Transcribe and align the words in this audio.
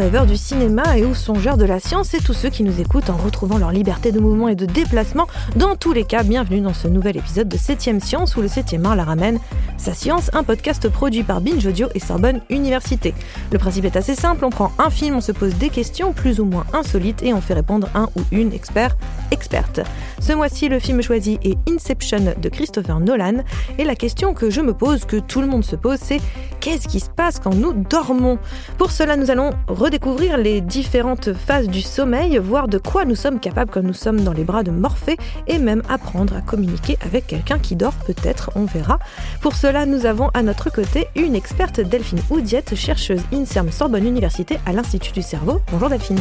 rêveurs 0.00 0.24
du 0.24 0.38
cinéma 0.38 0.96
et 0.96 1.04
ou 1.04 1.14
songeurs 1.14 1.58
de 1.58 1.66
la 1.66 1.78
science 1.78 2.14
et 2.14 2.20
tous 2.20 2.32
ceux 2.32 2.48
qui 2.48 2.62
nous 2.62 2.80
écoutent 2.80 3.10
en 3.10 3.18
retrouvant 3.18 3.58
leur 3.58 3.70
liberté 3.70 4.12
de 4.12 4.18
mouvement 4.18 4.48
et 4.48 4.54
de 4.54 4.64
déplacement. 4.64 5.26
Dans 5.56 5.76
tous 5.76 5.92
les 5.92 6.04
cas, 6.04 6.22
bienvenue 6.22 6.62
dans 6.62 6.72
ce 6.72 6.88
nouvel 6.88 7.18
épisode 7.18 7.48
de 7.48 7.58
7ème 7.58 8.00
Science 8.00 8.34
où 8.34 8.40
le 8.40 8.48
7ème 8.48 8.86
art 8.86 8.96
la 8.96 9.04
ramène. 9.04 9.38
Sa 9.76 9.92
science, 9.92 10.30
un 10.32 10.42
podcast 10.42 10.88
produit 10.88 11.22
par 11.22 11.42
Binge 11.42 11.66
Audio 11.66 11.88
et 11.94 12.00
Sorbonne 12.00 12.40
Université. 12.48 13.12
Le 13.52 13.58
principe 13.58 13.84
est 13.84 13.96
assez 13.96 14.14
simple, 14.14 14.46
on 14.46 14.50
prend 14.50 14.72
un 14.78 14.88
film, 14.88 15.16
on 15.16 15.20
se 15.20 15.32
pose 15.32 15.54
des 15.56 15.68
questions 15.68 16.14
plus 16.14 16.40
ou 16.40 16.46
moins 16.46 16.64
insolites 16.72 17.22
et 17.22 17.34
on 17.34 17.42
fait 17.42 17.54
répondre 17.54 17.86
un 17.94 18.08
ou 18.16 18.22
une 18.32 18.54
expert, 18.54 18.96
experte. 19.30 19.80
Ce 20.18 20.32
mois-ci, 20.32 20.70
le 20.70 20.78
film 20.78 21.02
choisi 21.02 21.38
est 21.44 21.58
Inception 21.70 22.34
de 22.40 22.48
Christopher 22.48 23.00
Nolan 23.00 23.44
et 23.76 23.84
la 23.84 23.94
question 23.94 24.32
que 24.32 24.48
je 24.48 24.62
me 24.62 24.72
pose, 24.72 25.04
que 25.04 25.16
tout 25.16 25.42
le 25.42 25.46
monde 25.46 25.64
se 25.64 25.76
pose, 25.76 25.98
c'est 26.00 26.20
qu'est-ce 26.60 26.88
qui 26.88 27.00
se 27.00 27.10
passe 27.10 27.38
quand 27.38 27.54
nous 27.54 27.74
dormons? 27.74 28.38
Pour 28.78 28.92
cela, 28.92 29.16
nous 29.16 29.30
allons 29.30 29.50
redécouvrir 29.66 29.90
les 30.36 30.60
différentes 30.60 31.32
phases 31.32 31.68
du 31.68 31.82
sommeil, 31.82 32.38
voir 32.38 32.68
de 32.68 32.78
quoi 32.78 33.04
nous 33.04 33.14
sommes 33.14 33.40
capables 33.40 33.70
quand 33.70 33.82
nous 33.82 33.94
sommes 33.94 34.22
dans 34.22 34.32
les 34.32 34.44
bras 34.44 34.62
de 34.62 34.70
Morphée 34.70 35.16
et 35.46 35.58
même 35.58 35.82
apprendre 35.88 36.34
à 36.36 36.40
communiquer 36.40 36.98
avec 37.02 37.26
quelqu'un 37.26 37.58
qui 37.58 37.76
dort 37.76 37.94
peut-être, 38.06 38.50
on 38.54 38.64
verra. 38.64 38.98
Pour 39.40 39.54
cela, 39.54 39.86
nous 39.86 40.06
avons 40.06 40.28
à 40.34 40.42
notre 40.42 40.70
côté 40.70 41.08
une 41.16 41.34
experte 41.34 41.80
Delphine 41.80 42.20
Oudiette, 42.30 42.74
chercheuse 42.74 43.22
INSERM 43.32 43.70
Sorbonne 43.70 44.06
Université 44.06 44.58
à 44.66 44.72
l'Institut 44.72 45.12
du 45.12 45.22
cerveau. 45.22 45.60
Bonjour 45.70 45.88
Delphine. 45.88 46.18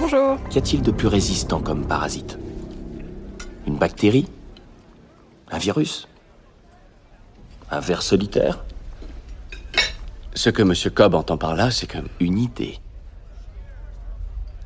Bonjour. 0.00 0.38
Qu'y 0.50 0.58
a-t-il 0.58 0.82
de 0.82 0.90
plus 0.90 1.08
résistant 1.08 1.60
comme 1.60 1.86
parasite? 1.86 2.38
Une 3.66 3.76
bactérie? 3.76 4.28
Un 5.50 5.58
virus? 5.58 6.08
Un 7.70 7.80
ver 7.80 8.02
solitaire? 8.02 8.64
Ce 10.34 10.50
que 10.50 10.62
M. 10.62 10.72
Cobb 10.94 11.14
entend 11.14 11.36
par 11.36 11.56
là, 11.56 11.70
c'est 11.70 11.90
comme 11.90 12.08
une 12.20 12.38
idée. 12.38 12.78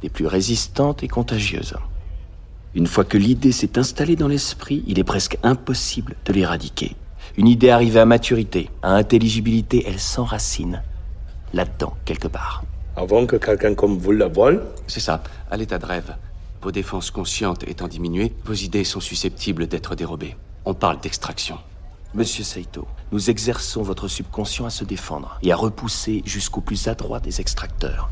Des 0.03 0.09
plus 0.09 0.27
résistantes 0.27 1.03
et 1.03 1.09
contagieuses. 1.09 1.75
Une 2.75 2.87
fois 2.87 3.05
que 3.05 3.19
l'idée 3.19 3.53
s'est 3.53 3.79
installée 3.79 4.17
dans 4.17 4.29
l'esprit, 4.29 4.83
il 4.87 4.99
est 4.99 5.05
presque 5.05 5.39
impossible 5.43 6.17
de 6.25 6.33
l'éradiquer. 6.33 6.97
Une 7.37 7.47
idée 7.47 7.71
arrivée 7.71 8.01
à 8.01 8.05
maturité, 8.05 8.69
à 8.83 8.95
intelligibilité, 8.95 9.85
elle 9.87 10.01
s'enracine. 10.01 10.83
Là-dedans, 11.55 11.95
quelque 12.05 12.29
part. 12.29 12.65
Avant 12.97 13.27
que 13.27 13.37
quelqu'un 13.37 13.75
comme 13.75 13.99
vous 13.99 14.13
la 14.13 14.29
vole 14.29 14.65
C'est 14.87 15.01
ça, 15.01 15.23
à 15.51 15.57
l'état 15.57 15.79
de 15.79 15.87
rêve. 15.87 16.17
Vos 16.63 16.73
défenses 16.73 17.11
conscientes 17.11 17.65
étant 17.69 17.89
diminuées, 17.89 18.33
vos 18.45 18.55
idées 18.55 18.85
sont 18.85 19.01
susceptibles 19.01 19.67
d'être 19.67 19.95
dérobées. 19.95 20.37
On 20.65 20.75
parle 20.75 21.01
d'extraction. 21.01 21.59
Monsieur 22.15 22.45
Saito, 22.45 22.87
nous 23.11 23.31
exerçons 23.31 23.83
votre 23.83 24.09
subconscient 24.09 24.67
à 24.67 24.71
se 24.71 24.85
défendre 24.85 25.39
et 25.43 25.53
à 25.53 25.57
repousser 25.57 26.23
jusqu'au 26.25 26.61
plus 26.61 26.89
adroit 26.89 27.21
des 27.21 27.41
extracteurs. 27.41 28.11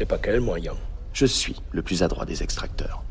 Et 0.00 0.04
pas 0.04 0.18
quel 0.18 0.40
moyen 0.40 0.72
Je 1.16 1.24
suis 1.24 1.56
le 1.72 1.80
plus 1.80 2.02
adroit 2.02 2.26
des 2.26 2.42
extracteurs. 2.42 3.02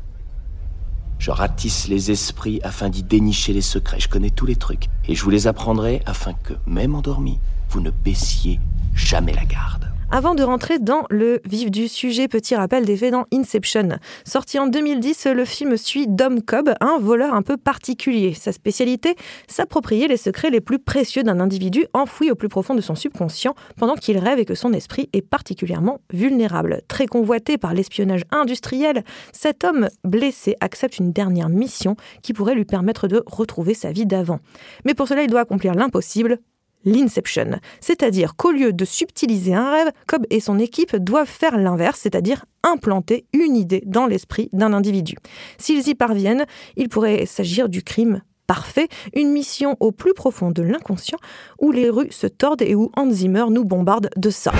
Je 1.18 1.32
ratisse 1.32 1.88
les 1.88 2.12
esprits 2.12 2.60
afin 2.62 2.88
d'y 2.88 3.02
dénicher 3.02 3.52
les 3.52 3.62
secrets. 3.62 3.98
Je 3.98 4.08
connais 4.08 4.30
tous 4.30 4.46
les 4.46 4.54
trucs. 4.54 4.86
Et 5.08 5.16
je 5.16 5.24
vous 5.24 5.30
les 5.30 5.48
apprendrai 5.48 6.02
afin 6.06 6.32
que, 6.32 6.52
même 6.68 6.94
endormi, 6.94 7.40
vous 7.68 7.80
ne 7.80 7.90
baissiez 7.90 8.60
jamais 8.94 9.32
la 9.32 9.44
garde. 9.44 9.90
Avant 10.16 10.34
de 10.34 10.42
rentrer 10.42 10.78
dans 10.78 11.04
le 11.10 11.42
vif 11.44 11.70
du 11.70 11.88
sujet, 11.88 12.26
petit 12.26 12.56
rappel 12.56 12.86
des 12.86 12.96
faits 12.96 13.12
dans 13.12 13.26
Inception. 13.34 13.98
Sorti 14.24 14.58
en 14.58 14.66
2010, 14.66 15.26
le 15.26 15.44
film 15.44 15.76
suit 15.76 16.06
Dom 16.08 16.40
Cobb, 16.40 16.72
un 16.80 16.98
voleur 16.98 17.34
un 17.34 17.42
peu 17.42 17.58
particulier. 17.58 18.32
Sa 18.32 18.50
spécialité, 18.52 19.14
s'approprier 19.46 20.08
les 20.08 20.16
secrets 20.16 20.48
les 20.48 20.62
plus 20.62 20.78
précieux 20.78 21.22
d'un 21.22 21.38
individu 21.38 21.84
enfoui 21.92 22.30
au 22.30 22.34
plus 22.34 22.48
profond 22.48 22.74
de 22.74 22.80
son 22.80 22.94
subconscient 22.94 23.54
pendant 23.76 23.94
qu'il 23.94 24.16
rêve 24.16 24.38
et 24.38 24.46
que 24.46 24.54
son 24.54 24.72
esprit 24.72 25.10
est 25.12 25.20
particulièrement 25.20 26.00
vulnérable. 26.10 26.80
Très 26.88 27.06
convoité 27.06 27.58
par 27.58 27.74
l'espionnage 27.74 28.22
industriel, 28.30 29.04
cet 29.32 29.64
homme 29.64 29.90
blessé 30.02 30.56
accepte 30.62 30.96
une 30.96 31.12
dernière 31.12 31.50
mission 31.50 31.94
qui 32.22 32.32
pourrait 32.32 32.54
lui 32.54 32.64
permettre 32.64 33.06
de 33.06 33.22
retrouver 33.26 33.74
sa 33.74 33.92
vie 33.92 34.06
d'avant. 34.06 34.40
Mais 34.86 34.94
pour 34.94 35.08
cela, 35.08 35.24
il 35.24 35.28
doit 35.28 35.40
accomplir 35.40 35.74
l'impossible, 35.74 36.38
l'inception. 36.86 37.60
C'est-à-dire 37.80 38.36
qu'au 38.36 38.52
lieu 38.52 38.72
de 38.72 38.86
subtiliser 38.86 39.52
un 39.52 39.70
rêve, 39.70 39.90
Cobb 40.06 40.24
et 40.30 40.40
son 40.40 40.58
équipe 40.58 40.96
doivent 40.96 41.28
faire 41.28 41.58
l'inverse, 41.58 42.00
c'est-à-dire 42.02 42.46
implanter 42.62 43.26
une 43.34 43.56
idée 43.56 43.82
dans 43.84 44.06
l'esprit 44.06 44.48
d'un 44.54 44.72
individu. 44.72 45.16
S'ils 45.58 45.88
y 45.88 45.94
parviennent, 45.94 46.46
il 46.76 46.88
pourrait 46.88 47.26
s'agir 47.26 47.68
du 47.68 47.82
crime 47.82 48.22
parfait, 48.46 48.88
une 49.12 49.32
mission 49.32 49.76
au 49.80 49.92
plus 49.92 50.14
profond 50.14 50.50
de 50.50 50.62
l'inconscient 50.62 51.18
où 51.60 51.72
les 51.72 51.90
rues 51.90 52.12
se 52.12 52.28
tordent 52.28 52.62
et 52.62 52.74
où 52.74 52.90
Hans 52.96 53.10
Zimmer 53.10 53.46
nous 53.50 53.64
bombarde 53.64 54.08
de 54.16 54.30
ça. 54.30 54.52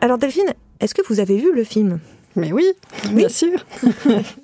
Alors 0.00 0.18
Delphine, 0.18 0.52
est-ce 0.80 0.94
que 0.94 1.02
vous 1.08 1.20
avez 1.20 1.38
vu 1.38 1.54
le 1.54 1.64
film? 1.64 1.98
Mais 2.36 2.52
oui, 2.52 2.72
bien 3.10 3.28
sûr. 3.28 3.64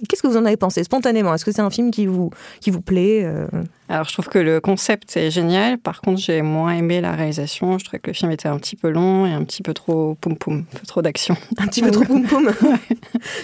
Qu'est-ce 0.09 0.23
que 0.23 0.29
vous 0.29 0.37
en 0.37 0.45
avez 0.45 0.57
pensé 0.57 0.85
spontanément? 0.85 1.35
Est-ce 1.35 1.45
que 1.45 1.53
c'est 1.53 1.63
un 1.63 1.71
film 1.71 1.91
qui 1.91 2.07
vous, 2.07 2.31
qui 2.61 2.71
vous 2.71 2.81
plaît 2.81 3.23
euh? 3.25 3.47
Alors, 3.91 4.07
je 4.07 4.13
trouve 4.13 4.29
que 4.29 4.39
le 4.39 4.61
concept 4.61 5.17
est 5.17 5.33
génial. 5.33 5.77
Par 5.77 6.01
contre, 6.01 6.21
j'ai 6.21 6.43
moins 6.43 6.75
aimé 6.75 7.01
la 7.01 7.11
réalisation. 7.11 7.77
Je 7.77 7.85
trouvais 7.85 7.99
que 7.99 8.07
le 8.07 8.15
film 8.15 8.31
était 8.31 8.47
un 8.47 8.57
petit 8.57 8.77
peu 8.77 8.89
long 8.89 9.27
et 9.27 9.33
un 9.33 9.43
petit 9.43 9.63
peu 9.65 9.75
trop 9.75 10.15
poum 10.21 10.37
poum, 10.37 10.59
un 10.59 10.79
peu 10.79 10.87
trop 10.87 11.03
d'action. 11.03 11.37
Un 11.59 11.67
petit 11.67 11.83
peu 11.83 11.91
trop 11.91 12.05
poum 12.05 12.23
poum. 12.23 12.53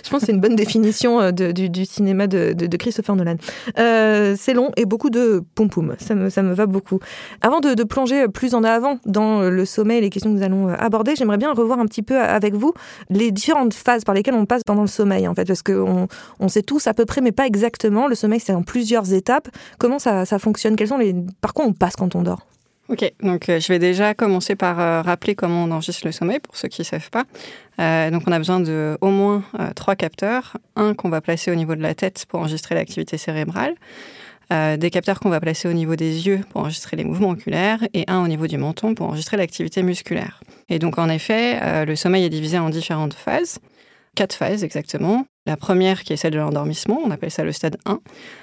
je 0.04 0.08
pense 0.08 0.20
que 0.20 0.26
c'est 0.26 0.32
une 0.32 0.40
bonne 0.40 0.54
définition 0.54 1.20
euh, 1.20 1.32
de, 1.32 1.50
du, 1.50 1.68
du, 1.68 1.84
cinéma 1.84 2.28
de, 2.28 2.52
de, 2.52 2.68
de 2.68 2.76
Christopher 2.76 3.16
Nolan. 3.16 3.34
Euh, 3.78 4.36
c'est 4.38 4.54
long 4.54 4.70
et 4.76 4.84
beaucoup 4.84 5.10
de 5.10 5.42
poum 5.56 5.68
poum. 5.68 5.96
Ça 5.98 6.14
me, 6.14 6.30
ça 6.30 6.42
me 6.42 6.54
va 6.54 6.66
beaucoup. 6.66 7.00
Avant 7.40 7.58
de, 7.58 7.74
de, 7.74 7.82
plonger 7.82 8.28
plus 8.28 8.54
en 8.54 8.62
avant 8.62 9.00
dans 9.04 9.40
le 9.40 9.64
sommeil 9.64 9.98
et 9.98 10.02
les 10.02 10.10
questions 10.10 10.32
que 10.32 10.36
nous 10.36 10.44
allons 10.44 10.68
aborder, 10.68 11.16
j'aimerais 11.16 11.38
bien 11.38 11.52
revoir 11.52 11.80
un 11.80 11.86
petit 11.86 12.02
peu 12.02 12.20
avec 12.20 12.54
vous 12.54 12.72
les 13.10 13.32
différentes 13.32 13.74
phases 13.74 14.04
par 14.04 14.14
lesquelles 14.14 14.34
on 14.34 14.46
passe 14.46 14.62
pendant 14.64 14.82
le 14.82 14.88
sommeil, 14.88 15.26
en 15.26 15.34
fait, 15.34 15.44
parce 15.44 15.64
qu'on 15.64 16.06
on 16.38 16.48
sait 16.48 16.62
tous 16.62 16.86
à 16.86 16.94
peu 16.94 17.04
près, 17.04 17.20
mais 17.20 17.32
pas 17.32 17.46
exactement. 17.46 18.06
Le 18.06 18.14
sommeil, 18.14 18.38
c'est 18.38 18.54
en 18.54 18.62
plusieurs 18.62 19.12
étapes. 19.12 19.48
Comment 19.78 19.98
ça, 19.98 20.24
ça 20.24 20.35
fonctionne 20.38 20.76
Quels 20.76 20.88
sont 20.88 20.98
les... 20.98 21.14
Par 21.40 21.54
quoi 21.54 21.64
on 21.64 21.72
passe 21.72 21.96
quand 21.96 22.14
on 22.14 22.22
dort? 22.22 22.46
Ok, 22.88 23.12
donc 23.20 23.48
euh, 23.48 23.58
je 23.58 23.66
vais 23.66 23.80
déjà 23.80 24.14
commencer 24.14 24.54
par 24.54 24.78
euh, 24.78 25.02
rappeler 25.02 25.34
comment 25.34 25.64
on 25.64 25.72
enregistre 25.72 26.06
le 26.06 26.12
sommeil 26.12 26.38
pour 26.38 26.56
ceux 26.56 26.68
qui 26.68 26.82
ne 26.82 26.84
savent 26.84 27.10
pas. 27.10 27.24
Euh, 27.80 28.10
donc 28.12 28.22
on 28.28 28.32
a 28.32 28.38
besoin 28.38 28.60
de 28.60 28.96
au 29.00 29.10
moins 29.10 29.42
trois 29.74 29.96
capteurs. 29.96 30.56
Un 30.76 30.94
qu'on 30.94 31.08
va 31.08 31.20
placer 31.20 31.50
au 31.50 31.56
niveau 31.56 31.74
de 31.74 31.82
la 31.82 31.96
tête 31.96 32.26
pour 32.28 32.40
enregistrer 32.40 32.74
l'activité 32.76 33.18
cérébrale. 33.18 33.74
Des 34.50 34.90
capteurs 34.90 35.18
qu'on 35.18 35.28
va 35.28 35.40
placer 35.40 35.66
au 35.66 35.72
niveau 35.72 35.96
des 35.96 36.28
yeux 36.28 36.40
pour 36.50 36.60
enregistrer 36.60 36.96
les 36.96 37.02
mouvements 37.02 37.30
oculaires 37.30 37.80
et 37.94 38.04
un 38.06 38.22
au 38.22 38.28
niveau 38.28 38.46
du 38.46 38.58
menton 38.58 38.94
pour 38.94 39.08
enregistrer 39.08 39.36
l'activité 39.36 39.82
musculaire. 39.82 40.40
Et 40.68 40.78
donc 40.78 40.98
en 40.98 41.08
effet, 41.08 41.84
le 41.84 41.96
sommeil 41.96 42.24
est 42.24 42.30
divisé 42.30 42.56
en 42.56 42.70
différentes 42.70 43.14
phases 43.14 43.58
quatre 44.16 44.34
phases 44.34 44.64
exactement. 44.64 45.26
La 45.46 45.56
première 45.56 46.02
qui 46.02 46.12
est 46.12 46.16
celle 46.16 46.32
de 46.32 46.38
l'endormissement, 46.38 47.00
on 47.04 47.12
appelle 47.12 47.30
ça 47.30 47.44
le 47.44 47.52
stade 47.52 47.76
1. 47.84 48.00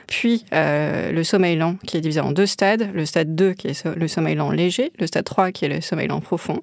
Puis 0.07 0.45
euh, 0.53 1.11
le 1.11 1.23
sommeil 1.25 1.57
lent 1.57 1.75
qui 1.85 1.97
est 1.97 2.01
divisé 2.01 2.21
en 2.21 2.31
deux 2.31 2.45
stades. 2.45 2.89
Le 2.93 3.05
stade 3.05 3.35
2 3.35 3.51
qui 3.51 3.67
est 3.67 3.85
le 3.85 4.07
sommeil 4.07 4.35
lent 4.35 4.51
léger. 4.51 4.93
Le 4.99 5.07
stade 5.07 5.25
3 5.25 5.51
qui 5.51 5.65
est 5.65 5.67
le 5.67 5.81
sommeil 5.81 6.07
lent 6.07 6.21
profond. 6.21 6.61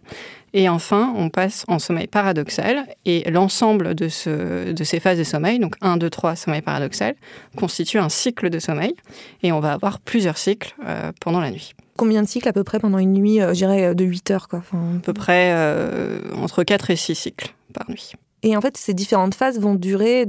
Et 0.55 0.69
enfin, 0.69 1.13
on 1.17 1.29
passe 1.29 1.65
en 1.69 1.79
sommeil 1.79 2.07
paradoxal. 2.07 2.87
Et 3.05 3.31
l'ensemble 3.31 3.95
de, 3.95 4.09
ce, 4.09 4.73
de 4.73 4.85
ces 4.85 4.99
phases 4.99 5.19
de 5.19 5.25
sommeil, 5.25 5.59
donc 5.59 5.75
1, 5.83 5.99
2, 5.99 6.09
3, 6.09 6.37
sommeil 6.37 6.63
paradoxal, 6.63 7.17
constitue 7.57 7.99
un 7.99 8.09
cycle 8.09 8.49
de 8.49 8.59
sommeil. 8.59 8.95
Et 9.43 9.53
on 9.53 9.61
va 9.61 9.75
avoir 9.75 10.01
plusieurs 10.01 10.39
cycles 10.39 10.75
euh, 10.87 11.13
pendant 11.21 11.41
la 11.41 11.51
nuit. 11.51 11.75
Combien 11.99 12.23
de 12.23 12.29
cycles 12.29 12.49
à 12.49 12.55
peu 12.55 12.65
près 12.65 12.79
pendant 12.79 12.99
une 12.99 13.13
nuit, 13.13 13.43
euh, 13.43 13.49
je 13.49 13.59
dirais, 13.59 13.95
de 13.95 14.05
8 14.05 14.31
heures 14.31 14.49
quoi? 14.49 14.61
Enfin... 14.61 14.97
À 14.97 15.01
peu 15.01 15.13
près 15.13 15.51
euh, 15.53 16.19
entre 16.37 16.65
4 16.65 16.91
et 16.91 16.97
6 16.97 17.15
cycles 17.15 17.55
par 17.75 17.91
nuit. 17.91 18.13
Et 18.43 18.57
en 18.57 18.61
fait, 18.61 18.77
ces 18.77 18.95
différentes 18.95 19.35
phases 19.35 19.61
vont 19.61 19.75
durer, 19.75 20.27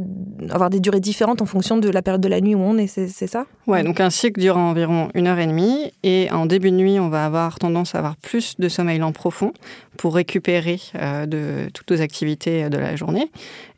avoir 0.50 0.69
des 0.69 0.80
durées 0.80 1.00
différentes 1.00 1.42
en 1.42 1.46
fonction 1.46 1.78
de 1.78 1.90
la 1.90 2.02
période 2.02 2.22
de 2.22 2.28
la 2.28 2.42
nuit 2.42 2.56
où 2.56 2.60
on 2.60 2.78
est, 2.78 2.88
c'est 2.88 3.28
ça? 3.28 3.46
Ouais, 3.68 3.84
donc 3.84 4.02
un 4.02 4.10
cycle 4.10 4.40
dure 4.40 4.58
environ 4.58 5.10
une 5.13 5.28
heure 5.28 5.40
et 5.40 5.48
demie. 5.48 5.94
Et 6.04 6.30
en 6.31 6.46
début 6.46 6.72
de 6.72 6.75
nuit, 6.75 7.00
on 7.00 7.08
va 7.08 7.25
avoir 7.25 7.58
tendance 7.58 7.96
à 7.96 8.00
avoir 8.00 8.18
plus 8.18 8.56
de 8.60 8.68
sommeil 8.68 9.00
lent 9.00 9.13
profond 9.13 9.54
pour 9.98 10.16
récupérer 10.16 10.80
euh, 10.96 11.25
de 11.25 11.69
toutes 11.74 11.90
nos 11.92 12.02
activités 12.02 12.69
de 12.69 12.78
la 12.78 12.98
journée. 12.98 13.31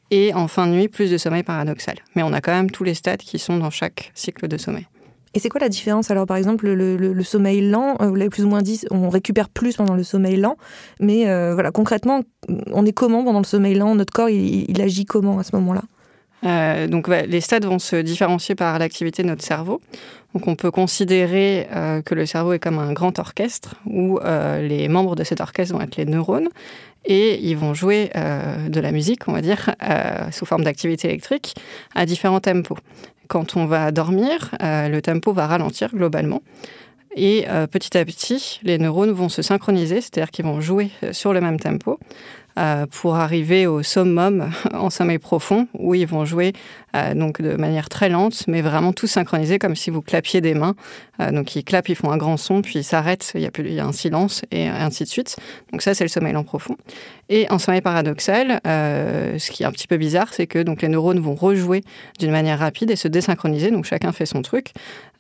Et 0.10 0.34
en 0.34 0.48
fin 0.48 0.68
de 0.68 0.72
nuit, 0.72 0.88
plus 0.88 1.12
de 1.12 1.18
sommeil 1.18 1.44
paradoxal. 1.44 1.96
Mais 2.16 2.24
on 2.24 2.34
a 2.34 2.42
quand 2.42 2.52
même 2.52 2.72
tous 2.72 2.84
les 2.84 2.94
stades 2.94 3.20
qui 3.20 3.40
sont 3.40 3.58
dans 3.58 3.72
chaque 3.72 4.12
cycle 4.16 4.48
de 4.48 4.58
sommeil. 4.58 4.88
Et 5.34 5.40
c'est 5.40 5.50
quoi 5.50 5.60
la 5.60 5.70
différence? 5.70 6.12
Alors, 6.12 6.26
par 6.26 6.38
exemple, 6.38 6.70
le, 6.70 7.24
sommeil 7.24 7.62
lent, 7.62 7.96
vous 8.00 8.16
l'avez 8.16 8.30
plus 8.30 8.44
ou 8.44 8.50
moins 8.50 8.62
dit, 8.62 8.82
on 8.92 9.10
récupère 9.10 9.50
plus 9.50 9.78
pendant 9.78 9.96
le 9.96 10.04
sommeil 10.04 10.38
lent. 10.38 10.58
Mais 11.00 11.28
euh, 11.28 11.54
voilà, 11.54 11.72
concrètement, 11.72 12.22
on 12.72 12.86
est 12.86 12.92
comment 12.92 13.24
pendant 13.24 13.40
le 13.40 13.46
sommeil 13.46 13.76
lent? 13.76 13.96
Notre 13.96 14.14
corps, 14.14 14.30
il, 14.30 14.82
agit 14.82 15.06
comment 15.06 15.40
à 15.40 15.44
ce 15.44 15.56
moment-là? 15.56 15.82
Euh, 16.46 16.88
donc 16.88 17.08
les 17.08 17.42
stades 17.42 17.66
vont 17.66 17.80
se 17.80 17.96
différencier 17.96 18.56
par 18.56 18.78
l'activité 18.80 19.24
de 19.24 19.28
notre 19.28 19.44
cerveau. 19.44 19.82
Donc 20.34 20.48
on 20.48 20.56
peut 20.56 20.72
considérer 20.72 21.68
euh, 21.72 22.02
que 22.02 22.16
le 22.16 22.26
cerveau 22.26 22.54
est 22.54 22.60
comme 22.60 22.80
un 22.80 22.92
grand 22.92 23.18
orchestre 23.20 23.76
où 23.86 24.20
euh, 24.20 24.62
les 24.62 24.88
membres 24.90 25.16
de 25.16 25.24
cet 25.24 25.42
orchestre 25.42 25.74
vont 25.74 25.82
être 25.82 25.96
les 25.96 26.06
neurones 26.06 26.50
et 27.06 27.40
ils 27.46 27.58
vont 27.58 27.74
jouer 27.74 28.12
de 28.16 28.80
la 28.80 28.94
musique, 28.94 29.28
on 29.28 29.34
va 29.34 29.42
dire, 29.42 29.76
sous 30.32 30.46
forme 30.46 30.64
d'activité 30.64 31.10
électrique 31.10 31.54
à 31.96 32.06
différents 32.06 32.40
tempos. 32.40 32.78
Quand 33.34 33.58
on 33.58 33.66
va 33.66 33.92
dormir, 33.92 34.52
le 34.62 35.00
tempo 35.00 35.34
va 35.34 35.48
ralentir 35.48 35.90
globalement. 35.90 36.44
Et 37.16 37.48
petit 37.72 37.98
à 37.98 38.06
petit, 38.06 38.60
les 38.62 38.78
neurones 38.78 39.10
vont 39.10 39.28
se 39.28 39.42
synchroniser, 39.42 40.02
c'est-à-dire 40.02 40.30
qu'ils 40.30 40.46
vont 40.46 40.62
jouer 40.62 40.92
sur 41.14 41.34
le 41.34 41.42
même 41.42 41.60
tempo. 41.60 41.98
Euh, 42.60 42.86
pour 42.86 43.16
arriver 43.16 43.66
au 43.66 43.82
summum 43.82 44.52
en 44.74 44.92
sommeil 44.92 45.18
profond 45.18 45.68
où 45.74 45.96
ils 45.96 46.06
vont 46.06 46.24
jouer 46.24 46.54
euh, 46.96 47.16
donc 47.16 47.42
de 47.42 47.56
manière 47.56 47.90
très 47.90 48.10
lente 48.10 48.44
mais 48.48 48.62
vraiment 48.62 48.94
tout 48.94 49.08
synchronisé 49.08 49.58
comme 49.58 49.76
si 49.76 49.90
vous 49.90 50.04
clapiez 50.04 50.40
des 50.40 50.54
mains. 50.54 50.76
Euh, 51.20 51.32
donc 51.32 51.56
ils 51.56 51.64
clapent, 51.64 51.90
ils 51.90 51.96
font 51.96 52.12
un 52.12 52.18
grand 52.18 52.38
son 52.38 52.62
puis 52.62 52.76
ils 52.76 52.84
s'arrêtent, 52.84 53.32
il 53.34 53.42
y, 53.42 53.80
a 53.80 53.86
un 53.86 53.92
silence 53.92 54.44
et 54.52 54.68
ainsi 54.68 55.04
de 55.04 55.10
suite. 55.10 55.36
Donc 55.72 55.82
ça 55.82 55.96
c'est 55.96 56.04
le 56.04 56.10
sommeil 56.10 56.34
lent 56.34 56.44
profond. 56.44 56.78
Et 57.28 57.50
en 57.50 57.58
sommeil 57.58 57.82
paradoxal, 57.82 58.60
ce 58.66 59.50
qui 59.50 59.64
est 59.64 59.66
un 59.66 59.72
petit 59.72 59.88
peu 59.88 59.98
bizarre, 59.98 60.32
c'est 60.32 60.46
que 60.46 60.60
donc 60.60 60.84
les 60.84 60.90
neurones 60.90 61.20
vont 61.20 61.34
rejouer 61.34 61.82
d'une 62.20 62.32
manière 62.32 62.60
rapide 62.60 62.92
et 62.92 62.96
se 62.96 63.08
désynchroniser. 63.08 63.72
Donc 63.72 63.86
chacun 63.86 64.12
fait 64.12 64.28
son 64.28 64.44
truc. 64.44 64.74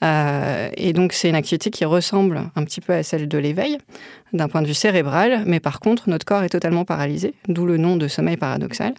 et 0.03 0.93
donc 0.93 1.13
c'est 1.13 1.29
une 1.29 1.35
activité 1.35 1.71
qui 1.71 1.85
ressemble 1.85 2.43
un 2.55 2.63
petit 2.63 2.81
peu 2.81 2.93
à 2.93 3.01
celle 3.01 3.27
de 3.27 3.37
l'éveil 3.39 3.79
d'un 4.33 4.47
point 4.47 4.61
de 4.61 4.67
vue 4.67 4.73
cérébral, 4.73 5.43
mais 5.45 5.59
par 5.59 5.79
contre, 5.79 6.09
notre 6.09 6.25
corps 6.25 6.43
est 6.43 6.49
totalement 6.49 6.85
paralysé, 6.85 7.22
d'où 7.47 7.65
le 7.65 7.77
nom 7.77 7.97
de 7.97 8.07
sommeil 8.07 8.37
paradoxal. 8.37 8.93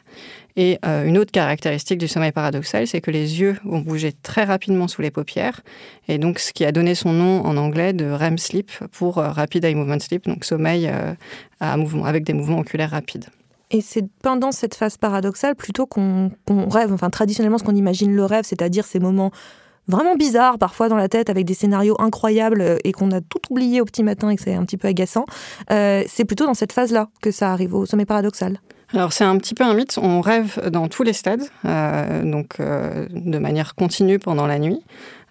Et 0.56 0.78
euh, 0.86 1.04
une 1.04 1.18
autre 1.18 1.32
caractéristique 1.32 1.98
du 1.98 2.06
sommeil 2.06 2.30
paradoxal, 2.30 2.86
c'est 2.86 3.00
que 3.00 3.10
les 3.10 3.40
yeux 3.40 3.56
vont 3.64 3.80
bouger 3.80 4.12
très 4.12 4.44
rapidement 4.44 4.86
sous 4.86 5.02
les 5.02 5.10
paupières, 5.10 5.62
et 6.06 6.18
donc 6.18 6.38
ce 6.38 6.52
qui 6.52 6.64
a 6.64 6.70
donné 6.70 6.94
son 6.94 7.12
nom 7.12 7.44
en 7.44 7.56
anglais 7.56 7.92
de 7.92 8.08
REM 8.08 8.38
sleep 8.38 8.70
pour 8.92 9.18
euh, 9.18 9.30
Rapid 9.30 9.64
Eye 9.64 9.74
Movement 9.74 9.98
Sleep, 9.98 10.26
donc 10.26 10.44
sommeil 10.44 10.88
euh, 10.88 11.14
avec 11.60 12.24
des 12.24 12.34
mouvements 12.34 12.60
oculaires 12.60 12.90
rapides. 12.90 13.26
Et 13.70 13.80
c'est 13.80 14.04
pendant 14.22 14.52
cette 14.52 14.76
phase 14.76 14.96
paradoxale 14.96 15.56
plutôt 15.56 15.86
qu'on 15.86 16.30
rêve, 16.70 16.92
enfin 16.92 17.10
traditionnellement 17.10 17.58
ce 17.58 17.64
qu'on 17.64 17.74
imagine 17.74 18.14
le 18.14 18.24
rêve, 18.24 18.44
c'est-à-dire 18.44 18.84
ces 18.84 19.00
moments 19.00 19.32
vraiment 19.88 20.16
bizarre 20.16 20.58
parfois 20.58 20.88
dans 20.88 20.96
la 20.96 21.08
tête 21.08 21.30
avec 21.30 21.44
des 21.44 21.54
scénarios 21.54 21.96
incroyables 21.98 22.60
euh, 22.60 22.76
et 22.84 22.92
qu'on 22.92 23.10
a 23.10 23.20
tout 23.20 23.40
oublié 23.50 23.80
au 23.80 23.84
petit 23.84 24.02
matin 24.02 24.30
et 24.30 24.36
que 24.36 24.42
c'est 24.42 24.54
un 24.54 24.64
petit 24.64 24.76
peu 24.76 24.88
agaçant. 24.88 25.24
Euh, 25.70 26.02
c'est 26.08 26.24
plutôt 26.24 26.46
dans 26.46 26.54
cette 26.54 26.72
phase-là 26.72 27.08
que 27.20 27.30
ça 27.30 27.52
arrive 27.52 27.74
au 27.74 27.86
sommet 27.86 28.06
paradoxal. 28.06 28.60
Alors 28.92 29.12
c'est 29.12 29.24
un 29.24 29.36
petit 29.38 29.54
peu 29.54 29.64
un 29.64 29.74
mythe, 29.74 29.98
on 30.00 30.20
rêve 30.20 30.70
dans 30.70 30.86
tous 30.88 31.02
les 31.02 31.12
stades, 31.12 31.42
euh, 31.64 32.22
donc 32.22 32.58
de 32.60 33.38
manière 33.38 33.74
continue 33.74 34.20
pendant 34.20 34.46
la 34.46 34.60
nuit. 34.60 34.84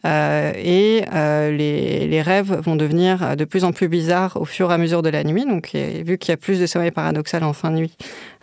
Euh, 0.06 0.52
et 0.58 1.06
euh, 1.14 1.52
les, 1.52 2.22
rêves 2.22 2.54
vont 2.54 2.76
devenir 2.76 3.36
de 3.36 3.46
plus 3.46 3.64
en 3.64 3.72
plus 3.72 3.88
bizarres 3.88 4.38
au 4.40 4.46
fur 4.46 4.72
et 4.72 4.74
à 4.74 4.78
mesure 4.78 5.02
de 5.02 5.10
la 5.10 5.24
nuit. 5.24 5.46
Donc, 5.46 5.72
vu 5.74 6.18
qu'il 6.18 6.32
y 6.32 6.34
a 6.34 6.38
plus 6.38 6.60
de 6.60 6.66
sommeil 6.66 6.92
paradoxal 6.92 7.44
en 7.44 7.54
fin 7.54 7.72
de 7.72 7.78
nuit, 7.78 7.98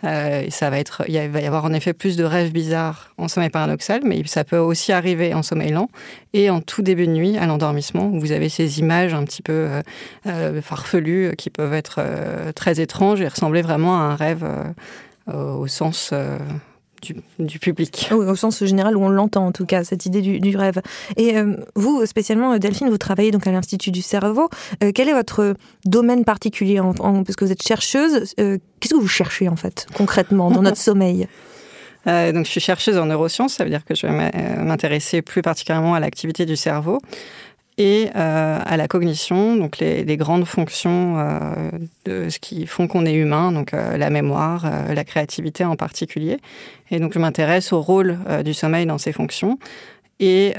euh, 0.05 0.45
ça 0.51 0.71
va 0.71 0.79
être, 0.79 1.05
il 1.09 1.19
va 1.29 1.41
y 1.41 1.47
avoir 1.47 1.65
en 1.65 1.73
effet 1.73 1.93
plus 1.93 2.17
de 2.17 2.25
rêves 2.25 2.53
bizarres 2.53 3.13
en 3.19 3.29
sommeil 3.29 3.51
paradoxal, 3.51 4.01
mais 4.05 4.23
ça 4.27 4.45
peut 4.45 4.59
aussi 4.59 4.93
arriver 4.93 5.35
en 5.35 5.43
sommeil 5.43 5.71
lent 5.71 5.89
et 6.33 6.51
en 6.51 6.61
tout 6.61 6.83
début 6.83 7.07
de 7.07 7.13
nuit, 7.13 7.39
à 7.39 7.47
l'endormissement, 7.47 8.07
où 8.07 8.21
vous 8.21 8.33
avez 8.33 8.49
ces 8.49 8.79
images 8.79 9.15
un 9.15 9.25
petit 9.25 9.43
peu 9.43 9.69
farfelues 10.63 11.35
qui 11.37 11.51
peuvent 11.51 11.75
être 11.75 12.03
très 12.55 12.81
étranges 12.81 13.21
et 13.21 13.29
ressembler 13.29 13.63
vraiment 13.63 13.99
à 13.99 14.03
un 14.03 14.15
rêve 14.15 14.47
au 15.33 15.67
sens 15.67 16.13
du, 17.39 17.59
public. 17.59 18.09
au 18.13 18.37
sens 18.37 18.65
général 18.65 18.97
où 18.97 19.05
on 19.05 19.09
l'entend 19.09 19.47
en 19.47 19.53
tout 19.53 19.67
cas, 19.67 19.85
cette 19.85 20.07
idée 20.07 20.21
du, 20.21 20.57
rêve. 20.57 20.81
Et 21.17 21.37
euh, 21.37 21.57
vous, 21.75 22.05
spécialement, 22.07 22.59
Delphine, 22.59 22.89
vous 22.89 22.99
travaillez 22.99 23.31
donc 23.31 23.47
à 23.47 23.53
l'Institut 23.53 23.91
du 23.91 24.03
cerveau. 24.03 24.49
Euh, 24.83 24.93
quel 24.95 25.09
est 25.09 25.15
votre 25.15 25.55
domaine 25.85 26.25
particulier 26.25 26.81
en, 26.81 26.93
Parce 26.93 27.37
que 27.37 27.45
vous 27.45 27.53
êtes 27.53 27.63
chercheuse, 27.63 28.35
euh, 28.41 28.59
qu'est-ce 28.81 28.95
que 28.95 29.01
vous 29.01 29.09
cherchez 29.09 29.49
en 29.49 29.57
fait, 29.57 29.87
concrètement, 29.95 30.51
dans 30.51 30.63
notre 30.63 30.77
sommeil? 30.79 31.27
Donc, 32.07 32.47
je 32.47 32.51
suis 32.51 32.61
chercheuse 32.61 32.97
en 32.97 33.07
neurosciences, 33.07 33.55
ça 33.55 33.65
veut 33.65 33.71
dire 33.71 33.85
que 33.85 33.95
je 33.95 34.07
vais 34.07 34.57
m'intéresser 34.57 35.21
plus 35.21 35.43
particulièrement 35.43 35.95
à 35.95 36.01
l'activité 36.01 36.47
du 36.47 36.57
cerveau 36.57 36.99
et 37.81 38.11
euh, 38.15 38.59
à 38.63 38.77
la 38.77 38.89
cognition, 38.89 39.57
donc 39.57 39.79
les, 39.79 40.17
grandes 40.19 40.45
fonctions 40.45 41.15
euh, 41.17 41.71
de 42.05 42.29
ce 42.29 42.39
qui 42.39 42.67
font 42.67 42.87
qu'on 42.87 43.07
est 43.07 43.15
humain, 43.15 43.53
donc 43.53 43.73
euh, 43.73 43.97
la 43.97 44.11
mémoire, 44.11 44.71
la 44.93 45.03
créativité 45.03 45.65
en 45.65 45.77
particulier. 45.77 46.37
Et 46.91 47.01
donc 47.01 47.15
je 47.15 47.19
m'intéresse 47.19 47.73
au 47.73 47.81
rôle 47.81 48.19
du 48.45 48.53
sommeil 48.53 48.85
dans 48.85 48.99
ces 48.99 49.13
fonctions 49.13 49.59
et 50.19 50.53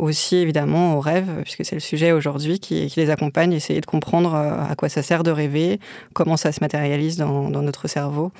aussi 0.00 0.36
évidemment 0.36 0.96
aux 0.96 1.00
rêves, 1.00 1.42
puisque 1.44 1.64
c'est 1.64 1.76
le 1.76 1.80
sujet 1.80 2.10
aujourd'hui 2.10 2.58
qui, 2.58 2.92
les 2.96 3.10
accompagne, 3.10 3.52
essayer 3.52 3.80
de 3.80 3.86
comprendre 3.86 4.34
à 4.34 4.74
quoi 4.74 4.88
ça 4.88 5.02
sert 5.02 5.22
de 5.22 5.30
rêver, 5.30 5.78
comment 6.14 6.36
ça 6.36 6.50
se 6.50 6.58
matérialise 6.60 7.16
dans 7.16 7.50
notre 7.50 7.86
cerveau, 7.86 8.32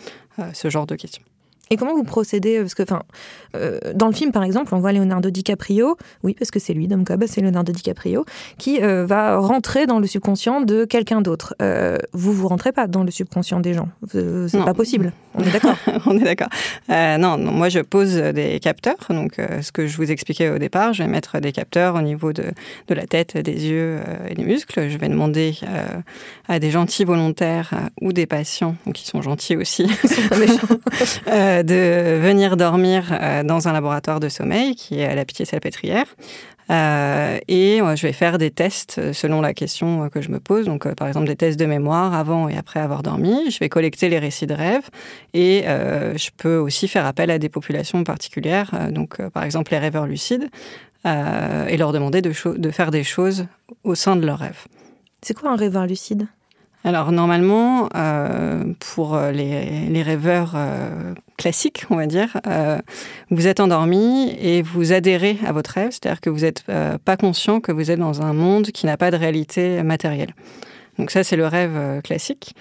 ce 0.53 0.69
genre 0.69 0.87
de 0.87 0.97
questions. 0.97 1.23
Et 1.71 1.77
comment 1.77 1.95
vous 1.95 2.05
procédez 2.05 2.61
Parce 2.61 2.75
que, 2.75 2.83
enfin, 2.83 3.03
euh, 3.57 3.79
dans 3.95 4.07
le 4.07 4.13
film, 4.13 4.31
par 4.31 4.45
exemple, 4.45 4.75
on 4.75 4.79
voit 4.79 4.93
Leonardo 4.93 5.31
DiCaprio, 5.31 5.97
oui, 6.23 6.35
parce 6.39 6.51
que 6.51 6.61
c'est 6.61 6.75
lui, 6.75 6.87
Dom 6.87 7.05
Cobb, 7.05 7.25
c'est 7.27 7.41
Leonardo 7.41 7.73
DiCaprio, 7.73 8.25
qui 8.59 8.83
euh, 8.83 9.05
va 9.05 9.39
rentrer 9.39 9.87
dans 9.87 9.99
le 9.99 10.07
subconscient 10.07 10.61
de 10.61 10.85
quelqu'un 10.85 11.23
d'autre. 11.23 11.57
Euh, 11.61 11.99
vous, 12.13 12.33
vous 12.33 12.47
rentrez 12.49 12.73
pas 12.73 12.87
dans 12.87 13.03
le 13.03 13.11
subconscient 13.11 13.61
des 13.61 13.75
gens. 13.75 13.89
C'est 14.09 14.65
pas 14.65 14.75
possible. 14.75 15.13
On 15.35 15.43
est 15.43 15.51
d'accord. 15.51 15.77
on 16.07 16.17
est 16.17 16.25
d'accord. 16.25 16.49
non, 16.89 17.37
non, 17.37 17.53
moi, 17.53 17.69
je 17.69 17.81
pose 17.81 18.15
des 18.15 18.61
capteurs. 18.61 18.97
Donc, 19.09 19.35
ce 19.37 19.73
que 19.73 19.87
je 19.87 19.97
vous 19.97 20.11
expliquais 20.11 20.51
au 20.51 20.59
départ, 20.59 20.93
je 20.93 21.03
vais 21.03 21.09
mettre 21.09 21.41
des 21.41 21.53
capteurs 21.53 21.97
au 21.97 22.03
niveau 22.03 22.33
de, 22.33 22.45
de 22.89 22.95
la 22.95 23.07
tête, 23.07 23.37
des 23.37 23.67
yeux 23.67 23.99
et 24.29 24.35
des 24.35 24.45
muscles. 24.45 24.89
Je 24.89 24.99
vais 24.99 25.09
demander 25.09 25.57
à 26.49 26.59
des 26.59 26.71
gentils 26.71 27.05
volontaires 27.05 27.75
ou 28.01 28.13
des 28.13 28.27
patients, 28.27 28.77
qui 28.95 29.05
sont 29.05 29.21
gentils 29.21 29.57
aussi, 29.57 29.87
de 31.63 32.19
venir 32.21 32.57
dormir 32.57 33.05
euh, 33.11 33.43
dans 33.43 33.69
un 33.69 33.73
laboratoire 33.73 34.21
de 34.21 34.29
sommeil 34.29 34.75
qui 34.75 35.01
est 35.01 35.07
à 35.07 35.15
la 35.15 35.25
Pitié-Salpêtrière. 35.25 36.07
Euh, 36.69 37.39
et 37.47 37.79
je 37.79 38.03
vais 38.03 38.13
faire 38.13 38.39
des 38.39 38.51
tests 38.51 39.13
selon 39.13 39.41
la 39.41 39.55
question 39.55 40.09
que 40.09 40.21
je 40.21 40.31
me 40.31 40.41
pose. 40.41 40.67
Donc, 40.67 40.87
euh, 40.87 40.95
par 40.95 41.07
exemple, 41.07 41.27
des 41.27 41.37
tests 41.37 41.61
de 41.61 41.67
mémoire 41.67 42.13
avant 42.13 42.49
et 42.49 42.57
après 42.57 42.81
avoir 42.81 43.03
dormi. 43.03 43.51
Je 43.51 43.59
vais 43.61 43.69
collecter 43.69 44.09
les 44.09 44.19
récits 44.19 44.47
de 44.47 44.55
rêve 44.55 44.89
et 45.33 45.65
je 45.67 46.31
peux 46.37 46.57
aussi 46.57 46.89
faire 46.89 47.07
appel 47.07 47.31
à 47.31 47.39
des 47.39 47.49
populations 47.49 48.03
particulières. 48.05 48.91
donc, 48.91 49.21
par 49.31 49.45
exemple, 49.45 49.73
les 49.73 49.79
rêveurs 49.79 50.07
lucides 50.07 50.49
et 51.05 51.77
leur 51.77 51.93
demander 51.93 52.21
de, 52.21 52.33
de 52.57 52.71
faire 52.71 52.91
des 52.91 53.05
choses 53.05 53.47
au 53.85 53.95
sein 53.95 54.17
de 54.17 54.27
leurs 54.27 54.41
rêves. 54.41 54.67
C'est 55.23 55.35
quoi 55.35 55.51
un 55.51 55.57
rêveur 55.57 55.87
lucide? 55.87 56.27
Alors 56.87 57.11
normalement, 57.11 57.89
euh, 57.97 58.63
pour 58.79 59.19
les, 59.19 60.03
rêveurs 60.05 60.53
euh, 60.55 61.15
classiques, 61.37 61.85
on 61.91 61.97
va 61.97 62.07
dire, 62.07 62.41
euh, 62.47 62.79
vous 63.31 63.47
êtes 63.47 63.61
endormi 63.61 64.35
et 64.41 64.63
vous 64.63 64.93
adhérez 64.93 65.39
à 65.47 65.53
votre 65.53 65.71
rêve, 65.71 65.91
c'est-à-dire 65.91 66.21
que 66.21 66.31
vous 66.31 66.41
n'êtes 66.41 66.65
pas 67.05 67.17
conscient 67.17 67.61
que 67.61 67.73
vous 67.73 67.91
êtes 67.91 67.99
dans 67.99 68.23
un 68.23 68.33
monde 68.33 68.67
qui 68.67 68.87
n'a 68.87 68.97
pas 68.97 69.11
de 69.11 69.17
réalité 69.17 69.83
matérielle. 69.83 70.35
Donc 70.99 71.11
ça, 71.11 71.25
c'est 71.25 71.37
le 71.37 71.47
rêve 71.47 72.01
classique. 72.03 72.55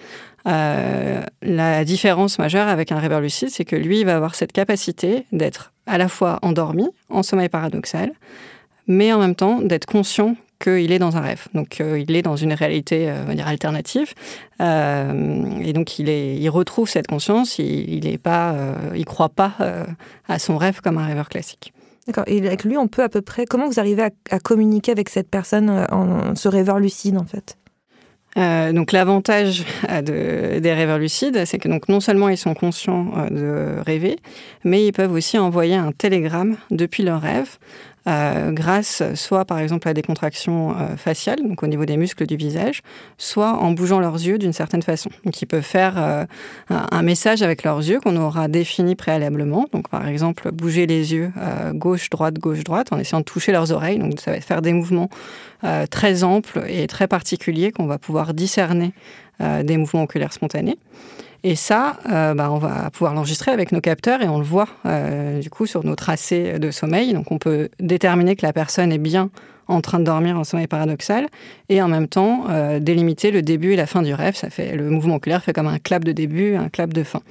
la 0.45 1.85
différence 1.85 2.37
majeure 2.37 2.67
avec 2.67 2.91
un 2.91 2.99
rêveur 2.99 3.21
lucide, 3.21 3.49
c'est 3.49 3.65
que 3.65 3.75
lui, 3.75 4.01
il 4.01 4.05
va 4.05 4.15
avoir 4.15 4.35
cette 4.35 4.51
capacité 4.51 5.25
d'être 5.31 5.71
à 5.87 5.97
la 5.97 6.07
fois 6.07 6.39
endormi, 6.41 6.87
en 7.09 7.23
sommeil 7.23 7.49
paradoxal, 7.49 8.11
mais 8.87 9.13
en 9.13 9.19
même 9.19 9.35
temps 9.35 9.61
d'être 9.61 9.85
conscient 9.85 10.35
qu'il 10.59 10.91
est 10.91 10.99
dans 10.99 11.17
un 11.17 11.21
rêve. 11.21 11.47
Donc 11.53 11.81
euh, 11.81 11.99
il 11.99 12.15
est 12.15 12.21
dans 12.21 12.35
une 12.35 12.53
réalité 12.53 13.09
euh, 13.09 13.23
on 13.23 13.27
va 13.27 13.35
dire 13.35 13.47
alternative. 13.47 14.13
Euh, 14.61 15.43
et 15.61 15.73
donc 15.73 15.99
il, 15.99 16.09
est, 16.09 16.35
il 16.37 16.49
retrouve 16.49 16.89
cette 16.89 17.07
conscience, 17.07 17.59
il 17.59 18.05
ne 18.05 18.17
pas, 18.17 18.55
il 18.95 19.05
croit 19.05 19.29
pas 19.29 19.53
à 20.27 20.39
son 20.39 20.57
rêve 20.57 20.81
comme 20.81 20.97
un 20.97 21.05
rêveur 21.05 21.29
classique. 21.29 21.73
D'accord. 22.07 22.23
Et 22.27 22.37
avec 22.45 22.63
lui, 22.63 22.77
on 22.77 22.87
peut 22.87 23.03
à 23.03 23.09
peu 23.09 23.21
près. 23.21 23.45
Comment 23.45 23.67
vous 23.67 23.79
arrivez 23.79 24.03
à, 24.29 24.39
communiquer 24.39 24.91
avec 24.91 25.09
cette 25.09 25.29
personne, 25.29 25.87
en, 25.91 26.35
ce 26.35 26.47
rêveur 26.47 26.79
lucide, 26.79 27.17
en 27.17 27.25
fait? 27.25 27.57
Donc 28.73 28.91
l'avantage 28.91 29.63
des 30.03 30.73
rêveurs 30.73 30.97
lucides, 30.97 31.45
c'est 31.45 31.57
que 31.57 31.69
donc 31.69 31.87
non 31.87 32.01
seulement 32.01 32.27
ils 32.27 32.37
sont 32.37 32.53
conscients 32.53 33.27
de 33.31 33.77
rêver, 33.85 34.17
mais 34.65 34.85
ils 34.85 34.91
peuvent 34.91 35.13
aussi 35.13 35.37
envoyer 35.37 35.75
un 35.75 35.93
télégramme 35.93 36.57
depuis 36.69 37.03
leur 37.03 37.21
rêve 37.21 37.57
euh, 38.07 38.51
grâce 38.51 39.01
soit 39.15 39.45
par 39.45 39.57
exemple 39.57 39.87
à 39.87 39.93
des 39.95 40.03
contractions 40.03 40.71
euh, 40.71 40.95
faciales, 40.95 41.39
donc 41.41 41.63
au 41.63 41.67
niveau 41.67 41.85
des 41.85 41.97
muscles 41.97 42.27
du 42.27 42.35
visage, 42.35 42.81
soit 43.17 43.53
en 43.53 43.71
bougeant 43.71 43.99
leurs 43.99 44.15
yeux 44.15 44.37
d'une 44.37 44.53
certaine 44.53 44.83
façon. 44.83 45.09
Donc 45.23 45.41
ils 45.41 45.47
peuvent 45.47 45.63
faire 45.63 45.95
euh, 45.97 46.25
un 46.69 47.01
message 47.01 47.41
avec 47.41 47.63
leurs 47.63 47.79
yeux 47.79 47.99
qu'on 47.99 48.15
aura 48.15 48.47
défini 48.47 48.95
préalablement. 48.95 49.65
Donc 49.73 49.89
par 49.89 50.07
exemple 50.07 50.51
bouger 50.51 50.85
les 50.85 51.13
yeux 51.13 51.31
gauche 51.73 52.09
droite 52.09 52.37
gauche 52.37 52.63
droite 52.63 52.93
en 52.93 52.99
essayant 52.99 53.21
de 53.21 53.25
toucher 53.25 53.51
leurs 53.51 53.71
oreilles. 53.71 53.97
Donc 53.97 54.19
ça 54.19 54.31
va 54.31 54.39
faire 54.39 54.61
des 54.61 54.73
mouvements 54.73 55.09
très 55.89 56.23
amples 56.23 56.63
et 56.67 56.85
très 56.87 57.07
particuliers 57.07 57.71
qu'on 57.71 57.87
va 57.87 57.97
pouvoir 57.97 58.33
discerner 58.33 58.91
des 59.39 59.77
mouvements 59.77 60.03
oculaires 60.03 60.33
spontanés. 60.33 60.77
Et 61.47 61.53
ça, 61.55 61.97
bah, 62.07 62.49
on 62.49 62.57
va 62.57 62.89
pouvoir 62.89 63.13
l'enregistrer 63.13 63.51
avec 63.51 63.71
nos 63.71 63.79
capteurs 63.79 64.23
et 64.23 64.27
on 64.27 64.39
le 64.39 64.43
voit 64.43 64.67
du 65.39 65.49
coup 65.51 65.67
sur 65.67 65.85
nos 65.85 65.93
tracés 65.95 66.57
de 66.57 66.71
sommeil. 66.71 67.13
Donc 67.13 67.31
on 67.31 67.37
peut 67.37 67.69
déterminer 67.79 68.35
que 68.35 68.43
la 68.43 68.51
personne 68.51 68.91
est 68.91 68.97
bien 68.97 69.29
en 69.67 69.79
train 69.81 69.99
de 69.99 70.05
dormir 70.05 70.39
en 70.39 70.43
sommeil 70.43 70.65
paradoxal 70.65 71.27
et 71.69 71.83
en 71.83 71.87
même 71.87 72.07
temps 72.07 72.45
délimiter 72.79 73.29
le 73.29 73.43
début 73.43 73.73
et 73.73 73.75
la 73.75 73.85
fin 73.85 74.01
du 74.01 74.11
rêve. 74.15 74.35
Ça 74.35 74.49
fait 74.49 74.75
le 74.75 74.89
mouvement 74.89 75.17
oculaire 75.17 75.43
fait 75.43 75.53
comme 75.53 75.67
un 75.67 75.77
clap 75.77 76.03
de 76.03 76.13
début, 76.13 76.55
un 76.55 76.69
clap 76.69 76.91
de 76.91 77.03
fin. 77.03 77.21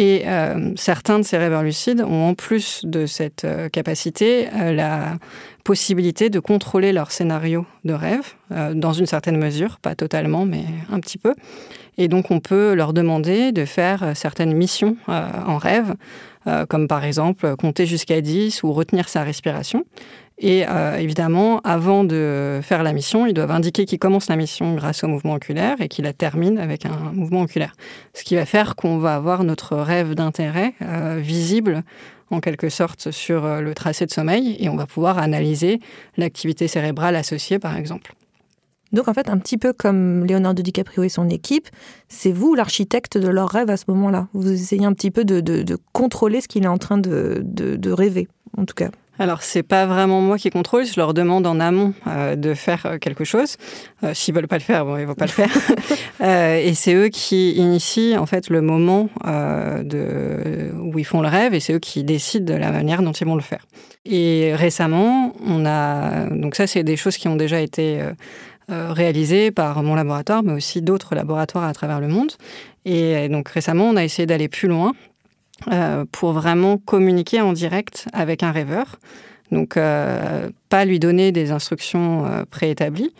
Et 0.00 0.22
euh, 0.24 0.72
certains 0.76 1.18
de 1.18 1.24
ces 1.24 1.36
rêveurs 1.36 1.62
lucides 1.62 2.00
ont 2.00 2.30
en 2.30 2.34
plus 2.34 2.86
de 2.86 3.04
cette 3.04 3.44
euh, 3.44 3.68
capacité 3.68 4.48
euh, 4.48 4.72
la 4.72 5.18
possibilité 5.62 6.30
de 6.30 6.40
contrôler 6.40 6.90
leur 6.94 7.12
scénario 7.12 7.66
de 7.84 7.92
rêve, 7.92 8.32
dans 8.74 8.94
une 8.94 9.04
certaine 9.04 9.36
mesure, 9.36 9.78
pas 9.78 9.94
totalement, 9.94 10.46
mais 10.46 10.64
un 10.90 11.00
petit 11.00 11.18
peu. 11.18 11.34
Et 11.98 12.08
donc 12.08 12.30
on 12.30 12.40
peut 12.40 12.72
leur 12.72 12.94
demander 12.94 13.52
de 13.52 13.66
faire 13.66 14.12
certaines 14.16 14.54
missions 14.54 14.96
en 15.06 15.58
rêve, 15.58 15.94
comme 16.68 16.88
par 16.88 17.04
exemple 17.04 17.54
compter 17.56 17.84
jusqu'à 17.84 18.22
10 18.22 18.62
ou 18.62 18.72
retenir 18.72 19.10
sa 19.10 19.22
respiration. 19.22 19.84
Et 20.42 20.64
euh, 20.66 20.96
évidemment, 20.96 21.60
avant 21.64 22.02
de 22.02 22.60
faire 22.62 22.82
la 22.82 22.94
mission, 22.94 23.26
ils 23.26 23.34
doivent 23.34 23.50
indiquer 23.50 23.84
qu'ils 23.84 23.98
commencent 23.98 24.30
la 24.30 24.36
mission 24.36 24.74
grâce 24.74 25.04
au 25.04 25.06
mouvement 25.06 25.34
oculaire 25.34 25.76
et 25.82 25.88
qu'ils 25.88 26.06
la 26.06 26.14
terminent 26.14 26.60
avec 26.60 26.86
un 26.86 27.12
mouvement 27.12 27.42
oculaire. 27.42 27.74
Ce 28.14 28.24
qui 28.24 28.36
va 28.36 28.46
faire 28.46 28.74
qu'on 28.74 28.96
va 28.96 29.14
avoir 29.14 29.44
notre 29.44 29.76
rêve 29.76 30.14
d'intérêt 30.14 30.72
euh, 30.80 31.18
visible 31.20 31.82
en 32.30 32.40
quelque 32.40 32.70
sorte 32.70 33.10
sur 33.10 33.44
euh, 33.44 33.60
le 33.60 33.74
tracé 33.74 34.06
de 34.06 34.10
sommeil 34.10 34.56
et 34.58 34.70
on 34.70 34.76
va 34.76 34.86
pouvoir 34.86 35.18
analyser 35.18 35.78
l'activité 36.16 36.68
cérébrale 36.68 37.16
associée 37.16 37.58
par 37.58 37.76
exemple. 37.76 38.14
Donc 38.92 39.08
en 39.08 39.14
fait, 39.14 39.28
un 39.28 39.36
petit 39.36 39.58
peu 39.58 39.74
comme 39.74 40.24
Leonardo 40.24 40.62
DiCaprio 40.62 41.02
et 41.04 41.10
son 41.10 41.28
équipe, 41.28 41.68
c'est 42.08 42.32
vous 42.32 42.54
l'architecte 42.54 43.18
de 43.18 43.28
leur 43.28 43.50
rêve 43.50 43.68
à 43.68 43.76
ce 43.76 43.84
moment-là. 43.88 44.26
Vous 44.32 44.50
essayez 44.50 44.86
un 44.86 44.94
petit 44.94 45.10
peu 45.10 45.24
de, 45.24 45.76
contrôler 45.92 46.40
ce 46.40 46.48
qu'il 46.48 46.64
est 46.64 46.68
en 46.68 46.78
train 46.78 46.98
de, 46.98 47.42
de 47.44 47.92
rêver, 47.92 48.26
en 48.56 48.64
tout 48.64 48.74
cas. 48.74 48.90
Alors, 49.20 49.42
c'est 49.42 49.62
pas 49.62 49.84
vraiment 49.84 50.22
moi 50.22 50.38
qui 50.38 50.48
contrôle. 50.48 50.86
Je 50.86 50.94
leur 50.96 51.12
demande 51.12 51.46
en 51.46 51.60
amont 51.60 51.92
euh, 52.06 52.36
de 52.36 52.54
faire 52.54 52.86
euh, 52.86 52.96
quelque 52.96 53.24
chose. 53.24 53.58
Euh, 54.02 54.14
S'ils 54.14 54.34
veulent 54.34 54.48
pas 54.48 54.56
le 54.56 54.62
faire, 54.62 54.86
bon, 54.86 54.96
ils 54.96 55.04
vont 55.04 55.14
pas 55.14 55.26
le 55.26 55.30
faire. 55.30 55.50
Euh, 56.22 56.56
et 56.62 56.74
c'est 56.74 56.92
eux 56.92 57.08
qui 57.08 57.52
initient 57.52 58.18
en 58.18 58.26
fait 58.26 58.50
le 58.50 58.60
moment 58.60 59.08
de 59.24 60.70
où 60.78 60.98
ils 60.98 61.06
font 61.06 61.22
le 61.22 61.28
rêve, 61.28 61.54
et 61.54 61.60
c'est 61.60 61.72
eux 61.72 61.78
qui 61.78 62.04
décident 62.04 62.44
de 62.44 62.58
la 62.58 62.70
manière 62.70 63.00
dont 63.00 63.12
ils 63.12 63.26
vont 63.26 63.36
le 63.36 63.40
faire. 63.40 63.64
Et 64.04 64.52
récemment, 64.54 65.32
on 65.42 65.64
a 65.64 66.26
donc 66.26 66.56
ça, 66.56 66.66
c'est 66.66 66.84
des 66.84 66.98
choses 66.98 67.16
qui 67.16 67.26
ont 67.26 67.36
déjà 67.36 67.58
été 67.62 68.02
réalisées 68.68 69.50
par 69.50 69.82
mon 69.82 69.94
laboratoire, 69.94 70.42
mais 70.42 70.52
aussi 70.52 70.82
d'autres 70.82 71.14
laboratoires 71.14 71.64
à 71.64 71.72
travers 71.72 72.00
le 72.00 72.08
monde. 72.08 72.32
Et 72.84 73.30
donc 73.30 73.48
récemment, 73.48 73.84
on 73.84 73.96
a 73.96 74.04
essayé 74.04 74.26
d'aller 74.26 74.48
plus 74.48 74.68
loin 74.68 74.92
euh, 75.68 76.04
pour 76.10 76.32
vraiment 76.32 76.78
communiquer 76.78 77.40
en 77.40 77.52
direct 77.52 78.06
avec 78.12 78.42
un 78.42 78.50
rêveur. 78.50 78.96
Donc, 79.52 79.76
euh, 79.76 80.48
pas 80.68 80.84
lui 80.84 80.98
donner 80.98 81.32
des 81.32 81.50
instructions 81.50 82.24
euh, 82.24 82.44
préétablies, 82.50 83.12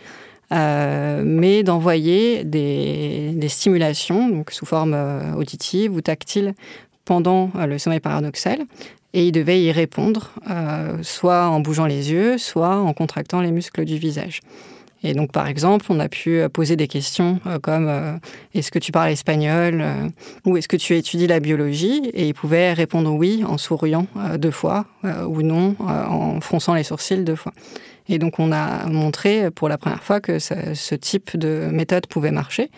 mais 0.53 1.63
d'envoyer 1.63 2.43
des, 2.43 3.31
des, 3.35 3.49
stimulations, 3.49 4.29
donc 4.29 4.51
sous 4.51 4.67
forme 4.67 4.97
auditive 5.37 5.95
ou 5.95 6.01
tactile, 6.01 6.55
pendant 7.05 7.51
le 7.55 7.79
sommeil 7.79 8.01
paradoxal. 8.01 8.59
Et 9.13 9.27
il 9.27 9.33
devait 9.33 9.63
y 9.63 9.71
répondre, 9.71 10.33
soit 11.03 11.47
en 11.47 11.61
bougeant 11.61 11.87
les 11.87 12.11
yeux, 12.11 12.37
soit 12.37 12.79
en 12.79 12.93
contractant 12.95 13.41
les 13.41 13.53
muscles 13.53 13.85
du 13.85 13.97
visage. 13.97 14.41
Et 15.03 15.15
donc, 15.15 15.33
par 15.33 15.47
exemple, 15.47 15.87
on 15.89 15.99
a 15.99 16.09
pu 16.09 16.39
euh, 16.39 16.49
poser 16.49 16.77
des 16.77 16.89
questions 16.89 17.41
euh, 17.47 17.59
comme 17.59 17.89
euh, 17.89 18.17
est-ce 18.55 18.71
que 18.71 18.79
tu 18.79 18.93
parles 18.93 19.11
espagnol 19.11 19.85
ou 20.45 20.57
est-ce 20.57 20.69
que 20.69 20.77
tu 20.77 20.97
étudies 20.97 21.27
la 21.27 21.41
biologie? 21.41 22.11
Et 22.13 22.29
il 22.29 22.35
pouvait 22.35 22.73
répondre 22.73 23.13
oui 23.13 23.45
en 23.47 23.59
souriant 23.59 24.07
deux 24.39 24.51
fois 24.51 24.87
ou 25.03 25.43
non 25.43 25.77
en 25.79 26.41
fronçant 26.41 26.75
les 26.75 26.83
sourcils 26.83 27.25
deux 27.25 27.37
fois. 27.37 27.53
Et 28.09 28.19
donc, 28.19 28.39
on 28.39 28.53
a 28.53 28.87
montré 28.87 29.51
pour 29.51 29.69
la 29.69 29.79
première 29.79 30.03
fois 30.03 30.21
que 30.21 30.39
ce, 30.39 30.95
type 30.95 31.37
de 31.37 31.69
méthode 31.73 32.07
pouvait 32.07 32.33
marcher. 32.33 32.71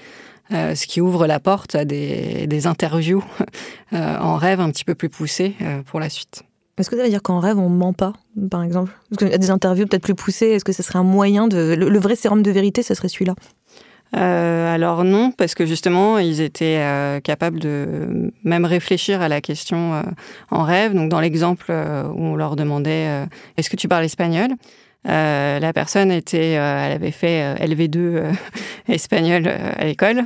ce 0.50 0.86
qui 0.86 1.00
ouvre 1.00 1.26
la 1.26 1.40
porte 1.40 1.74
à 1.74 1.84
des 1.84 2.66
interviews 2.66 3.24
en 3.92 4.36
rêve 4.36 4.60
un 4.60 4.70
petit 4.70 4.84
peu 4.84 4.94
plus 4.94 5.08
poussées 5.08 5.54
pour 5.86 6.00
la 6.00 6.08
suite. 6.08 6.44
Est-ce 6.82 6.90
que 6.90 6.96
ça 6.96 7.04
veut 7.04 7.10
dire 7.10 7.22
qu'en 7.22 7.38
rêve, 7.38 7.60
on 7.60 7.68
ment 7.68 7.92
pas, 7.92 8.12
par 8.50 8.64
exemple 8.64 8.90
Parce 9.16 9.32
a 9.32 9.38
des 9.38 9.50
interviews 9.52 9.86
peut-être 9.86 10.02
plus 10.02 10.16
poussées. 10.16 10.48
Est-ce 10.48 10.64
que 10.64 10.72
ce 10.72 10.82
serait 10.82 10.98
un 10.98 11.04
moyen 11.04 11.46
de. 11.46 11.76
Le, 11.78 11.98
vrai 12.00 12.16
sérum 12.16 12.42
de 12.42 12.50
vérité, 12.50 12.82
ce 12.82 12.94
serait 12.94 13.06
celui-là? 13.06 13.36
Euh, 14.16 14.74
alors 14.74 15.04
non, 15.04 15.30
parce 15.30 15.54
que 15.54 15.64
justement, 15.64 16.18
ils 16.18 16.40
étaient 16.40 16.80
euh, 16.80 17.20
capables 17.20 17.60
de 17.60 18.32
même 18.42 18.64
réfléchir 18.64 19.22
à 19.22 19.28
la 19.28 19.40
question 19.40 19.94
euh, 19.94 20.02
en 20.50 20.64
rêve. 20.64 20.92
Donc 20.92 21.08
dans 21.08 21.20
l'exemple 21.20 21.70
où 21.70 22.24
on 22.24 22.34
leur 22.34 22.56
demandait 22.56 23.28
est-ce 23.56 23.70
que 23.70 23.76
tu 23.76 23.86
parles 23.86 24.04
espagnol? 24.04 24.48
Euh, 25.08 25.58
la 25.58 25.72
personne 25.72 26.12
était, 26.12 26.56
euh, 26.56 26.86
elle 26.86 26.92
avait 26.92 27.10
fait 27.10 27.42
euh, 27.42 27.54
LV2 27.56 28.34
espagnol 28.88 29.48
à 29.48 29.84
l'école, 29.84 30.24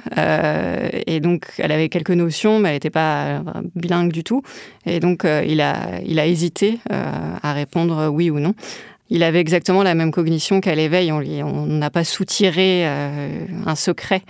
et 1.07 1.21
donc 1.21 1.47
elle 1.59 1.73
avait 1.73 1.89
quelques 1.89 2.11
notions, 2.11 2.59
mais 2.59 2.71
elle 2.71 2.75
n'était 2.77 2.91
pas 2.91 3.43
bilingue 3.75 4.13
du 4.13 4.25
tout. 4.25 4.43
Et 4.85 5.01
donc 5.01 5.25
il 5.25 5.61
a, 5.61 6.01
il 6.05 6.19
a 6.19 6.27
hésité 6.27 6.79
à 6.91 7.53
répondre 7.53 8.09
oui 8.09 8.31
ou 8.31 8.39
non. 8.39 8.55
Il 9.09 9.23
avait 9.23 9.39
exactement 9.39 9.85
la 9.85 9.95
même 9.95 10.11
cognition 10.11 10.61
qu'à 10.61 10.75
l'éveil. 10.75 11.13
On 11.13 11.67
n'a 11.67 11.91
pas 11.91 12.03
soutiré 12.03 12.85
un 12.85 13.75
secret. 13.77 14.23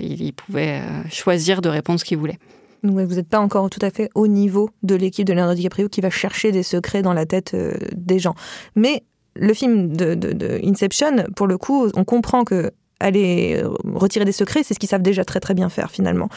il, 0.00 0.32
pouvait 0.32 0.80
choisir 1.10 1.60
de 1.60 1.68
répondre 1.68 1.98
ce 1.98 2.04
qu'il 2.04 2.18
voulait. 2.18 2.38
vous 2.82 3.00
n'êtes 3.00 3.28
pas 3.28 3.40
encore 3.40 3.68
tout 3.68 3.80
à 3.82 3.90
fait 3.90 4.10
au 4.14 4.28
niveau 4.28 4.70
de 4.82 4.94
l'équipe 4.94 5.26
de 5.26 5.32
Leonardo 5.32 5.54
DiCaprio 5.54 5.88
qui 5.88 6.00
va 6.00 6.10
chercher 6.10 6.52
des 6.52 6.62
secrets 6.62 7.02
dans 7.02 7.14
la 7.14 7.26
tête 7.26 7.56
des 7.96 8.18
gens. 8.18 8.34
Mais 8.76 9.02
le 9.34 9.54
film 9.54 9.96
de, 9.96 10.60
Inception, 10.64 11.24
pour 11.36 11.46
le 11.46 11.58
coup, 11.58 11.88
on 11.94 12.04
comprend 12.04 12.44
que 12.44 12.70
aller 13.00 13.62
retirer 13.94 14.24
des 14.24 14.32
secrets, 14.32 14.62
c'est 14.62 14.74
ce 14.74 14.78
qu'ils 14.78 14.88
savent 14.88 15.02
déjà 15.02 15.24
très 15.24 15.40
très 15.40 15.54
bien 15.54 15.68
faire 15.68 15.90
finalement. 15.90 16.28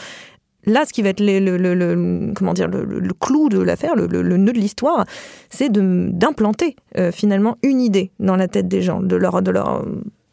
Là, 0.66 0.84
ce 0.86 0.94
qui 0.94 1.02
va 1.02 1.10
être 1.10 1.20
le, 1.20 2.34
comment 2.34 2.54
dire, 2.54 2.68
le, 2.68 3.14
clou 3.14 3.50
de 3.50 3.60
l'affaire, 3.60 3.96
le, 3.96 4.08
nœud 4.38 4.52
de 4.52 4.60
l'histoire, 4.60 5.06
c'est 5.50 5.72
d'implanter 5.72 6.76
euh, 6.98 7.12
finalement 7.12 7.58
une 7.62 7.82
idée 7.82 8.12
dans 8.20 8.36
la 8.36 8.48
tête 8.48 8.68
des 8.68 8.82
gens, 8.82 9.02
de 9.02 9.16
leur, 9.16 9.42
de 9.42 9.52
leur 9.52 9.86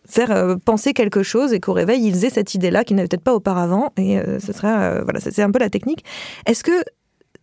faire 0.08 0.30
euh, 0.30 0.56
penser 0.56 0.94
quelque 0.94 1.22
chose 1.22 1.52
et 1.52 1.60
qu'au 1.60 1.72
réveil, 1.72 2.06
ils 2.06 2.24
aient 2.24 2.30
cette 2.30 2.54
idée-là 2.54 2.84
qu'ils 2.84 2.96
n'avaient 2.96 3.08
peut-être 3.08 3.22
pas 3.22 3.34
auparavant. 3.34 3.92
Et 3.98 4.18
euh, 4.18 4.38
ce 4.38 4.52
sera, 4.52 5.02
voilà, 5.02 5.20
c'est 5.20 5.42
un 5.42 5.50
peu 5.50 5.58
la 5.58 5.70
technique. 5.70 6.04
Est-ce 6.46 6.64
que 6.64 6.82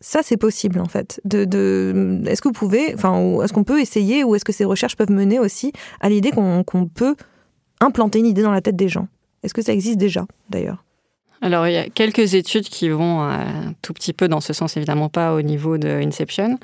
ça, 0.02 0.22
c'est 0.24 0.38
possible 0.38 0.80
en 0.80 0.86
fait. 0.86 1.22
Est-ce 1.26 2.42
que 2.42 2.48
vous 2.48 2.54
pouvez, 2.54 2.94
enfin, 2.94 3.42
est-ce 3.44 3.54
qu'on 3.54 3.64
peut 3.64 3.82
essayer 3.82 4.24
ou 4.24 4.36
est-ce 4.36 4.46
que 4.46 4.54
ces 4.54 4.66
recherches 4.66 4.96
peuvent 4.96 5.12
mener 5.12 5.40
aussi 5.40 5.74
à 6.00 6.10
l'idée 6.10 6.32
qu'on, 6.32 6.64
peut 6.94 7.16
implanter 7.82 8.20
une 8.20 8.26
idée 8.26 8.42
dans 8.42 8.52
la 8.52 8.62
tête 8.62 8.76
des 8.76 8.90
gens? 8.90 9.08
Est-ce 9.44 9.54
que 9.54 9.62
ça 9.62 9.74
existe 9.74 9.98
déjà 9.98 10.26
d'ailleurs? 10.50 10.84
Alors, 11.42 11.68
il 11.68 11.74
y 11.74 11.78
a 11.78 11.88
quelques 11.90 12.34
études 12.34 12.68
qui 12.68 12.90
vont 12.90 13.22
un 13.22 13.74
tout 13.82 13.94
petit 13.94 14.12
peu 14.12 14.28
dans 14.28 14.42
ce 14.42 14.52
sens, 14.52 14.76
évidemment 14.76 15.08
pas 15.08 15.34
au 15.34 15.42
niveau 15.42 15.78
de 15.78 15.88
Inception. 15.88 16.58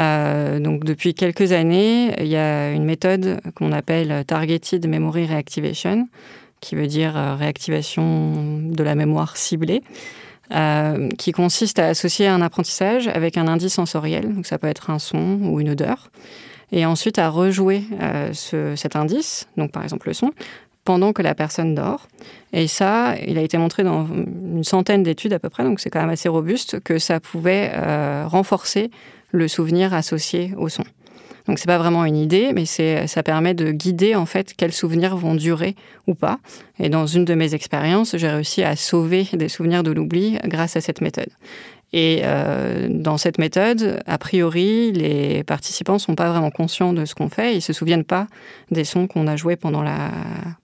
Euh, 0.00 0.60
donc, 0.60 0.84
depuis 0.84 1.14
quelques 1.14 1.52
années, 1.52 2.14
il 2.20 2.28
y 2.28 2.36
a 2.36 2.72
une 2.72 2.84
méthode 2.84 3.40
qu'on 3.54 3.72
appelle 3.72 4.24
Targeted 4.24 4.86
Memory 4.86 5.26
Reactivation, 5.26 6.08
qui 6.60 6.76
veut 6.76 6.86
dire 6.86 7.16
euh, 7.16 7.34
réactivation 7.34 8.60
de 8.62 8.82
la 8.82 8.94
mémoire 8.94 9.36
ciblée. 9.36 9.82
Euh, 10.52 11.08
qui 11.16 11.32
consiste 11.32 11.78
à 11.78 11.86
associer 11.86 12.26
un 12.26 12.42
apprentissage 12.42 13.08
avec 13.08 13.38
un 13.38 13.48
indice 13.48 13.72
sensoriel, 13.72 14.34
donc 14.34 14.44
ça 14.44 14.58
peut 14.58 14.66
être 14.66 14.90
un 14.90 14.98
son 14.98 15.38
ou 15.42 15.58
une 15.58 15.70
odeur, 15.70 16.10
et 16.70 16.84
ensuite 16.84 17.18
à 17.18 17.30
rejouer 17.30 17.84
euh, 18.02 18.30
ce, 18.34 18.76
cet 18.76 18.94
indice, 18.94 19.48
donc 19.56 19.72
par 19.72 19.82
exemple 19.82 20.06
le 20.06 20.12
son, 20.12 20.32
pendant 20.84 21.14
que 21.14 21.22
la 21.22 21.34
personne 21.34 21.74
dort. 21.74 22.08
Et 22.52 22.66
ça, 22.66 23.14
il 23.26 23.38
a 23.38 23.40
été 23.40 23.56
montré 23.56 23.84
dans 23.84 24.06
une 24.06 24.64
centaine 24.64 25.02
d'études 25.02 25.32
à 25.32 25.38
peu 25.38 25.48
près, 25.48 25.64
donc 25.64 25.80
c'est 25.80 25.88
quand 25.88 26.00
même 26.00 26.10
assez 26.10 26.28
robuste, 26.28 26.78
que 26.80 26.98
ça 26.98 27.20
pouvait 27.20 27.72
euh, 27.74 28.26
renforcer 28.26 28.90
le 29.30 29.48
souvenir 29.48 29.94
associé 29.94 30.52
au 30.58 30.68
son. 30.68 30.84
Donc 31.46 31.58
c'est 31.58 31.66
pas 31.66 31.78
vraiment 31.78 32.04
une 32.04 32.16
idée, 32.16 32.52
mais 32.54 32.64
c'est 32.64 33.06
ça 33.06 33.22
permet 33.22 33.54
de 33.54 33.70
guider 33.70 34.14
en 34.14 34.26
fait 34.26 34.54
quels 34.56 34.72
souvenirs 34.72 35.16
vont 35.16 35.34
durer 35.34 35.76
ou 36.06 36.14
pas. 36.14 36.38
Et 36.78 36.88
dans 36.88 37.06
une 37.06 37.24
de 37.24 37.34
mes 37.34 37.54
expériences, 37.54 38.16
j'ai 38.16 38.28
réussi 38.28 38.62
à 38.62 38.76
sauver 38.76 39.28
des 39.32 39.48
souvenirs 39.48 39.82
de 39.82 39.90
l'oubli 39.90 40.38
grâce 40.44 40.76
à 40.76 40.80
cette 40.80 41.00
méthode. 41.00 41.28
Et 41.96 42.22
euh, 42.24 42.88
dans 42.90 43.18
cette 43.18 43.38
méthode, 43.38 44.02
a 44.04 44.18
priori, 44.18 44.90
les 44.90 45.44
participants 45.44 46.00
sont 46.00 46.16
pas 46.16 46.28
vraiment 46.28 46.50
conscients 46.50 46.92
de 46.92 47.04
ce 47.04 47.14
qu'on 47.14 47.28
fait, 47.28 47.54
ils 47.54 47.62
se 47.62 47.72
souviennent 47.72 48.02
pas 48.02 48.26
des 48.72 48.82
sons 48.82 49.06
qu'on 49.06 49.28
a 49.28 49.36
joués 49.36 49.54
pendant, 49.54 49.80
la, 49.80 50.10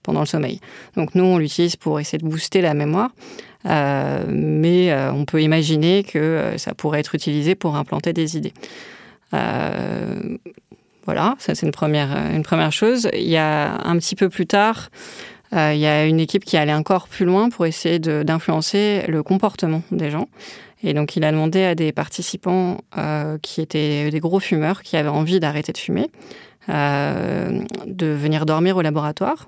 pendant 0.03 0.19
le 0.19 0.25
sommeil. 0.25 0.59
Donc 0.97 1.15
nous, 1.15 1.23
on 1.23 1.37
l'utilise 1.37 1.77
pour 1.77 2.01
essayer 2.01 2.17
de 2.17 2.27
booster 2.27 2.59
la 2.59 2.73
mémoire, 2.73 3.11
euh, 3.65 4.25
mais 4.27 4.91
euh, 4.91 5.13
on 5.13 5.23
peut 5.23 5.41
imaginer 5.41 6.03
que 6.03 6.55
ça 6.57 6.73
pourrait 6.73 6.99
être 6.99 7.15
utilisé 7.15 7.55
pour 7.55 7.77
implanter 7.77 8.11
des 8.11 8.35
idées. 8.35 8.53
Voilà, 9.31 11.35
ça 11.39 11.55
c'est 11.55 11.65
une 11.65 11.71
première, 11.71 12.15
une 12.31 12.43
première 12.43 12.71
chose. 12.71 13.09
Il 13.13 13.27
y 13.27 13.37
a 13.37 13.75
un 13.85 13.97
petit 13.97 14.15
peu 14.15 14.29
plus 14.29 14.45
tard, 14.45 14.89
il 15.51 15.77
y 15.77 15.87
a 15.87 16.05
une 16.05 16.19
équipe 16.19 16.45
qui 16.45 16.57
allait 16.57 16.73
encore 16.73 17.07
plus 17.07 17.25
loin 17.25 17.49
pour 17.49 17.65
essayer 17.65 17.99
d'influencer 17.99 19.05
le 19.07 19.23
comportement 19.23 19.81
des 19.91 20.11
gens. 20.11 20.27
Et 20.83 20.93
donc, 20.93 21.15
il 21.15 21.23
a 21.23 21.31
demandé 21.31 21.63
à 21.63 21.75
des 21.75 21.91
participants 21.91 22.77
qui 23.41 23.61
étaient 23.61 24.11
des 24.11 24.19
gros 24.19 24.39
fumeurs, 24.39 24.83
qui 24.83 24.95
avaient 24.95 25.09
envie 25.09 25.39
d'arrêter 25.39 25.73
de 25.73 25.77
fumer, 25.77 26.09
euh, 26.69 27.63
de 27.87 28.05
venir 28.05 28.45
dormir 28.45 28.77
au 28.77 28.83
laboratoire. 28.83 29.47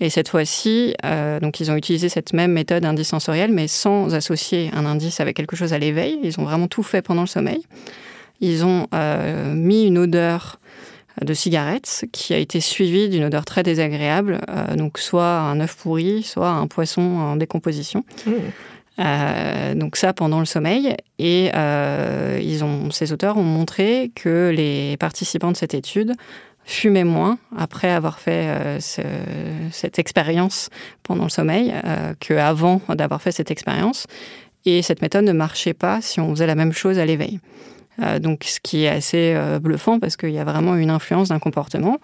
Et 0.00 0.08
cette 0.08 0.28
fois-ci, 0.28 0.94
euh, 1.04 1.38
ils 1.60 1.70
ont 1.70 1.76
utilisé 1.76 2.08
cette 2.08 2.32
même 2.32 2.52
méthode 2.52 2.86
indice 2.86 3.08
sensorielle, 3.08 3.52
mais 3.52 3.68
sans 3.68 4.14
associer 4.14 4.70
un 4.72 4.86
indice 4.86 5.20
avec 5.20 5.36
quelque 5.36 5.56
chose 5.56 5.74
à 5.74 5.78
l'éveil. 5.78 6.18
Ils 6.22 6.40
ont 6.40 6.44
vraiment 6.44 6.66
tout 6.66 6.82
fait 6.82 7.02
pendant 7.02 7.20
le 7.20 7.26
sommeil. 7.26 7.66
Ils 8.40 8.64
ont 8.64 8.86
euh, 8.94 9.54
mis 9.54 9.84
une 9.84 9.98
odeur 9.98 10.58
de 11.22 11.32
cigarette 11.32 12.06
qui 12.12 12.34
a 12.34 12.38
été 12.38 12.60
suivie 12.60 13.08
d'une 13.08 13.24
odeur 13.24 13.44
très 13.44 13.62
désagréable, 13.62 14.40
donc 14.76 14.98
soit 14.98 15.38
un 15.38 15.60
œuf 15.60 15.76
pourri, 15.76 16.24
soit 16.24 16.48
un 16.48 16.66
poisson 16.66 17.02
en 17.02 17.36
décomposition. 17.36 18.04
Mmh. 18.26 19.74
donc 19.78 19.94
ça 19.94 20.12
pendant 20.12 20.40
le 20.40 20.44
sommeil 20.44 20.96
et 21.20 21.52
ils 22.42 22.64
ont, 22.64 22.90
ces 22.90 23.12
auteurs 23.12 23.36
ont 23.36 23.44
montré 23.44 24.10
que 24.16 24.52
les 24.52 24.96
participants 24.96 25.52
de 25.52 25.56
cette 25.56 25.74
étude 25.74 26.16
fumer 26.64 27.04
moins 27.04 27.38
après 27.56 27.90
avoir 27.90 28.18
fait 28.18 28.46
euh, 28.48 28.78
cette 29.70 29.98
expérience 29.98 30.70
pendant 31.02 31.24
le 31.24 31.30
sommeil 31.30 31.72
euh, 31.84 32.14
qu'avant 32.18 32.80
d'avoir 32.88 33.20
fait 33.22 33.32
cette 33.32 33.50
expérience. 33.50 34.06
Et 34.64 34.80
cette 34.80 35.02
méthode 35.02 35.24
ne 35.24 35.32
marchait 35.32 35.74
pas 35.74 36.00
si 36.00 36.20
on 36.20 36.30
faisait 36.30 36.46
la 36.46 36.54
même 36.54 36.72
chose 36.72 36.98
à 36.98 37.04
l'éveil. 37.04 37.38
Euh, 38.02 38.18
donc, 38.18 38.44
ce 38.44 38.60
qui 38.60 38.84
est 38.84 38.88
assez 38.88 39.36
bluffant 39.60 40.00
parce 40.00 40.16
qu'il 40.16 40.30
y 40.30 40.38
a 40.38 40.44
vraiment 40.44 40.76
une 40.76 40.90
influence 40.90 41.28
d'un 41.28 41.38
comportement. 41.38 41.98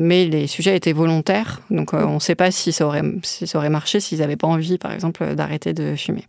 Mais 0.00 0.26
les 0.26 0.46
sujets 0.46 0.76
étaient 0.76 0.92
volontaires, 0.92 1.60
donc 1.70 1.92
on 1.92 2.14
ne 2.14 2.18
sait 2.20 2.36
pas 2.36 2.52
si 2.52 2.70
ça 2.70 2.86
aurait, 2.86 3.02
marché 3.68 3.98
s'ils 3.98 4.20
n'avaient 4.20 4.36
pas 4.36 4.46
envie, 4.46 4.78
par 4.78 4.92
exemple, 4.92 5.34
d'arrêter 5.34 5.72
de 5.72 5.96
fumer. 5.96 6.24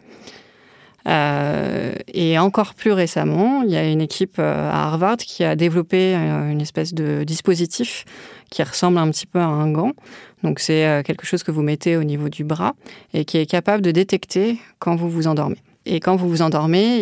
Euh, 1.07 1.93
et 2.13 2.37
encore 2.37 2.73
plus 2.73 2.91
récemment, 2.91 3.63
il 3.63 3.71
y 3.71 3.77
a 3.77 3.87
une 3.87 4.01
équipe 4.01 4.37
euh, 4.39 4.69
à 4.69 4.87
Harvard 4.87 5.17
qui 5.17 5.43
a 5.43 5.55
développé 5.55 6.15
euh, 6.15 6.51
une 6.51 6.61
espèce 6.61 6.93
de 6.93 7.23
dispositif 7.23 8.05
qui 8.51 8.63
ressemble 8.63 8.97
un 8.97 9.09
petit 9.09 9.25
peu 9.25 9.39
à 9.39 9.45
un 9.45 9.71
gant. 9.71 9.93
Donc 10.43 10.59
c'est 10.59 11.03
quelque 11.05 11.25
chose 11.25 11.43
que 11.43 11.51
vous 11.51 11.61
mettez 11.61 11.97
au 11.97 12.03
niveau 12.03 12.29
du 12.29 12.43
bras 12.43 12.73
et 13.13 13.25
qui 13.25 13.37
est 13.37 13.45
capable 13.45 13.83
de 13.83 13.91
détecter 13.91 14.57
quand 14.79 14.95
vous 14.95 15.09
vous 15.09 15.27
endormez. 15.27 15.57
Et 15.91 15.99
quand 15.99 16.15
vous 16.15 16.29
vous 16.29 16.41
endormez, 16.41 16.99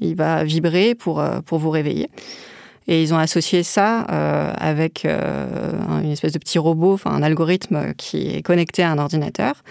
il, 0.00 0.14
va 0.16 0.44
vibrer 0.44 0.94
pour, 0.94 1.22
pour 1.44 1.58
vous 1.58 1.70
réveiller. 1.70 2.08
Et 2.88 3.02
ils 3.02 3.12
ont 3.14 3.18
associé 3.18 3.62
ça 3.62 4.00
avec 4.00 5.04
une 5.04 6.10
espèce 6.10 6.32
de 6.32 6.38
petit 6.38 6.58
robot, 6.58 6.94
enfin 6.94 7.10
un 7.10 7.22
algorithme 7.22 7.92
qui 7.96 8.34
est 8.34 8.42
connecté 8.42 8.82
à 8.82 8.90
un 8.90 8.98
ordinateur 8.98 9.62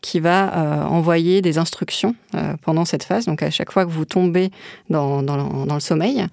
qui 0.00 0.20
va 0.20 0.56
euh, 0.56 0.84
envoyer 0.84 1.42
des 1.42 1.58
instructions 1.58 2.14
euh, 2.34 2.54
pendant 2.62 2.84
cette 2.84 3.04
phase. 3.04 3.26
Donc 3.26 3.42
à 3.42 3.50
chaque 3.50 3.72
fois 3.72 3.84
que 3.84 3.90
vous 3.90 4.04
tombez 4.04 4.50
dans, 4.90 5.22
dans, 5.22 5.74
le 5.74 5.80
sommeil, 5.80 6.26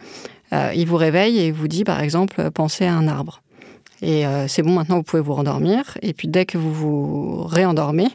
euh, 0.54 0.72
il 0.76 0.88
vous 0.88 0.98
réveille 0.98 1.40
et 1.40 1.52
vous 1.52 1.68
dit 1.68 1.84
par 1.84 2.02
exemple 2.02 2.50
pensez 2.52 2.86
à 2.86 2.94
un 2.94 3.08
arbre. 3.08 3.42
Et 4.02 4.26
c'est 4.48 4.62
bon, 4.62 4.72
maintenant 4.72 4.98
vous 4.98 5.04
pouvez 5.04 5.22
vous 5.22 5.34
rendormir. 5.34 5.98
Et 6.02 6.14
puis 6.14 6.28
dès 6.28 6.46
que 6.46 6.58
vous 6.58 6.72
vous 6.72 7.44
réendormez, 7.44 8.08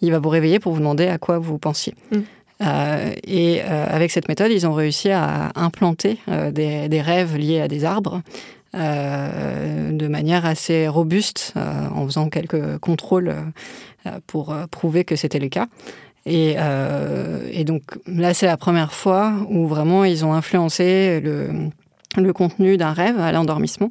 il 0.00 0.10
va 0.10 0.18
vous 0.18 0.30
réveiller 0.30 0.58
pour 0.58 0.72
vous 0.72 0.78
demander 0.78 1.06
à 1.06 1.18
quoi 1.18 1.38
vous 1.38 1.58
pensiez. 1.58 1.94
Mm. 2.10 2.20
Et 2.60 3.60
avec 3.60 4.10
cette 4.10 4.28
méthode, 4.28 4.50
ils 4.50 4.66
ont 4.66 4.72
réussi 4.72 5.10
à 5.10 5.52
implanter 5.56 6.18
des, 6.26 6.88
des, 6.88 7.00
rêves 7.00 7.36
liés 7.36 7.60
à 7.60 7.68
des 7.68 7.84
arbres 7.84 8.22
de 8.72 10.08
manière 10.08 10.46
assez 10.46 10.88
robuste 10.88 11.52
en 11.54 12.06
faisant 12.06 12.28
quelques 12.30 12.78
contrôles 12.78 13.34
euh, 14.06 14.18
pour 14.26 14.52
euh, 14.52 14.66
prouver 14.66 15.04
que 15.04 15.16
c'était 15.16 15.38
le 15.38 15.48
cas. 15.48 15.66
Et, 16.26 16.56
euh, 16.58 17.64
donc 17.64 17.82
là, 18.06 18.34
c'est 18.34 18.46
la 18.46 18.56
première 18.56 18.92
fois 18.92 19.32
où 19.48 19.66
vraiment 19.66 20.04
ils 20.04 20.24
ont 20.24 20.32
influencé 20.32 21.20
le 21.20 22.32
contenu 22.32 22.76
d'un 22.76 22.92
rêve 22.92 23.20
à 23.20 23.30
l'endormissement. 23.32 23.90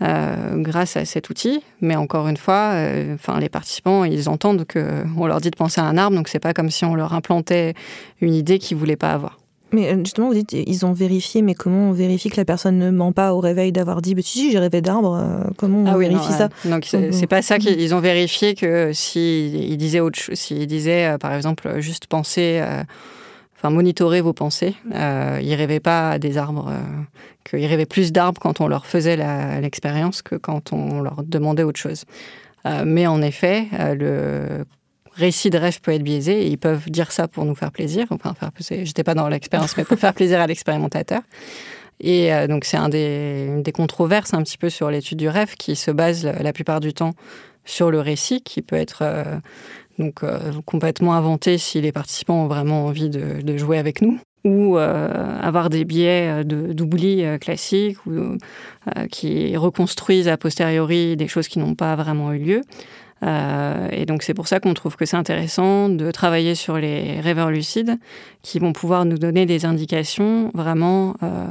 Grâce 0.00 0.96
à 0.96 1.04
cet 1.04 1.30
outil. 1.30 1.62
Mais 1.80 1.96
encore 1.96 2.28
une 2.28 2.36
fois, 2.36 2.74
enfin, 3.14 3.38
les 3.38 3.48
participants, 3.48 4.04
ils 4.04 4.28
entendent 4.28 4.64
qu'on 4.64 5.26
leur 5.26 5.40
dit 5.40 5.50
de 5.50 5.56
penser 5.56 5.80
à 5.80 5.84
un 5.84 5.98
arbre, 5.98 6.16
donc 6.16 6.28
c'est 6.28 6.38
pas 6.38 6.54
comme 6.54 6.70
si 6.70 6.84
on 6.84 6.94
leur 6.94 7.12
implantait 7.12 7.74
une 8.20 8.34
idée 8.34 8.58
qu'ils 8.58 8.76
voulaient 8.76 8.96
pas 8.96 9.12
avoir. 9.12 9.40
Mais 9.72 9.92
euh, 9.92 9.98
justement, 9.98 10.28
vous 10.28 10.34
dites, 10.34 10.52
ils 10.52 10.84
ont 10.84 10.92
vérifié, 10.92 11.42
mais 11.42 11.54
comment 11.54 11.90
on 11.90 11.92
vérifie 11.92 12.30
que 12.30 12.36
la 12.36 12.44
personne 12.44 12.78
ne 12.78 12.90
ment 12.90 13.12
pas 13.12 13.34
au 13.34 13.40
réveil 13.40 13.72
d'avoir 13.72 14.02
dit, 14.02 14.14
bah, 14.14 14.22
si, 14.24 14.38
si 14.38 14.52
j'ai 14.52 14.58
rêvé 14.58 14.80
d'arbre, 14.80 15.14
euh, 15.14 15.50
comment 15.56 15.82
on 15.82 15.94
ah 15.94 15.98
vérifie 15.98 16.32
ça 16.32 16.48
Donc, 16.64 16.86
c'est 16.86 17.26
pas 17.26 17.42
ça 17.42 17.58
qu'ils 17.58 17.94
ont 17.94 18.00
vérifié 18.00 18.54
que 18.54 18.92
s'ils 18.92 19.76
disaient 19.76 20.00
autre 20.00 20.18
chose, 20.18 20.34
s'ils 20.34 20.66
disaient, 20.66 21.14
euh, 21.14 21.18
par 21.18 21.34
exemple, 21.34 21.80
juste 21.80 22.06
penser, 22.06 22.62
enfin, 23.60 23.70
monitorer 23.70 24.20
vos 24.20 24.32
pensées, 24.32 24.74
ils 24.90 25.54
rêvaient 25.54 25.80
pas 25.80 26.18
des 26.18 26.38
arbres, 26.38 26.72
qu'ils 27.44 27.66
rêvaient 27.66 27.86
plus 27.86 28.12
d'arbres 28.12 28.40
quand 28.40 28.60
on 28.60 28.68
leur 28.68 28.86
faisait 28.86 29.16
l'expérience 29.60 30.22
que 30.22 30.34
quand 30.34 30.72
on 30.72 31.00
leur 31.00 31.22
demandait 31.22 31.62
autre 31.62 31.78
chose. 31.78 32.04
mais 32.84 33.06
en 33.06 33.22
effet, 33.22 33.66
le 33.98 34.64
récit 35.14 35.50
de 35.50 35.58
rêve 35.58 35.80
peut 35.80 35.92
être 35.92 36.02
biaisé 36.02 36.42
et 36.42 36.46
ils 36.48 36.58
peuvent 36.58 36.90
dire 36.90 37.12
ça 37.12 37.28
pour 37.28 37.44
nous 37.44 37.54
faire 37.54 37.70
plaisir. 37.70 38.06
Enfin, 38.10 38.34
faire, 38.34 38.50
j'étais 38.84 39.04
pas 39.04 39.14
dans 39.14 39.28
l'expérience, 39.28 39.76
mais 39.76 39.84
pour 39.84 39.98
faire 39.98 40.14
plaisir 40.14 40.40
à 40.40 40.46
l'expérimentateur. 40.46 41.20
Et 42.00 42.32
euh, 42.32 42.46
donc, 42.46 42.64
c'est 42.64 42.78
un 42.78 42.88
des, 42.88 43.46
une 43.48 43.62
des 43.62 43.72
controverses 43.72 44.34
un 44.34 44.42
petit 44.42 44.58
peu 44.58 44.70
sur 44.70 44.90
l'étude 44.90 45.18
du 45.18 45.28
rêve 45.28 45.54
qui 45.56 45.76
se 45.76 45.90
base 45.90 46.24
la, 46.24 46.52
plupart 46.52 46.80
du 46.80 46.94
temps 46.94 47.12
sur 47.64 47.90
le 47.90 48.00
récit, 48.00 48.40
qui 48.40 48.62
peut 48.62 48.76
être 48.76 49.02
euh, 49.02 49.38
donc 50.00 50.24
euh, 50.24 50.38
complètement 50.66 51.14
inventé 51.14 51.58
si 51.58 51.80
les 51.80 51.92
participants 51.92 52.44
ont 52.44 52.48
vraiment 52.48 52.86
envie 52.86 53.10
de, 53.10 53.40
de 53.42 53.56
jouer 53.56 53.78
avec 53.78 54.02
nous 54.02 54.18
ou 54.42 54.78
avoir 54.78 55.68
des 55.68 55.84
biais 55.84 56.44
d'oubli 56.46 57.22
classiques 57.42 57.98
ou 58.06 58.38
qui 59.10 59.54
reconstruisent 59.54 60.28
a 60.28 60.38
posteriori 60.38 61.14
des 61.14 61.28
choses 61.28 61.46
qui 61.46 61.58
n'ont 61.58 61.74
pas 61.74 61.94
vraiment 61.94 62.32
eu 62.32 62.38
lieu. 62.38 62.62
Euh, 63.22 63.88
et 63.90 64.06
donc 64.06 64.22
c'est 64.22 64.34
pour 64.34 64.48
ça 64.48 64.60
qu'on 64.60 64.74
trouve 64.74 64.96
que 64.96 65.04
c'est 65.04 65.16
intéressant 65.16 65.88
de 65.88 66.10
travailler 66.10 66.54
sur 66.54 66.78
les 66.78 67.20
rêveurs 67.20 67.50
lucides 67.50 67.98
qui 68.42 68.58
vont 68.58 68.72
pouvoir 68.72 69.04
nous 69.04 69.18
donner 69.18 69.44
des 69.46 69.66
indications 69.66 70.50
vraiment 70.54 71.14
euh, 71.22 71.46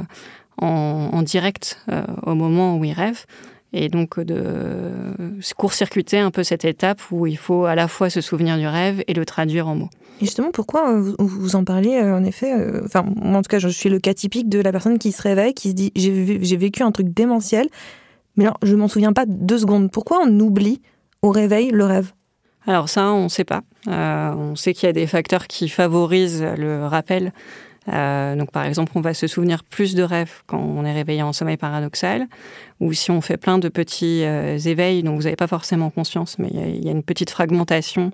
en, 0.58 1.22
direct 1.22 1.78
euh, 1.90 2.02
au 2.24 2.34
moment 2.34 2.76
où 2.76 2.84
ils 2.84 2.92
rêvent. 2.92 3.24
Et 3.72 3.88
donc 3.88 4.18
de 4.18 5.14
court-circuiter 5.56 6.18
un 6.18 6.30
peu 6.30 6.42
cette 6.42 6.64
étape 6.64 7.00
où 7.10 7.26
il 7.26 7.36
faut 7.36 7.66
à 7.66 7.74
la 7.74 7.86
fois 7.86 8.10
se 8.10 8.20
souvenir 8.20 8.58
du 8.58 8.66
rêve 8.66 9.04
et 9.06 9.14
le 9.14 9.24
traduire 9.24 9.68
en 9.68 9.76
mots. 9.76 9.90
Et 10.20 10.24
justement, 10.24 10.50
pourquoi 10.50 11.00
vous, 11.00 11.56
en 11.56 11.64
parlez 11.64 12.00
en 12.00 12.24
effet 12.24 12.52
Enfin, 12.84 13.04
moi 13.16 13.38
en 13.38 13.42
tout 13.42 13.48
cas, 13.48 13.58
je 13.58 13.68
suis 13.68 13.88
le 13.88 14.00
cas 14.00 14.12
typique 14.12 14.48
de 14.48 14.60
la 14.60 14.72
personne 14.72 14.98
qui 14.98 15.12
se 15.12 15.22
réveille, 15.22 15.54
qui 15.54 15.70
se 15.70 15.74
dit 15.74 15.92
j'ai 15.94 16.56
vécu 16.56 16.82
un 16.82 16.90
truc 16.90 17.14
démentiel, 17.14 17.68
mais 18.36 18.44
alors 18.44 18.58
je 18.62 18.74
m'en 18.74 18.88
souviens 18.88 19.12
pas 19.12 19.24
deux 19.26 19.58
secondes. 19.58 19.90
Pourquoi 19.90 20.18
on 20.24 20.40
oublie 20.40 20.82
au 21.22 21.30
réveil 21.30 21.70
le 21.70 21.84
rêve? 21.84 22.12
Alors 22.66 22.88
ça, 22.88 23.12
on 23.12 23.24
ne 23.24 23.28
sait 23.28 23.44
pas. 23.44 23.62
Euh, 23.88 24.32
on 24.34 24.56
sait 24.56 24.74
qu'il 24.74 24.86
y 24.86 24.90
a 24.90 24.92
des 24.92 25.06
facteurs 25.06 25.46
qui 25.46 25.68
favorisent 25.68 26.44
le 26.56 26.86
rappel. 26.86 27.32
Euh, 27.88 28.36
donc 28.36 28.50
par 28.50 28.64
exemple, 28.64 28.92
on 28.94 29.00
va 29.00 29.14
se 29.14 29.26
souvenir 29.26 29.64
plus 29.64 29.94
de 29.94 30.02
rêves 30.02 30.42
quand 30.46 30.60
on 30.60 30.84
est 30.84 30.92
réveillé 30.92 31.22
en 31.22 31.32
sommeil 31.32 31.56
paradoxal, 31.56 32.26
ou 32.78 32.92
si 32.92 33.10
on 33.10 33.20
fait 33.20 33.36
plein 33.36 33.58
de 33.58 33.68
petits 33.68 34.22
euh, 34.24 34.58
éveils 34.58 35.02
dont 35.02 35.14
vous 35.14 35.22
n'avez 35.22 35.36
pas 35.36 35.46
forcément 35.46 35.90
conscience, 35.90 36.38
mais 36.38 36.48
il 36.52 36.84
y, 36.84 36.88
a 36.88 36.92
une 36.92 37.02
petite 37.02 37.30
fragmentation 37.30 38.12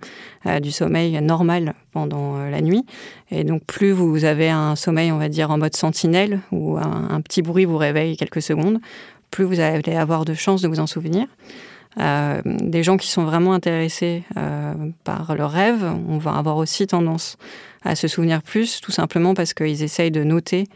du 0.62 0.70
sommeil 0.70 1.20
normal 1.20 1.74
pendant 1.92 2.38
la 2.38 2.60
nuit. 2.60 2.86
Et 3.30 3.42
donc 3.42 3.64
plus 3.64 3.90
vous 3.90 4.24
avez 4.24 4.48
un 4.48 4.76
sommeil, 4.76 5.10
on 5.10 5.18
va 5.18 5.28
dire, 5.28 5.50
en 5.50 5.58
mode 5.58 5.74
sentinelle, 5.74 6.40
où 6.52 6.78
un, 6.78 7.20
petit 7.20 7.42
bruit 7.42 7.64
vous 7.64 7.76
réveille 7.76 8.16
quelques 8.16 8.42
secondes, 8.42 8.78
plus 9.30 9.44
vous 9.44 9.60
allez 9.60 9.94
avoir 9.94 10.24
de 10.24 10.34
chances 10.34 10.62
de 10.62 10.68
vous 10.68 10.80
en 10.80 10.86
souvenir. 10.86 11.26
Euh, 11.98 12.42
des 12.44 12.82
gens 12.82 12.98
qui 12.98 13.08
sont 13.08 13.24
vraiment 13.24 13.54
intéressés 13.54 14.24
euh, 14.36 14.74
par 15.04 15.34
leurs 15.34 15.50
rêves, 15.50 15.84
on 16.08 16.18
va 16.18 16.32
avoir 16.32 16.58
aussi 16.58 16.86
tendance 16.86 17.38
à 17.84 17.94
se 17.94 18.08
souvenir 18.08 18.42
plus, 18.42 18.80
tout 18.80 18.92
simplement 18.92 19.34
parce 19.34 19.54
qu'ils 19.54 19.82
essayent 19.82 20.10
de 20.10 20.24
noter 20.24 20.68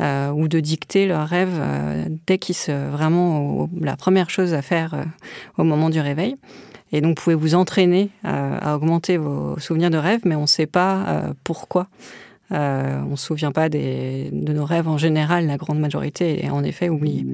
euh, 0.00 0.30
ou 0.30 0.48
de 0.48 0.60
dicter 0.60 1.06
leurs 1.06 1.26
rêves 1.26 1.60
dès 2.26 2.38
qu'ils 2.38 2.54
se 2.54 2.72
vraiment 2.90 3.68
la 3.80 3.96
première 3.96 4.30
chose 4.30 4.54
à 4.54 4.62
faire 4.62 5.04
au 5.56 5.64
moment 5.64 5.90
du 5.90 6.00
réveil. 6.00 6.36
Et 6.90 7.00
donc, 7.00 7.18
vous 7.18 7.24
pouvez 7.24 7.36
vous 7.36 7.54
entraîner 7.54 8.10
à 8.24 8.74
augmenter 8.74 9.18
vos 9.18 9.58
souvenirs 9.58 9.90
de 9.90 9.98
rêves, 9.98 10.22
mais 10.24 10.36
on 10.36 10.42
ne 10.42 10.46
sait 10.46 10.66
pas 10.66 11.34
pourquoi. 11.44 11.88
on 12.50 13.10
ne 13.10 13.16
se 13.16 13.26
souvient 13.26 13.52
pas 13.52 13.68
des, 13.68 14.30
de 14.32 14.54
nos 14.54 14.64
rêves 14.64 14.88
en 14.88 14.96
général, 14.96 15.46
la 15.46 15.58
grande 15.58 15.80
majorité 15.80 16.44
est 16.44 16.50
en 16.50 16.64
effet 16.64 16.88
oubliée. 16.88 17.26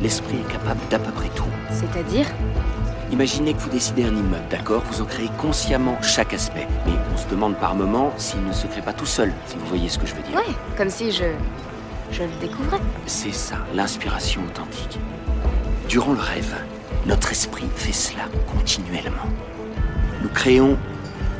L'esprit 0.00 0.38
est 0.38 0.52
capable 0.52 0.80
d'à 0.90 0.98
peu 0.98 1.12
près 1.12 1.28
tout. 1.28 1.44
C'est-à-dire? 1.70 2.26
Imaginez 3.12 3.52
que 3.52 3.58
vous 3.58 3.68
décidez 3.68 4.04
un 4.04 4.16
immeuble, 4.16 4.48
d'accord? 4.50 4.82
Vous 4.90 5.02
en 5.02 5.04
créez 5.04 5.28
consciemment 5.38 6.00
chaque 6.00 6.32
aspect. 6.32 6.66
Mais 6.86 6.92
on 7.12 7.16
se 7.18 7.28
demande 7.28 7.56
par 7.56 7.74
moment 7.74 8.10
s'il 8.16 8.42
ne 8.42 8.52
se 8.52 8.66
crée 8.66 8.80
pas 8.80 8.94
tout 8.94 9.04
seul, 9.04 9.30
si 9.46 9.56
vous 9.58 9.66
voyez 9.66 9.90
ce 9.90 9.98
que 9.98 10.06
je 10.06 10.14
veux 10.14 10.22
dire. 10.22 10.34
Ouais, 10.34 10.54
comme 10.78 10.88
si 10.88 11.12
je. 11.12 11.24
je 12.10 12.22
le 12.22 12.30
découvrais. 12.40 12.80
C'est 13.04 13.34
ça, 13.34 13.56
l'inspiration 13.74 14.40
authentique. 14.46 14.98
Durant 15.90 16.14
le 16.14 16.20
rêve, 16.20 16.54
Notre 17.04 17.32
esprit 17.32 17.66
fait 17.74 17.92
cela 17.92 18.22
continuellement. 18.54 19.26
Nous 20.22 20.28
créons 20.28 20.78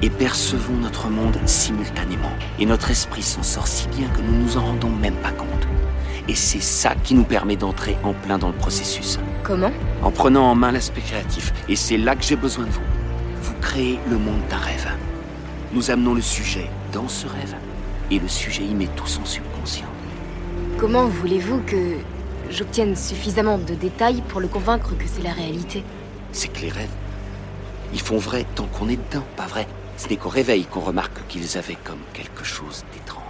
et 0.02 0.10
percevons 0.10 0.74
notre 0.74 1.08
monde 1.08 1.38
simultanément. 1.46 2.32
Et 2.58 2.66
notre 2.66 2.90
esprit 2.90 3.22
s'en 3.22 3.44
sort 3.44 3.68
si 3.68 3.86
bien 3.88 4.08
que 4.08 4.20
nous 4.20 4.36
nous 4.42 4.56
en 4.56 4.62
rendons 4.66 4.90
même 4.90 5.14
pas 5.14 5.30
compte. 5.30 5.68
Et 6.28 6.34
c'est 6.34 6.62
ça 6.62 6.94
qui 6.94 7.14
nous 7.14 7.24
permet 7.24 7.56
d'entrer 7.56 7.96
en 8.04 8.12
plein 8.12 8.38
dans 8.38 8.48
le 8.48 8.54
processus. 8.54 9.18
Comment? 9.42 9.72
En 10.02 10.10
prenant 10.10 10.50
en 10.50 10.54
main 10.54 10.70
l'aspect 10.70 11.00
créatif. 11.00 11.52
Et 11.68 11.76
c'est 11.76 11.98
là 11.98 12.14
que 12.14 12.22
j'ai 12.22 12.36
besoin 12.36 12.64
de 12.64 12.70
vous. 12.70 12.80
Vous 13.42 13.54
créez 13.60 13.98
le 14.08 14.18
monde 14.18 14.40
d'un 14.48 14.58
rêve. 14.58 14.88
Nous 15.72 15.90
amenons 15.90 16.14
le 16.14 16.22
sujet 16.22 16.70
dans 16.92 17.08
ce 17.08 17.26
rêve. 17.26 17.56
Et 18.10 18.18
le 18.18 18.28
sujet 18.28 18.62
y 18.62 18.74
met 18.74 18.88
tout 18.94 19.06
son 19.06 19.24
subconscient. 19.24 19.86
Comment 20.78 21.06
voulez-vous 21.06 21.60
que 21.66 21.96
j'obtienne 22.50 22.94
suffisamment 22.94 23.58
de 23.58 23.74
détails 23.74 24.22
pour 24.28 24.40
le 24.40 24.48
convaincre 24.48 24.96
que 24.96 25.04
c'est 25.06 25.22
la 25.22 25.32
réalité? 25.32 25.82
C'est 26.32 26.48
que 26.48 26.60
les 26.60 26.68
rêves, 26.68 26.88
ils 27.92 28.00
font 28.00 28.18
vrai 28.18 28.46
tant 28.54 28.66
qu'on 28.66 28.88
est 28.88 28.98
dedans, 29.10 29.24
pas 29.36 29.46
vrai? 29.46 29.66
Ce 29.96 30.08
n'est 30.08 30.16
qu'au 30.16 30.28
réveil 30.28 30.64
qu'on 30.66 30.80
remarque 30.80 31.26
qu'ils 31.28 31.58
avaient 31.58 31.78
comme 31.84 32.00
quelque 32.12 32.44
chose 32.44 32.84
d'étrange. 32.92 33.21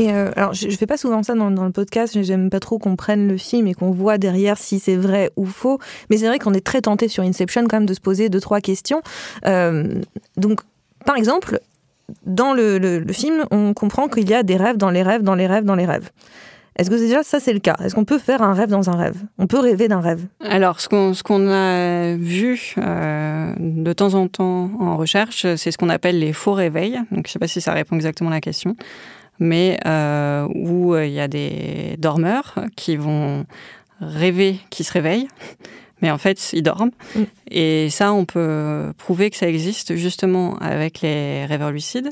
Euh, 0.00 0.30
alors, 0.36 0.54
je, 0.54 0.68
je 0.68 0.76
fais 0.76 0.86
pas 0.86 0.96
souvent 0.96 1.22
ça 1.22 1.34
dans, 1.34 1.48
le 1.48 1.72
podcast, 1.72 2.22
j'aime 2.22 2.50
pas 2.50 2.60
trop 2.60 2.78
qu'on 2.78 2.96
prenne 2.96 3.28
le 3.28 3.36
film 3.36 3.66
et 3.66 3.74
qu'on 3.74 3.90
voit 3.90 4.18
derrière 4.18 4.58
si 4.58 4.78
c'est 4.78 4.96
vrai 4.96 5.30
ou 5.36 5.46
faux. 5.46 5.78
Mais 6.10 6.18
c'est 6.18 6.26
vrai 6.26 6.38
qu'on 6.38 6.54
est 6.54 6.64
très 6.64 6.82
tenté 6.82 7.08
sur 7.08 7.22
Inception 7.22 7.62
quand 7.62 7.78
même 7.78 7.86
de 7.86 7.94
se 7.94 8.00
poser 8.00 8.28
deux, 8.28 8.40
trois 8.40 8.60
questions. 8.60 9.02
Euh, 9.46 10.00
donc, 10.36 10.60
par 11.04 11.16
exemple, 11.16 11.60
dans 12.24 12.52
le, 12.52 13.04
film, 13.10 13.44
on 13.50 13.74
comprend 13.74 14.08
qu'il 14.08 14.28
y 14.28 14.34
a 14.34 14.42
des 14.42 14.56
rêves 14.56 14.76
dans 14.76 14.90
les 14.90 15.02
rêves, 15.02 15.22
dans 15.22 15.34
les 15.34 15.46
rêves, 15.46 15.64
dans 15.64 15.74
les 15.74 15.86
rêves. 15.86 16.10
Est-ce 16.78 16.90
que 16.90 16.94
déjà 16.94 17.22
ça 17.22 17.40
c'est 17.40 17.54
le 17.54 17.58
cas? 17.58 17.74
Est-ce 17.82 17.94
qu'on 17.94 18.04
peut 18.04 18.18
faire 18.18 18.42
un 18.42 18.52
rêve 18.52 18.68
dans 18.68 18.90
un 18.90 18.96
rêve? 18.96 19.16
On 19.38 19.46
peut 19.46 19.58
rêver 19.58 19.88
d'un 19.88 20.02
rêve 20.02 20.26
Alors, 20.40 20.78
ce 20.78 20.88
qu'on 21.22 21.48
a 21.50 22.16
vu 22.16 22.74
euh, 22.76 23.54
de 23.58 23.92
temps 23.94 24.12
en 24.12 24.28
temps 24.28 24.70
en 24.78 24.98
recherche, 24.98 25.46
c'est 25.56 25.70
ce 25.70 25.78
qu'on 25.78 25.88
appelle 25.88 26.18
les 26.18 26.34
faux 26.34 26.52
réveils. 26.52 27.00
Donc, 27.10 27.26
je 27.26 27.28
ne 27.28 27.32
sais 27.32 27.38
pas 27.38 27.48
si 27.48 27.62
ça 27.62 27.72
répond 27.72 27.96
exactement 27.96 28.28
à 28.28 28.34
la 28.34 28.40
question, 28.42 28.76
mais 29.38 29.78
euh, 29.86 30.46
où 30.54 30.96
il 30.96 31.10
y 31.10 31.20
a 31.20 31.28
des 31.28 31.96
dormeurs 31.98 32.54
qui 32.76 32.96
vont 32.96 33.44
rêver 34.00 34.58
qu'ils 34.70 34.86
se 34.86 34.92
réveillent, 34.92 35.28
mais 36.02 36.10
en 36.10 36.18
fait 36.18 36.52
ils 36.52 36.62
dorment. 36.62 36.90
Mm. 37.14 37.22
Et 37.50 37.90
ça, 37.90 38.12
on 38.12 38.24
peut 38.24 38.92
prouver 38.98 39.30
que 39.30 39.36
ça 39.36 39.48
existe 39.48 39.96
justement 39.96 40.56
avec 40.58 41.00
les 41.00 41.46
rêveurs 41.46 41.70
lucides, 41.70 42.10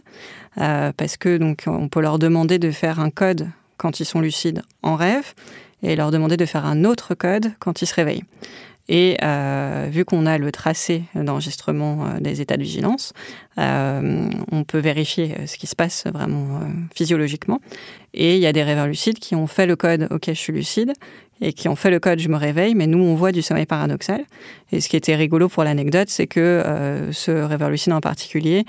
euh, 0.60 0.92
parce 0.96 1.16
que 1.16 1.36
donc 1.36 1.64
on 1.66 1.88
peut 1.88 2.00
leur 2.00 2.18
demander 2.18 2.58
de 2.58 2.70
faire 2.70 3.00
un 3.00 3.10
code 3.10 3.48
quand 3.76 4.00
ils 4.00 4.06
sont 4.06 4.20
lucides 4.20 4.62
en 4.82 4.96
rêve 4.96 5.34
et 5.82 5.96
leur 5.96 6.10
demander 6.10 6.36
de 6.36 6.46
faire 6.46 6.64
un 6.64 6.84
autre 6.84 7.14
code 7.14 7.52
quand 7.58 7.82
ils 7.82 7.86
se 7.86 7.94
réveillent. 7.94 8.24
Et 8.88 9.16
euh, 9.22 9.88
vu 9.90 10.04
qu'on 10.04 10.26
a 10.26 10.36
le 10.36 10.52
tracé 10.52 11.04
d'enregistrement 11.14 12.06
euh, 12.06 12.20
des 12.20 12.40
états 12.40 12.56
de 12.56 12.62
vigilance, 12.62 13.12
euh, 13.58 14.28
on 14.52 14.64
peut 14.64 14.78
vérifier 14.78 15.46
ce 15.46 15.56
qui 15.56 15.66
se 15.66 15.74
passe 15.74 16.04
vraiment 16.12 16.60
physiologiquement. 16.94 17.60
Et 18.12 18.36
il 18.36 18.40
y 18.40 18.46
a 18.46 18.52
des 18.52 18.62
rêveurs 18.62 18.86
lucides 18.86 19.18
qui 19.18 19.34
ont 19.34 19.46
fait 19.46 19.66
le 19.66 19.76
code 19.76 20.08
OK, 20.10 20.24
je 20.28 20.32
suis 20.32 20.52
lucide, 20.52 20.92
et 21.40 21.52
qui 21.52 21.68
ont 21.68 21.76
fait 21.76 21.90
le 21.90 21.98
code 21.98 22.20
je 22.20 22.28
me 22.28 22.36
réveille, 22.36 22.74
mais 22.74 22.86
nous 22.86 23.02
on 23.02 23.14
voit 23.14 23.32
du 23.32 23.42
sommeil 23.42 23.66
paradoxal. 23.66 24.24
Et 24.70 24.80
ce 24.80 24.88
qui 24.88 24.96
était 24.96 25.16
rigolo 25.16 25.48
pour 25.48 25.64
l'anecdote, 25.64 26.08
c'est 26.08 26.26
que 26.26 26.62
ce 27.12 27.30
rêveur 27.30 27.70
lucide 27.70 27.92
en 27.92 28.00
particulier 28.00 28.64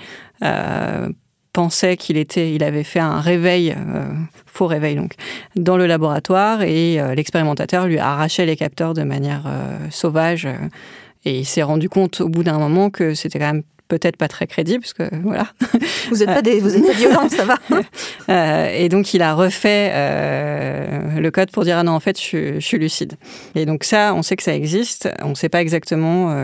pensait 1.56 1.96
qu'il 1.96 2.18
était, 2.18 2.52
il 2.52 2.62
avait 2.62 2.84
fait 2.84 3.00
un 3.00 3.18
réveil, 3.18 3.70
euh, 3.70 4.04
faux 4.44 4.66
réveil 4.66 4.94
donc, 4.94 5.14
dans 5.54 5.78
le 5.78 5.86
laboratoire 5.86 6.60
et 6.60 7.00
euh, 7.00 7.14
l'expérimentateur 7.14 7.86
lui 7.86 7.98
arrachait 7.98 8.44
les 8.44 8.56
capteurs 8.56 8.92
de 8.92 9.02
manière 9.04 9.44
euh, 9.46 9.78
sauvage 9.90 10.46
et 11.24 11.38
il 11.38 11.46
s'est 11.46 11.62
rendu 11.62 11.88
compte 11.88 12.20
au 12.20 12.28
bout 12.28 12.42
d'un 12.42 12.58
moment 12.58 12.90
que 12.90 13.14
c'était 13.14 13.38
quand 13.38 13.54
même 13.54 13.62
peut-être 13.88 14.18
pas 14.18 14.28
très 14.28 14.46
crédible 14.46 14.82
parce 14.82 14.92
que 14.92 15.04
voilà. 15.22 15.46
Vous 16.10 16.16
n'êtes 16.18 16.26
pas, 16.26 16.42
des, 16.42 16.60
vous 16.60 16.76
êtes 16.76 16.84
pas 16.84 17.28
ça 17.30 17.44
va 18.28 18.70
et 18.74 18.90
donc 18.90 19.14
il 19.14 19.22
a 19.22 19.32
refait 19.34 19.92
le 21.18 21.30
code 21.30 21.50
pour 21.52 21.64
dire 21.64 21.78
ah 21.78 21.84
non 21.84 21.92
en 21.92 22.00
fait 22.00 22.18
je, 22.18 22.22
suis- 22.22 22.54
je 22.56 22.66
suis 22.66 22.78
lucide. 22.78 23.14
Et 23.54 23.64
donc 23.64 23.82
ça 23.82 24.12
on 24.14 24.20
sait 24.22 24.36
que 24.36 24.42
ça 24.42 24.54
existe, 24.54 25.08
on 25.22 25.30
ne 25.30 25.34
sait 25.34 25.48
pas 25.48 25.62
exactement 25.62 26.36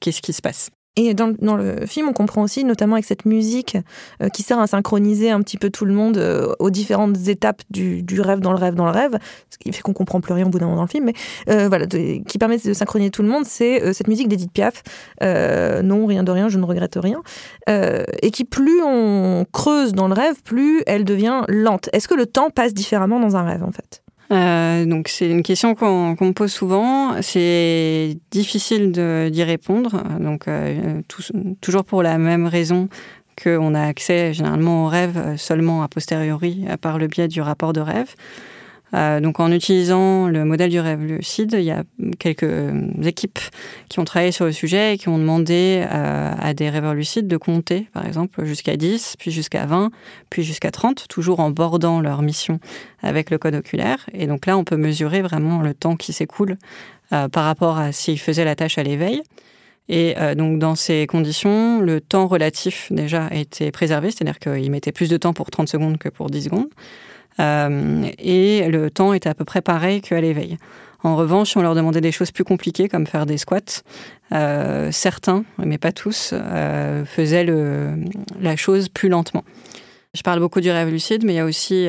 qu'est-ce 0.00 0.20
qui 0.20 0.32
se 0.32 0.42
passe. 0.42 0.70
Et 0.98 1.14
dans, 1.14 1.56
le- 1.56 1.86
film, 1.86 2.08
on 2.08 2.12
comprend 2.12 2.42
aussi, 2.42 2.64
notamment 2.64 2.94
avec 2.94 3.04
cette 3.04 3.24
musique 3.24 3.76
euh, 4.20 4.28
qui 4.30 4.42
sert 4.42 4.58
à 4.58 4.66
synchroniser 4.66 5.30
un 5.30 5.40
petit 5.42 5.56
peu 5.56 5.70
tout 5.70 5.84
le 5.84 5.94
monde 5.94 6.18
euh, 6.18 6.52
aux 6.58 6.70
différentes 6.70 7.28
étapes 7.28 7.62
du, 7.70 8.04
rêve 8.20 8.40
dans 8.40 8.50
le 8.50 8.58
rêve 8.58 8.74
dans 8.74 8.84
le 8.84 8.90
rêve, 8.90 9.16
ce 9.48 9.58
qui 9.58 9.72
fait 9.72 9.80
qu'on 9.80 9.92
comprend 9.92 10.20
plus 10.20 10.32
rien 10.32 10.46
au 10.46 10.48
bout 10.48 10.58
d'un 10.58 10.66
moment 10.66 10.78
dans 10.78 10.82
le 10.82 10.88
film, 10.88 11.04
mais 11.04 11.14
euh, 11.50 11.68
voilà, 11.68 11.86
qui 11.86 12.38
permet 12.38 12.58
de 12.58 12.72
synchroniser 12.72 13.12
tout 13.12 13.22
le 13.22 13.28
monde, 13.28 13.44
c'est 13.44 13.92
cette 13.92 14.08
musique 14.08 14.26
d'Edith 14.26 14.50
Piaf, 14.50 14.82
non, 15.22 16.06
rien 16.06 16.24
de 16.24 16.32
rien, 16.32 16.48
je 16.48 16.58
ne 16.58 16.64
regrette 16.64 16.98
rien, 17.00 17.22
et 17.68 18.30
qui 18.32 18.44
plus 18.44 18.82
on 18.84 19.46
creuse 19.52 19.92
dans 19.92 20.08
le 20.08 20.14
rêve, 20.14 20.42
plus 20.42 20.82
elle 20.86 21.04
devient 21.04 21.42
lente. 21.46 21.88
Est-ce 21.92 22.08
que 22.08 22.14
le 22.14 22.26
temps 22.26 22.50
passe 22.50 22.74
différemment 22.74 23.20
dans 23.20 23.36
un 23.36 23.44
rêve, 23.44 23.62
en 23.62 23.70
fait? 23.70 24.02
Euh, 24.30 24.84
donc 24.84 25.08
c'est 25.08 25.30
une 25.30 25.42
question 25.42 25.74
qu'on 25.74 26.16
me 26.20 26.32
pose 26.32 26.52
souvent. 26.52 27.20
C'est 27.22 28.18
difficile 28.30 28.92
d'y 29.30 29.42
répondre. 29.42 30.02
Donc 30.20 30.48
euh, 30.48 31.00
toujours 31.60 31.84
pour 31.84 32.02
la 32.02 32.18
même 32.18 32.46
raison 32.46 32.88
qu'on 33.42 33.74
a 33.74 33.82
accès 33.82 34.32
généralement 34.34 34.86
aux 34.86 34.88
rêves 34.88 35.36
seulement 35.36 35.82
a 35.82 35.88
posteriori, 35.88 36.66
par 36.80 36.98
le 36.98 37.06
biais 37.06 37.28
du 37.28 37.40
rapport 37.40 37.72
de 37.72 37.80
rêve. 37.80 38.14
Euh, 38.94 39.20
donc 39.20 39.38
en 39.40 39.52
utilisant 39.52 40.28
le 40.28 40.44
modèle 40.44 40.70
du 40.70 40.80
rêve 40.80 41.02
lucide, 41.02 41.54
il 41.58 41.64
y 41.64 41.70
a 41.70 41.82
quelques 42.18 42.44
euh, 42.44 42.80
équipes 43.02 43.38
qui 43.88 43.98
ont 43.98 44.04
travaillé 44.04 44.32
sur 44.32 44.46
le 44.46 44.52
sujet 44.52 44.94
et 44.94 44.98
qui 44.98 45.08
ont 45.08 45.18
demandé 45.18 45.84
euh, 45.90 46.32
à 46.38 46.54
des 46.54 46.70
rêveurs 46.70 46.94
lucides 46.94 47.28
de 47.28 47.36
compter, 47.36 47.88
par 47.92 48.06
exemple, 48.06 48.44
jusqu'à 48.44 48.76
10, 48.76 49.16
puis 49.18 49.30
jusqu'à 49.30 49.66
20, 49.66 49.90
puis 50.30 50.42
jusqu'à 50.42 50.70
30, 50.70 51.06
toujours 51.08 51.40
en 51.40 51.50
bordant 51.50 52.00
leur 52.00 52.22
mission 52.22 52.60
avec 53.02 53.30
le 53.30 53.38
code 53.38 53.54
oculaire. 53.54 54.06
Et 54.12 54.26
donc 54.26 54.46
là, 54.46 54.56
on 54.56 54.64
peut 54.64 54.76
mesurer 54.76 55.22
vraiment 55.22 55.60
le 55.60 55.74
temps 55.74 55.96
qui 55.96 56.12
s'écoule 56.12 56.56
par 57.10 57.44
rapport 57.44 57.78
à 57.78 57.90
s'ils 57.90 58.18
faisaient 58.18 58.44
la 58.44 58.54
tâche 58.54 58.76
à 58.76 58.82
l'éveil. 58.82 59.22
Et 59.88 60.14
donc 60.36 60.58
dans 60.58 60.74
ces 60.74 61.06
conditions, 61.06 61.80
le 61.80 62.02
temps 62.02 62.26
relatif 62.26 62.92
déjà 62.92 63.28
était 63.30 63.70
préservé, 63.70 64.10
c'est-à-dire 64.10 64.38
qu'ils 64.38 64.70
mettaient 64.70 64.92
plus 64.92 65.08
de 65.08 65.16
temps 65.16 65.32
pour 65.32 65.50
30 65.50 65.68
secondes 65.68 65.96
que 65.96 66.10
pour 66.10 66.28
10 66.28 66.44
secondes. 66.44 66.68
Euh, 67.40 68.08
et 68.18 68.68
le 68.68 68.90
temps 68.90 69.12
était 69.12 69.28
à 69.28 69.34
peu 69.34 69.44
près 69.44 69.62
pareil 69.62 70.00
qu'à 70.00 70.20
l'éveil. 70.20 70.58
En 71.04 71.14
revanche, 71.14 71.56
on 71.56 71.62
leur 71.62 71.74
demandait 71.76 72.00
des 72.00 72.10
choses 72.10 72.32
plus 72.32 72.44
compliquées, 72.44 72.88
comme 72.88 73.06
faire 73.06 73.24
des 73.24 73.38
squats, 73.38 73.82
euh, 74.32 74.90
certains, 74.90 75.44
mais 75.58 75.78
pas 75.78 75.92
tous, 75.92 76.30
euh, 76.32 77.04
faisaient 77.04 77.46
la 78.40 78.56
chose 78.56 78.88
plus 78.88 79.08
lentement. 79.08 79.44
Je 80.14 80.22
parle 80.22 80.40
beaucoup 80.40 80.60
du 80.60 80.70
rêve 80.70 80.88
lucide, 80.88 81.24
mais 81.24 81.34
il 81.34 81.36
y 81.36 81.40
a 81.40 81.44
aussi 81.44 81.86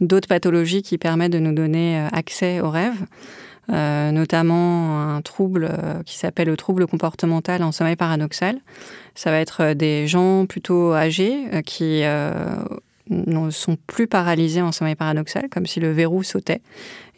d'autres 0.00 0.28
pathologies 0.28 0.82
qui 0.82 0.98
permettent 0.98 1.32
de 1.32 1.40
nous 1.40 1.54
donner 1.54 2.06
accès 2.12 2.60
au 2.60 2.70
rêve, 2.70 2.94
notamment 3.68 5.00
un 5.00 5.22
trouble 5.22 5.72
qui 6.06 6.16
s'appelle 6.16 6.48
le 6.48 6.56
trouble 6.56 6.86
comportemental 6.86 7.64
en 7.64 7.72
sommeil 7.72 7.96
paradoxal. 7.96 8.58
Ça 9.16 9.30
va 9.32 9.40
être 9.40 9.72
des 9.72 10.06
gens 10.06 10.46
plutôt 10.46 10.92
âgés 10.92 11.46
qui 11.64 12.04
ne 13.10 13.50
sont 13.50 13.76
plus 13.86 14.06
paralysés 14.06 14.62
en 14.62 14.72
sommeil 14.72 14.94
paradoxal, 14.94 15.48
comme 15.50 15.66
si 15.66 15.80
le 15.80 15.90
verrou 15.90 16.22
sautait, 16.22 16.62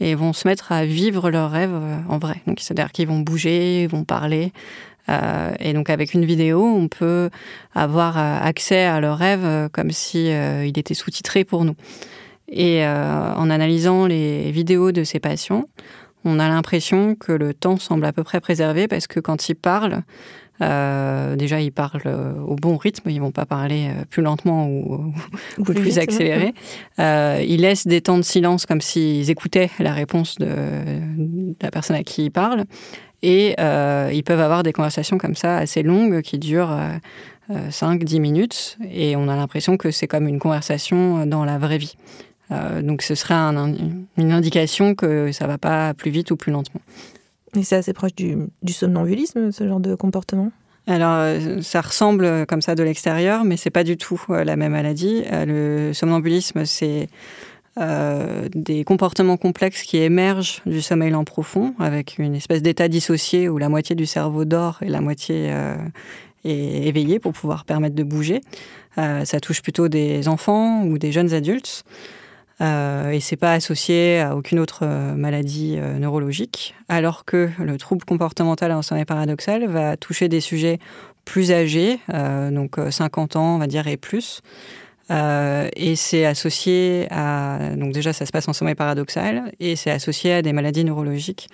et 0.01 0.15
vont 0.15 0.33
se 0.33 0.49
mettre 0.49 0.73
à 0.73 0.85
vivre 0.85 1.31
leurs 1.31 1.51
rêves 1.51 1.75
euh, 1.75 1.97
en 2.09 2.19
vrai. 2.19 2.37
Donc, 2.47 2.59
c'est-à-dire 2.61 2.91
qu'ils 2.93 3.09
vont 3.09 3.21
bouger, 3.21 3.85
ils 3.85 3.89
vont 3.89 4.05
parler. 4.05 4.53
Euh, 5.09 5.53
et 5.61 5.73
donc, 5.73 5.91
avec 5.91 6.15
une 6.15 6.25
vidéo, 6.25 6.65
on 6.65 6.89
peut 6.89 7.31
avoir 7.75 8.19
euh, 8.19 8.39
accès 8.41 8.85
à 8.85 9.01
leurs 9.01 9.19
rêves 9.19 9.69
comme 9.73 9.91
si 9.91 10.29
il 10.29 10.79
était 10.79 10.95
sous-titré 10.95 11.45
pour 11.45 11.65
nous. 11.65 11.77
Et 12.49 12.85
en 12.85 13.49
analysant 13.49 14.07
les 14.07 14.51
vidéos 14.51 14.93
de 14.93 15.05
ces 15.05 15.21
patients, 15.21 15.65
on 16.25 16.39
a 16.39 16.49
l'impression 16.49 17.15
que 17.15 17.33
le 17.33 17.55
temps 17.55 17.79
semble 17.79 18.05
à 18.05 18.13
peu 18.13 18.25
près 18.25 18.41
préservé 18.41 18.89
parce 18.89 19.07
que 19.07 19.21
quand 19.21 19.49
ils 19.49 19.55
parlent, 19.55 20.03
euh, 20.63 21.37
déjà 21.37 21.61
ils 21.61 21.73
parlent 21.73 22.01
euh, 22.07 22.33
au 22.41 22.55
bon 22.57 22.77
rythme, 22.77 23.11
ils 23.11 23.21
vont 23.21 23.33
pas 23.33 23.45
parler 23.47 23.89
euh, 23.89 24.05
plus 24.09 24.23
lentement 24.23 24.69
ou, 24.69 25.13
ou 25.59 25.63
plus, 25.65 25.99
accéléré. 25.99 26.55
Euh, 26.99 27.43
ils 27.47 27.61
laissent 27.63 27.87
des 27.87 28.01
temps 28.01 28.19
de 28.19 28.23
silence 28.23 28.67
comme 28.67 28.81
s'ils 28.81 29.31
écoutaient 29.31 29.71
la 29.79 29.93
réponse 29.93 30.37
de, 30.37 30.47
de 30.47 31.55
la 31.63 31.71
personne 31.71 31.97
à 31.97 32.03
qui 32.03 32.25
ils 32.27 32.31
parlent. 32.31 32.65
Et 33.23 33.55
euh, 33.61 34.11
ils 34.13 34.23
peuvent 34.25 34.41
avoir 34.41 34.63
des 34.63 34.73
conversations 34.73 35.17
comme 35.19 35.35
ça 35.35 35.57
assez 35.57 35.83
longues 35.83 36.21
qui 36.23 36.39
durent 36.39 36.77
euh, 37.51 37.69
5-10 37.71 38.21
minutes. 38.21 38.79
Et 38.91 39.17
on 39.17 39.29
a 39.29 39.37
l'impression 39.37 39.77
que 39.77 39.91
c'est 39.91 40.07
comme 40.07 40.29
une 40.29 40.39
conversation 40.39 41.25
dans 41.27 41.45
la 41.45 41.59
vraie 41.59 41.79
vie. 41.79 41.95
Donc 42.83 43.01
ce 43.01 43.15
serait 43.15 43.33
un- 43.33 43.73
une 44.19 44.33
indication 44.33 44.95
que 44.95 45.33
ça 45.33 45.47
va 45.47 45.57
pas 45.57 45.95
plus 45.95 46.11
vite 46.11 46.31
ou 46.31 46.37
plus 46.37 46.53
lentement. 46.53 46.83
Et 47.55 47.63
c'est 47.65 47.77
assez 47.77 47.93
proche 47.93 48.15
du, 48.15 48.49
somnambulisme, 48.69 49.53
ce 49.53 49.67
genre 49.67 49.81
de 49.81 49.95
comportement? 49.95 50.51
Alors, 50.87 51.17
euh, 51.19 51.61
ça 51.61 51.81
ressemble 51.81 52.47
comme 52.47 52.63
ça 52.63 52.75
de 52.75 52.83
l'extérieur, 52.83 53.45
mais 53.45 53.57
c'est 53.57 53.71
pas 53.71 53.85
du 53.85 53.97
tout 53.97 54.21
euh, 54.31 54.43
la 54.43 54.57
même 54.57 54.73
maladie. 54.73 55.23
Euh, 55.31 55.89
Le 55.89 55.93
somnambulisme, 55.93 56.65
c'est 56.65 57.09
des 58.55 58.85
comportements 58.85 59.39
complexes 59.39 59.83
qui 59.83 59.97
émergent 59.97 60.61
du 60.67 60.83
sommeil 60.83 61.11
lent 61.11 61.25
profond, 61.25 61.75
avec 61.79 62.19
une 62.19 62.35
espèce 62.35 62.61
d'état 62.61 62.87
dissocié 62.87 63.49
où 63.49 63.57
la 63.57 63.71
moitié 63.71 63.97
du 63.97 64.05
cerveau 64.05 64.45
dort 64.45 64.79
et 64.83 64.91
la 64.91 65.01
moitié 65.01 65.51
est 66.45 66.87
éveillée 66.87 67.19
pour 67.19 67.33
pouvoir 67.33 67.65
permettre 67.65 67.95
de 67.95 68.03
bouger. 68.03 68.43
ça 68.97 69.41
touche 69.41 69.63
plutôt 69.63 69.89
des 69.89 70.29
enfants 70.29 70.85
ou 70.85 70.99
des 70.99 71.13
jeunes 71.13 71.33
adultes. 71.33 71.87
Euh, 72.63 73.11
et 73.11 73.21
c'est 73.21 73.37
pas 73.37 73.53
associé 73.55 74.21
à 74.21 74.37
aucune 74.37 74.61
autre 74.61 74.81
euh, 74.83 75.15
maladie 75.15 75.77
euh, 75.79 75.99
neurologique, 75.99 76.75
alors 76.89 77.25
que 77.25 77.51
le 77.59 77.77
trouble 77.77 78.05
comportemental 78.05 78.71
en 78.73 78.83
sommeil 78.83 79.05
paradoxal 79.05 79.67
va 79.67 79.97
toucher 79.97 80.29
des 80.29 80.41
sujets 80.41 80.79
plus 81.25 81.53
âgés, 81.53 82.01
donc 82.51 82.81
50 82.91 83.37
ans, 83.37 83.55
on 83.55 83.59
va 83.59 83.69
dire, 83.69 83.87
et 83.87 83.97
plus. 83.97 84.43
et 85.09 85.95
c'est 85.95 86.25
associé 86.25 87.07
à. 87.13 87.77
Donc, 87.77 87.93
déjà, 87.93 88.13
ça 88.13 88.27
se 88.27 88.33
passe 88.33 88.49
en 88.49 88.53
sommeil 88.53 88.75
paradoxal, 88.75 89.53
et 89.61 89.77
c'est 89.77 89.93
associé 89.93 90.33
à 90.33 90.43
des 90.43 90.53
maladies 90.53 90.83
neurologiques. 90.83 91.49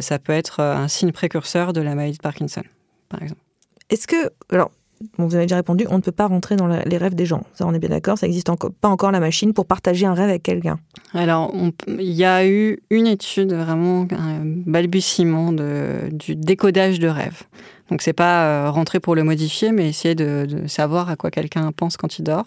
ça 0.00 0.18
peut 0.18 0.32
être 0.32 0.58
un 0.58 0.88
signe 0.88 1.12
précurseur 1.12 1.72
de 1.72 1.80
la 1.80 1.94
maladie 1.94 2.16
de 2.16 2.22
Parkinson, 2.22 2.64
par 3.08 3.22
exemple. 3.22 3.42
Est-ce 3.90 4.08
que. 4.08 4.32
Alors, 4.50 4.72
vous 5.18 5.34
avez 5.34 5.44
déjà 5.44 5.56
répondu, 5.56 5.86
on 5.90 5.96
ne 5.96 6.02
peut 6.02 6.12
pas 6.12 6.26
rentrer 6.26 6.56
dans 6.56 6.66
les 6.66 6.96
rêves 6.96 7.14
des 7.14 7.26
gens. 7.26 7.42
Ça, 7.54 7.66
on 7.66 7.74
est 7.74 7.78
bien 7.78 7.90
d'accord. 7.90 8.18
Ça 8.18 8.26
n'existe 8.26 8.50
pas 8.80 8.88
encore 8.88 9.10
la 9.10 9.20
machine 9.20 9.52
pour 9.52 9.66
partager 9.66 10.06
un 10.06 10.14
rêve 10.14 10.30
avec 10.30 10.42
quelqu'un. 10.42 10.78
Alors, 11.12 11.54
il 11.86 12.12
y 12.12 12.24
a 12.24 12.46
eu 12.46 12.78
une 12.90 13.06
étude, 13.06 13.52
vraiment 13.52 14.06
un 14.10 14.40
balbutiement 14.44 15.52
du 15.52 16.36
décodage 16.36 16.98
de 16.98 17.08
rêve. 17.08 17.42
Donc, 17.90 18.02
c'est 18.02 18.12
pas 18.12 18.46
euh, 18.46 18.70
rentrer 18.70 19.00
pour 19.00 19.14
le 19.14 19.22
modifier, 19.22 19.70
mais 19.70 19.88
essayer 19.88 20.14
de, 20.14 20.66
savoir 20.66 21.08
à 21.08 21.16
quoi 21.16 21.30
quelqu'un 21.30 21.70
pense 21.72 21.96
quand 21.96 22.18
il 22.18 22.22
dort. 22.22 22.46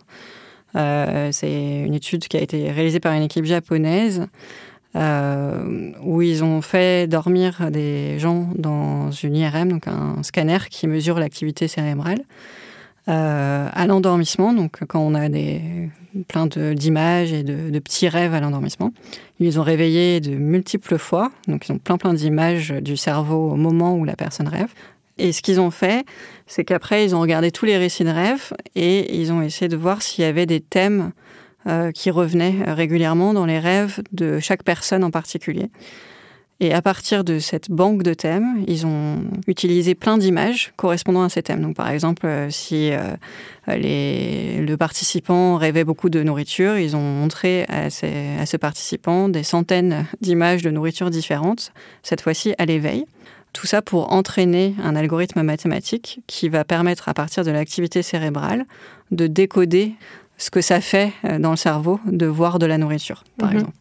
Euh, 0.75 1.29
c'est 1.31 1.81
une 1.81 1.93
étude 1.93 2.27
qui 2.27 2.37
a 2.37 2.41
été 2.41 2.71
réalisée 2.71 2.99
par 2.99 3.13
une 3.13 3.23
équipe 3.23 3.45
japonaise 3.45 4.27
euh, 4.95 5.91
où 6.01 6.21
ils 6.21 6.43
ont 6.43 6.61
fait 6.61 7.07
dormir 7.07 7.69
des 7.71 8.17
gens 8.19 8.49
dans 8.55 9.11
une 9.11 9.35
IRM, 9.35 9.69
donc 9.69 9.87
un 9.87 10.23
scanner 10.23 10.59
qui 10.69 10.87
mesure 10.87 11.19
l'activité 11.19 11.67
cérébrale. 11.67 12.21
Euh, 13.07 13.67
à 13.71 13.87
l'endormissement, 13.87 14.53
donc 14.53 14.85
quand 14.87 14.99
on 14.99 15.15
a 15.15 15.29
des, 15.29 15.89
plein 16.27 16.47
d'images 16.47 17.31
et 17.31 17.43
de, 17.43 17.79
petits 17.79 18.07
rêves 18.07 18.33
à 18.33 18.39
l'endormissement. 18.39 18.91
Ils 19.39 19.47
les 19.47 19.57
ont 19.57 19.63
réveillés 19.63 20.19
de 20.19 20.35
multiples 20.35 20.97
fois, 20.97 21.31
donc 21.47 21.67
ils 21.67 21.71
ont 21.71 21.79
plein 21.79 21.97
plein 21.97 22.13
d'images 22.13 22.69
du 22.69 22.97
cerveau 22.97 23.51
au 23.51 23.55
moment 23.55 23.95
où 23.95 24.03
la 24.03 24.15
personne 24.15 24.47
rêve. 24.47 24.69
Et 25.17 25.31
ce 25.31 25.41
qu'ils 25.41 25.59
ont 25.59 25.71
fait, 25.71 26.05
c'est 26.47 26.63
qu'après, 26.63 27.03
ils 27.03 27.15
ont 27.15 27.19
regardé 27.19 27.51
tous 27.51 27.65
les 27.65 27.77
récits 27.77 28.05
de 28.05 28.09
rêves 28.09 28.53
et 28.75 29.19
ils 29.19 29.31
ont 29.31 29.41
essayé 29.41 29.67
de 29.67 29.75
voir 29.75 30.01
s'il 30.01 30.23
y 30.23 30.27
avait 30.27 30.45
des 30.45 30.61
thèmes 30.61 31.11
euh, 31.67 31.91
qui 31.91 32.11
revenaient 32.11 32.63
régulièrement 32.67 33.33
dans 33.33 33.45
les 33.45 33.59
rêves 33.59 34.01
de 34.11 34.39
chaque 34.39 34.63
personne 34.63 35.03
en 35.03 35.11
particulier. 35.11 35.69
Et 36.61 36.73
à 36.73 36.81
partir 36.81 37.23
de 37.23 37.39
cette 37.39 37.71
banque 37.71 38.03
de 38.03 38.13
thèmes, 38.13 38.65
ils 38.67 38.85
ont 38.85 39.23
utilisé 39.47 39.95
plein 39.95 40.17
d'images 40.17 40.73
correspondant 40.75 41.23
à 41.23 41.29
ces 41.29 41.41
thèmes. 41.41 41.61
Donc, 41.61 41.75
par 41.77 41.89
exemple, 41.89 42.25
euh, 42.25 42.49
si 42.49 42.91
euh, 42.91 43.15
les, 43.67 44.59
le 44.59 44.75
participant 44.75 45.55
rêvait 45.55 45.85
beaucoup 45.85 46.09
de 46.09 46.21
nourriture, 46.21 46.77
ils 46.77 46.97
ont 46.97 47.01
montré 47.01 47.63
à, 47.69 47.85
à 47.85 47.89
ce 48.45 48.57
participant 48.57 49.29
des 49.29 49.43
centaines 49.43 50.05
d'images 50.19 50.61
de 50.61 50.69
nourriture 50.69 51.09
différentes, 51.09 51.71
cette 52.03 52.19
fois-ci 52.19 52.53
à 52.57 52.65
l'éveil. 52.65 53.05
Tout 53.53 53.65
ça 53.65 53.81
pour 53.81 54.11
entraîner 54.11 54.75
un 54.83 54.97
algorithme 54.97 55.41
mathématique 55.41 56.21
qui 56.27 56.49
va 56.49 56.65
permettre, 56.65 57.07
à 57.07 57.13
partir 57.13 57.45
de 57.45 57.51
l'activité 57.51 58.03
cérébrale, 58.03 58.65
de 59.11 59.27
décoder 59.27 59.93
ce 60.39 60.49
que 60.49 60.61
ça 60.61 60.81
fait 60.81 61.11
euh, 61.25 61.37
dans 61.37 61.51
le 61.51 61.57
cerveau 61.57 61.99
de 62.07 62.25
voir 62.25 62.57
de 62.57 62.65
la 62.65 62.79
nourriture, 62.79 63.23
par 63.37 63.49
mhm. 63.49 63.57
exemple. 63.57 63.77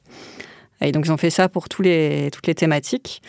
Et 0.83 0.93
donc, 0.93 1.07
ils 1.07 1.13
ont 1.13 1.17
fait 1.17 1.31
ça 1.31 1.49
pour 1.49 1.69
tous 1.69 1.83
les, 1.83 2.31
toutes 2.33 2.47
les 2.47 2.55
thématiques. 2.55 3.23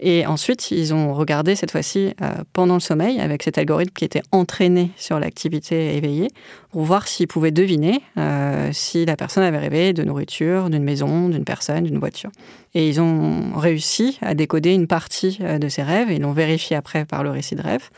Et 0.00 0.26
ensuite, 0.26 0.72
ils 0.72 0.92
ont 0.92 1.14
regardé 1.14 1.54
cette 1.54 1.70
fois-ci 1.70 2.14
euh, 2.20 2.32
pendant 2.52 2.74
le 2.74 2.80
sommeil 2.80 3.20
avec 3.20 3.44
cet 3.44 3.58
algorithme 3.58 3.92
qui 3.94 4.04
était 4.04 4.22
entraîné 4.32 4.90
sur 4.96 5.20
l'activité 5.20 5.96
éveillée 5.96 6.30
pour 6.70 6.82
voir 6.82 7.06
s'ils 7.06 7.28
pouvaient 7.28 7.52
deviner 7.52 8.00
euh, 8.18 8.70
si 8.72 9.04
la 9.06 9.16
personne 9.16 9.44
avait 9.44 9.58
rêvé 9.58 9.92
de 9.92 10.02
nourriture, 10.02 10.68
d'une 10.68 10.82
maison, 10.82 11.28
d'une 11.28 11.44
personne, 11.44 11.84
d'une 11.84 11.98
voiture. 11.98 12.30
Et 12.74 12.88
ils 12.88 13.00
ont 13.00 13.52
réussi 13.56 14.18
à 14.20 14.34
décoder 14.34 14.74
une 14.74 14.88
partie 14.88 15.38
de 15.38 15.68
ces 15.68 15.82
rêves 15.84 16.10
et 16.10 16.16
ils 16.16 16.22
l'ont 16.22 16.32
vérifié 16.32 16.74
après 16.74 17.04
par 17.04 17.22
le 17.22 17.30
récit 17.30 17.54
de 17.54 17.62
rêve. 17.62 17.88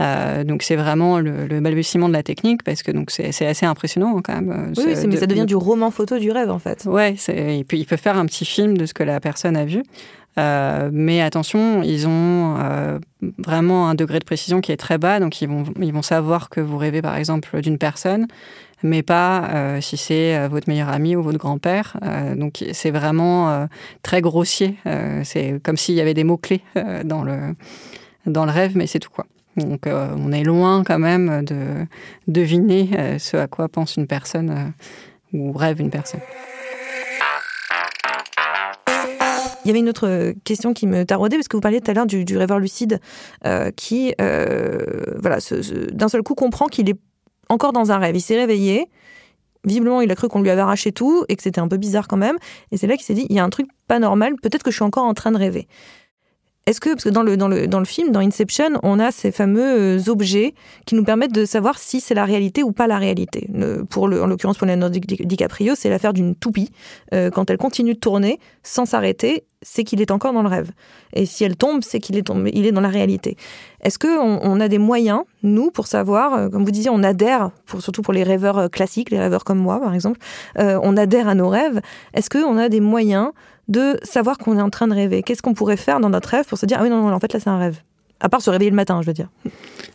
Euh, 0.00 0.42
donc 0.42 0.62
c'est 0.62 0.76
vraiment 0.76 1.20
le, 1.20 1.60
balbutiement 1.60 2.08
de 2.08 2.14
la 2.14 2.22
technique 2.22 2.64
parce 2.64 2.82
que 2.82 2.90
donc 2.90 3.10
c'est 3.10 3.46
assez 3.46 3.66
impressionnant 3.66 4.16
hein, 4.16 4.20
quand 4.24 4.34
même. 4.34 4.50
Euh, 4.50 4.82
oui, 4.84 5.06
mais 5.08 5.16
ça 5.16 5.26
devient 5.26 5.46
du 5.46 5.56
roman 5.56 5.90
photo 5.90 6.18
du 6.18 6.30
rêve 6.30 6.50
en 6.50 6.58
fait. 6.58 6.84
Ouais, 6.86 7.14
et 7.28 7.64
puis 7.64 7.78
il 7.78 7.86
peut 7.86 7.96
faire 7.96 8.18
un 8.18 8.26
petit 8.26 8.44
film 8.44 8.76
de 8.76 8.86
ce 8.86 8.94
que 8.94 9.02
la 9.02 9.20
personne 9.20 9.56
a 9.56 9.64
vu. 9.64 9.82
Euh, 10.36 10.90
mais 10.92 11.20
attention, 11.20 11.84
ils 11.84 12.08
ont 12.08 12.56
vraiment 13.38 13.88
un 13.88 13.94
degré 13.94 14.18
de 14.18 14.24
précision 14.24 14.60
qui 14.60 14.72
est 14.72 14.76
très 14.76 14.98
bas, 14.98 15.20
donc 15.20 15.40
ils 15.40 15.48
vont, 15.48 15.64
ils 15.80 15.92
vont 15.92 16.02
savoir 16.02 16.50
que 16.50 16.60
vous 16.60 16.76
rêvez 16.76 17.02
par 17.02 17.16
exemple 17.16 17.60
d'une 17.60 17.78
personne, 17.78 18.26
mais 18.82 19.04
pas 19.04 19.78
si 19.80 19.96
c'est 19.96 20.48
votre 20.48 20.68
meilleur 20.68 20.88
ami 20.88 21.14
ou 21.14 21.22
votre 21.22 21.38
grand-père. 21.38 21.96
donc 22.34 22.64
c'est 22.72 22.90
vraiment 22.90 23.68
très 24.02 24.20
grossier. 24.22 24.76
c'est 25.22 25.60
comme 25.62 25.76
s'il 25.76 25.94
y 25.94 26.00
avait 26.00 26.14
des 26.14 26.24
mots-clés 26.24 26.62
dans, 27.04 27.22
le, 27.22 27.54
dans 28.26 28.44
le 28.44 28.50
rêve, 28.50 28.72
mais 28.74 28.88
c'est 28.88 28.98
tout 28.98 29.10
quoi. 29.10 29.26
Donc 29.56 29.86
euh, 29.86 30.14
on 30.16 30.32
est 30.32 30.42
loin 30.42 30.82
quand 30.84 30.98
même 30.98 31.44
de 31.44 31.86
deviner 32.26 32.90
euh, 32.98 33.18
ce 33.18 33.36
à 33.36 33.46
quoi 33.46 33.68
pense 33.68 33.96
une 33.96 34.06
personne 34.06 34.50
euh, 34.50 35.38
ou 35.38 35.52
rêve 35.52 35.80
une 35.80 35.90
personne. 35.90 36.20
Il 39.64 39.68
y 39.68 39.70
avait 39.70 39.78
une 39.78 39.88
autre 39.88 40.34
question 40.44 40.74
qui 40.74 40.86
me 40.86 41.04
taraudait, 41.04 41.36
parce 41.36 41.48
que 41.48 41.56
vous 41.56 41.62
parliez 41.62 41.80
tout 41.80 41.90
à 41.90 41.94
l'heure 41.94 42.04
du, 42.04 42.36
rêveur 42.36 42.58
lucide 42.58 43.00
qui, 43.76 44.14
voilà, 44.18 45.38
d'un 45.90 46.08
seul 46.08 46.22
coup 46.22 46.34
comprend 46.34 46.66
qu'il 46.66 46.90
est 46.90 46.98
encore 47.48 47.72
dans 47.72 47.90
un 47.90 47.96
rêve. 47.96 48.14
Il 48.14 48.20
s'est 48.20 48.36
réveillé, 48.36 48.90
visiblement 49.64 50.02
il 50.02 50.10
a 50.10 50.14
cru 50.14 50.28
qu'on 50.28 50.42
lui 50.42 50.50
avait 50.50 50.60
arraché 50.60 50.92
tout 50.92 51.24
et 51.30 51.36
que 51.36 51.42
c'était 51.42 51.62
un 51.62 51.68
peu 51.68 51.78
bizarre 51.78 52.08
quand 52.08 52.18
même. 52.18 52.36
Et 52.72 52.76
c'est 52.76 52.86
là 52.86 52.96
qu'il 52.96 53.06
s'est 53.06 53.14
dit, 53.14 53.24
il 53.30 53.36
y 53.36 53.38
a 53.38 53.44
un 53.44 53.48
truc 53.48 53.66
pas 53.88 53.98
normal, 53.98 54.34
peut-être 54.42 54.62
que 54.62 54.70
je 54.70 54.76
suis 54.76 54.84
encore 54.84 55.04
en 55.04 55.14
train 55.14 55.32
de 55.32 55.38
rêver. 55.38 55.66
Est-ce 56.66 56.80
que, 56.80 56.90
parce 56.90 57.04
que 57.04 57.10
dans 57.10 57.22
le, 57.22 57.36
dans, 57.36 57.48
le, 57.48 57.66
dans 57.66 57.78
le 57.78 57.84
film, 57.84 58.10
dans 58.10 58.20
Inception, 58.20 58.80
on 58.82 58.98
a 58.98 59.10
ces 59.10 59.30
fameux 59.30 59.98
euh, 59.98 60.10
objets 60.10 60.54
qui 60.86 60.94
nous 60.94 61.04
permettent 61.04 61.34
de 61.34 61.44
savoir 61.44 61.78
si 61.78 62.00
c'est 62.00 62.14
la 62.14 62.24
réalité 62.24 62.62
ou 62.62 62.72
pas 62.72 62.86
la 62.86 62.96
réalité. 62.96 63.50
pour 63.90 64.08
le, 64.08 64.22
en 64.22 64.26
l'occurrence, 64.26 64.56
pour 64.56 64.66
Leonardo 64.66 64.98
DiCaprio, 64.98 65.74
c'est 65.76 65.90
l'affaire 65.90 66.14
d'une 66.14 66.34
toupie. 66.34 66.70
Euh, 67.12 67.30
quand 67.30 67.50
elle 67.50 67.58
continue 67.58 67.92
de 67.92 67.98
tourner 67.98 68.40
sans 68.62 68.86
s'arrêter, 68.86 69.44
c'est 69.60 69.84
qu'il 69.84 70.00
est 70.00 70.10
encore 70.10 70.32
dans 70.32 70.42
le 70.42 70.48
rêve. 70.48 70.70
Et 71.12 71.26
si 71.26 71.44
elle 71.44 71.56
tombe, 71.56 71.82
c'est 71.82 72.00
qu'il 72.00 72.16
est, 72.16 72.30
il 72.54 72.64
est 72.64 72.72
dans 72.72 72.80
la 72.80 72.88
réalité. 72.88 73.36
Est-ce 73.82 73.98
qu'on 73.98 74.40
on 74.42 74.58
a 74.58 74.68
des 74.68 74.78
moyens, 74.78 75.20
nous, 75.42 75.70
pour 75.70 75.86
savoir, 75.86 76.32
euh, 76.32 76.48
comme 76.48 76.64
vous 76.64 76.70
disiez, 76.70 76.88
on 76.90 77.02
adhère, 77.02 77.50
pour, 77.66 77.82
surtout 77.82 78.00
pour 78.00 78.14
les 78.14 78.22
rêveurs 78.22 78.70
classiques, 78.70 79.10
les 79.10 79.20
rêveurs 79.20 79.44
comme 79.44 79.58
moi, 79.58 79.80
par 79.80 79.92
exemple, 79.94 80.18
on 80.56 80.96
adhère 80.96 81.28
à 81.28 81.34
nos 81.34 81.50
rêves. 81.50 81.82
Est-ce 82.14 82.30
qu'on 82.30 82.56
a 82.56 82.70
des 82.70 82.80
moyens 82.80 83.32
de 83.68 83.98
savoir 84.02 84.38
qu'on 84.38 84.58
est 84.58 84.62
en 84.62 84.70
train 84.70 84.88
de 84.88 84.94
rêver. 84.94 85.22
Qu'est-ce 85.22 85.42
qu'on 85.42 85.54
pourrait 85.54 85.76
faire 85.76 86.00
dans 86.00 86.10
notre 86.10 86.28
rêve 86.28 86.44
pour 86.46 86.58
se 86.58 86.66
dire 86.66 86.78
ah 86.80 86.82
oui 86.82 86.90
non, 86.90 87.02
non 87.02 87.12
en 87.12 87.20
fait 87.20 87.32
là 87.32 87.40
c'est 87.40 87.50
un 87.50 87.58
rêve. 87.58 87.80
À 88.20 88.28
part 88.28 88.40
se 88.40 88.50
réveiller 88.50 88.70
le 88.70 88.76
matin, 88.76 89.00
je 89.02 89.06
veux 89.06 89.12
dire. 89.12 89.28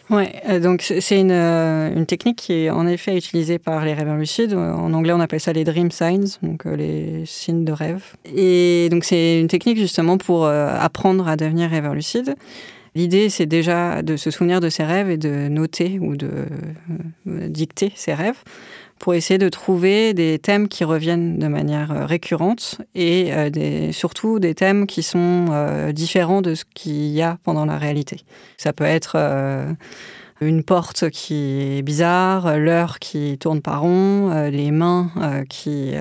Ouais, 0.09 0.33
euh, 0.49 0.59
donc 0.59 0.81
c'est 0.81 1.19
une, 1.19 1.31
euh, 1.31 1.95
une, 1.95 2.05
technique 2.05 2.37
qui 2.37 2.53
est 2.53 2.69
en 2.69 2.87
effet 2.87 3.15
utilisée 3.15 3.59
par 3.59 3.85
les 3.85 3.93
rêveurs 3.93 4.17
lucides. 4.17 4.53
En 4.53 4.91
anglais, 4.93 5.13
on 5.13 5.19
appelle 5.19 5.39
ça 5.39 5.53
les 5.53 5.63
dream 5.63 5.91
signs, 5.91 6.37
donc 6.41 6.65
euh, 6.65 6.75
les 6.75 7.23
signes 7.25 7.63
de 7.63 7.71
rêve. 7.71 8.03
Et 8.25 8.89
donc 8.91 9.03
c'est 9.03 9.39
une 9.39 9.47
technique 9.47 9.77
justement 9.77 10.17
pour 10.17 10.47
apprendre 10.47 11.27
à 11.27 11.35
devenir 11.35 11.69
rêveur 11.69 11.93
lucide. 11.93 12.35
L'idée, 12.95 13.29
c'est 13.29 13.45
déjà 13.45 14.01
de 14.01 14.17
se 14.17 14.31
souvenir 14.31 14.59
de 14.59 14.69
ses 14.69 14.83
rêves 14.83 15.11
et 15.11 15.17
de 15.17 15.47
noter 15.47 15.99
ou 16.01 16.15
de 16.15 16.47
dicter 17.25 17.91
ses 17.95 18.15
rêves 18.15 18.41
pour 18.99 19.13
essayer 19.13 19.37
de 19.37 19.49
trouver 19.49 20.13
des 20.13 20.37
thèmes 20.39 20.67
qui 20.67 20.83
reviennent 20.83 21.39
de 21.39 21.47
manière 21.47 21.91
euh, 21.91 22.05
récurrente 22.05 22.81
et 22.93 23.33
euh, 23.33 23.91
surtout 23.91 24.39
des 24.39 24.53
thèmes 24.53 24.85
qui 24.85 25.01
sont 25.01 25.47
euh, 25.49 25.91
différents 25.93 26.41
de 26.41 26.53
ce 26.53 26.65
qu'il 26.75 27.07
y 27.07 27.21
a 27.21 27.37
pendant 27.43 27.65
la 27.65 27.77
réalité. 27.77 28.17
Ça 28.57 28.73
peut 28.73 28.83
être 28.83 29.17
une 30.41 30.63
porte 30.63 31.09
qui 31.09 31.77
est 31.77 31.81
bizarre, 31.81 32.57
l'heure 32.57 32.99
qui 32.99 33.37
tourne 33.37 33.61
par 33.61 33.81
rond, 33.81 34.49
les 34.49 34.71
mains 34.71 35.11
qui, 35.49 35.93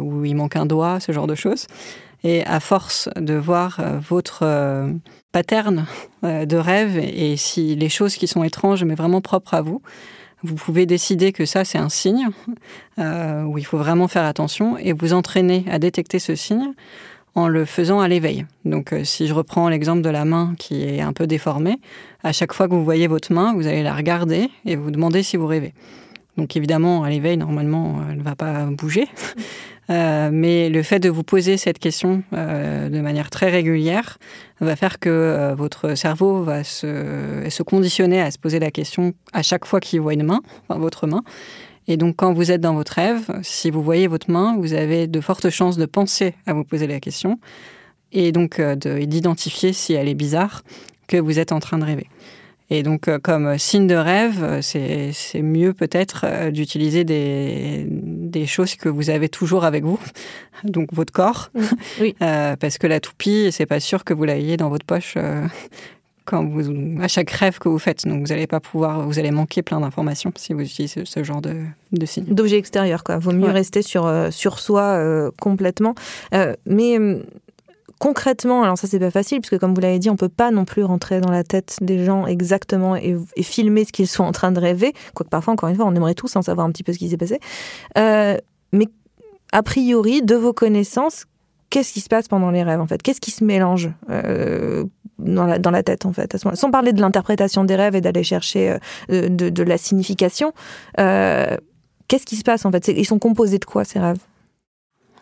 où 0.00 0.24
il 0.24 0.34
manque 0.34 0.56
un 0.56 0.66
doigt, 0.66 1.00
ce 1.00 1.12
genre 1.12 1.26
de 1.26 1.34
choses. 1.34 1.66
Et 2.24 2.44
à 2.46 2.60
force 2.60 3.08
de 3.16 3.34
voir 3.34 3.80
votre 4.08 4.90
pattern 5.32 5.86
de 6.22 6.56
rêve 6.56 6.98
et 6.98 7.36
si 7.36 7.74
les 7.74 7.88
choses 7.88 8.16
qui 8.16 8.26
sont 8.26 8.44
étranges 8.44 8.84
mais 8.84 8.94
vraiment 8.94 9.20
propres 9.20 9.54
à 9.54 9.62
vous, 9.62 9.82
vous 10.42 10.54
pouvez 10.54 10.86
décider 10.86 11.32
que 11.32 11.44
ça, 11.44 11.64
c'est 11.64 11.78
un 11.78 11.88
signe 11.88 12.28
euh, 12.98 13.42
où 13.44 13.58
il 13.58 13.64
faut 13.64 13.78
vraiment 13.78 14.08
faire 14.08 14.24
attention 14.24 14.76
et 14.78 14.92
vous 14.92 15.12
entraîner 15.12 15.64
à 15.70 15.78
détecter 15.78 16.18
ce 16.18 16.34
signe 16.34 16.72
en 17.34 17.48
le 17.48 17.64
faisant 17.64 18.00
à 18.00 18.08
l'éveil. 18.08 18.46
Donc 18.64 18.92
euh, 18.92 19.04
si 19.04 19.26
je 19.26 19.34
reprends 19.34 19.68
l'exemple 19.68 20.02
de 20.02 20.10
la 20.10 20.24
main 20.24 20.54
qui 20.58 20.84
est 20.84 21.00
un 21.00 21.12
peu 21.12 21.26
déformée, 21.26 21.78
à 22.22 22.32
chaque 22.32 22.52
fois 22.52 22.68
que 22.68 22.74
vous 22.74 22.84
voyez 22.84 23.06
votre 23.06 23.32
main, 23.32 23.54
vous 23.54 23.66
allez 23.66 23.82
la 23.82 23.94
regarder 23.94 24.50
et 24.66 24.76
vous 24.76 24.90
demander 24.90 25.22
si 25.22 25.36
vous 25.36 25.46
rêvez. 25.46 25.72
Donc 26.36 26.56
évidemment, 26.56 27.04
à 27.04 27.10
l'éveil, 27.10 27.36
normalement, 27.36 28.00
elle 28.10 28.18
ne 28.18 28.22
va 28.22 28.34
pas 28.34 28.64
bouger. 28.66 29.08
Mais 30.30 30.68
le 30.68 30.82
fait 30.82 30.98
de 30.98 31.08
vous 31.08 31.22
poser 31.22 31.56
cette 31.56 31.78
question 31.78 32.22
de 32.32 33.00
manière 33.00 33.30
très 33.30 33.50
régulière 33.50 34.18
va 34.60 34.76
faire 34.76 34.98
que 34.98 35.54
votre 35.56 35.94
cerveau 35.94 36.42
va 36.42 36.64
se, 36.64 37.62
conditionner 37.62 38.20
à 38.20 38.30
se 38.30 38.38
poser 38.38 38.58
la 38.58 38.70
question 38.70 39.12
à 39.32 39.42
chaque 39.42 39.64
fois 39.64 39.80
qu'il 39.80 40.00
voit 40.00 40.14
une 40.14 40.24
main, 40.24 40.40
votre 40.68 41.06
main. 41.06 41.22
Et 41.88 41.96
donc, 41.96 42.16
quand 42.16 42.32
vous 42.32 42.52
êtes 42.52 42.60
dans 42.60 42.74
votre 42.74 42.92
rêve, 42.92 43.28
si 43.42 43.70
vous 43.70 43.82
voyez 43.82 44.06
votre 44.06 44.30
main, 44.30 44.56
vous 44.56 44.72
avez 44.72 45.06
de 45.06 45.20
fortes 45.20 45.50
chances 45.50 45.76
de 45.76 45.86
penser 45.86 46.34
à 46.46 46.52
vous 46.52 46.64
poser 46.64 46.86
la 46.86 47.00
question 47.00 47.38
et 48.12 48.30
donc 48.30 48.60
d'identifier 48.60 49.72
si 49.72 49.94
elle 49.94 50.08
est 50.08 50.14
bizarre 50.14 50.62
que 51.08 51.16
vous 51.16 51.38
êtes 51.38 51.52
en 51.52 51.60
train 51.60 51.78
de 51.78 51.84
rêver. 51.84 52.06
Et 52.72 52.82
donc, 52.82 53.06
euh, 53.06 53.18
comme 53.18 53.58
signe 53.58 53.86
de 53.86 53.94
rêve, 53.94 54.42
euh, 54.42 54.62
c'est 54.62 55.42
mieux 55.42 55.74
peut-être 55.74 56.24
euh, 56.24 56.50
d'utiliser 56.50 57.04
des, 57.04 57.86
des, 57.86 58.46
choses 58.46 58.76
que 58.76 58.88
vous 58.88 59.10
avez 59.10 59.28
toujours 59.28 59.66
avec 59.66 59.84
vous, 59.84 60.00
donc 60.64 60.88
votre 60.90 61.12
corps, 61.12 61.50
mmh. 61.54 61.62
oui. 62.00 62.16
parce 62.18 62.78
que 62.78 62.86
la 62.86 62.98
toupie, 62.98 63.50
c'est 63.52 63.66
pas 63.66 63.78
sûr 63.78 64.04
que 64.04 64.14
vous 64.14 64.24
l'ayez 64.24 64.56
dans 64.56 64.70
votre 64.70 64.86
poche 64.86 65.18
quand 66.24 66.46
vous, 66.46 66.62
à 67.02 67.08
chaque 67.08 67.28
rêve 67.28 67.58
que 67.58 67.68
vous 67.68 67.78
faites. 67.78 68.06
Donc, 68.06 68.26
vous 68.26 68.32
allez 68.32 68.46
pas 68.46 68.60
pouvoir, 68.60 69.06
vous 69.06 69.18
allez 69.18 69.32
manquer 69.32 69.60
plein 69.60 69.80
d'informations 69.80 70.32
si 70.36 70.54
vous 70.54 70.62
utilisez 70.62 71.04
ce, 71.04 71.22
genre 71.22 71.42
de, 71.42 71.64
de 71.92 72.06
signes. 72.06 72.24
D'objets 72.24 72.56
extérieurs, 72.56 73.04
quoi. 73.04 73.18
Vaut 73.18 73.32
mieux 73.32 73.50
rester 73.50 73.82
sur, 73.82 74.10
sur 74.30 74.58
soi 74.58 75.30
complètement. 75.38 75.94
mais 76.64 76.98
concrètement, 78.02 78.64
alors 78.64 78.76
ça 78.76 78.88
c'est 78.88 78.98
pas 78.98 79.12
facile, 79.12 79.40
puisque 79.40 79.60
comme 79.60 79.76
vous 79.76 79.80
l'avez 79.80 80.00
dit, 80.00 80.10
on 80.10 80.16
peut 80.16 80.28
pas 80.28 80.50
non 80.50 80.64
plus 80.64 80.82
rentrer 80.82 81.20
dans 81.20 81.30
la 81.30 81.44
tête 81.44 81.78
des 81.80 82.04
gens 82.04 82.26
exactement 82.26 82.96
et, 82.96 83.16
filmer 83.42 83.84
ce 83.84 83.92
qu'ils 83.92 84.08
sont 84.08 84.24
en 84.24 84.32
train 84.32 84.50
de 84.50 84.58
rêver, 84.58 84.92
quoique 85.14 85.30
parfois, 85.30 85.52
encore 85.52 85.68
une 85.68 85.76
fois, 85.76 85.84
on 85.86 85.94
aimerait 85.94 86.16
tous 86.16 86.34
en 86.34 86.42
savoir 86.42 86.66
un 86.66 86.72
petit 86.72 86.82
peu 86.82 86.92
ce 86.92 86.98
qui 86.98 87.08
s'est 87.08 87.16
passé. 87.16 87.38
Euh, 87.96 88.36
mais 88.72 88.88
a 89.52 89.62
priori, 89.62 90.20
de 90.20 90.34
vos 90.34 90.52
connaissances, 90.52 91.26
qu'est-ce 91.70 91.92
qui 91.92 92.00
se 92.00 92.08
passe 92.08 92.26
pendant 92.26 92.50
les 92.50 92.64
rêves 92.64 92.80
en 92.80 92.88
fait? 92.88 93.00
Qu'est-ce 93.00 93.20
qui 93.20 93.30
se 93.30 93.44
mélange 93.44 93.88
euh, 94.10 94.82
dans, 95.20 95.46
la, 95.46 95.82
tête 95.84 96.04
en 96.04 96.12
fait 96.12 96.36
Sans 96.54 96.70
parler 96.72 96.92
de 96.92 97.00
l'interprétation 97.00 97.62
des 97.62 97.76
rêves 97.76 97.94
et 97.94 98.00
d'aller 98.00 98.24
chercher 98.24 98.78
euh, 99.12 99.28
de, 99.28 99.62
la 99.62 99.78
signification, 99.78 100.52
qu'est-ce 100.96 102.26
qui 102.26 102.34
se 102.34 102.42
passe 102.42 102.66
en 102.66 102.72
fait? 102.72 102.88
Ils 102.88 103.06
sont 103.06 103.20
composés 103.20 103.60
de 103.60 103.64
quoi 103.64 103.84
ces 103.84 104.00
rêves? 104.00 104.18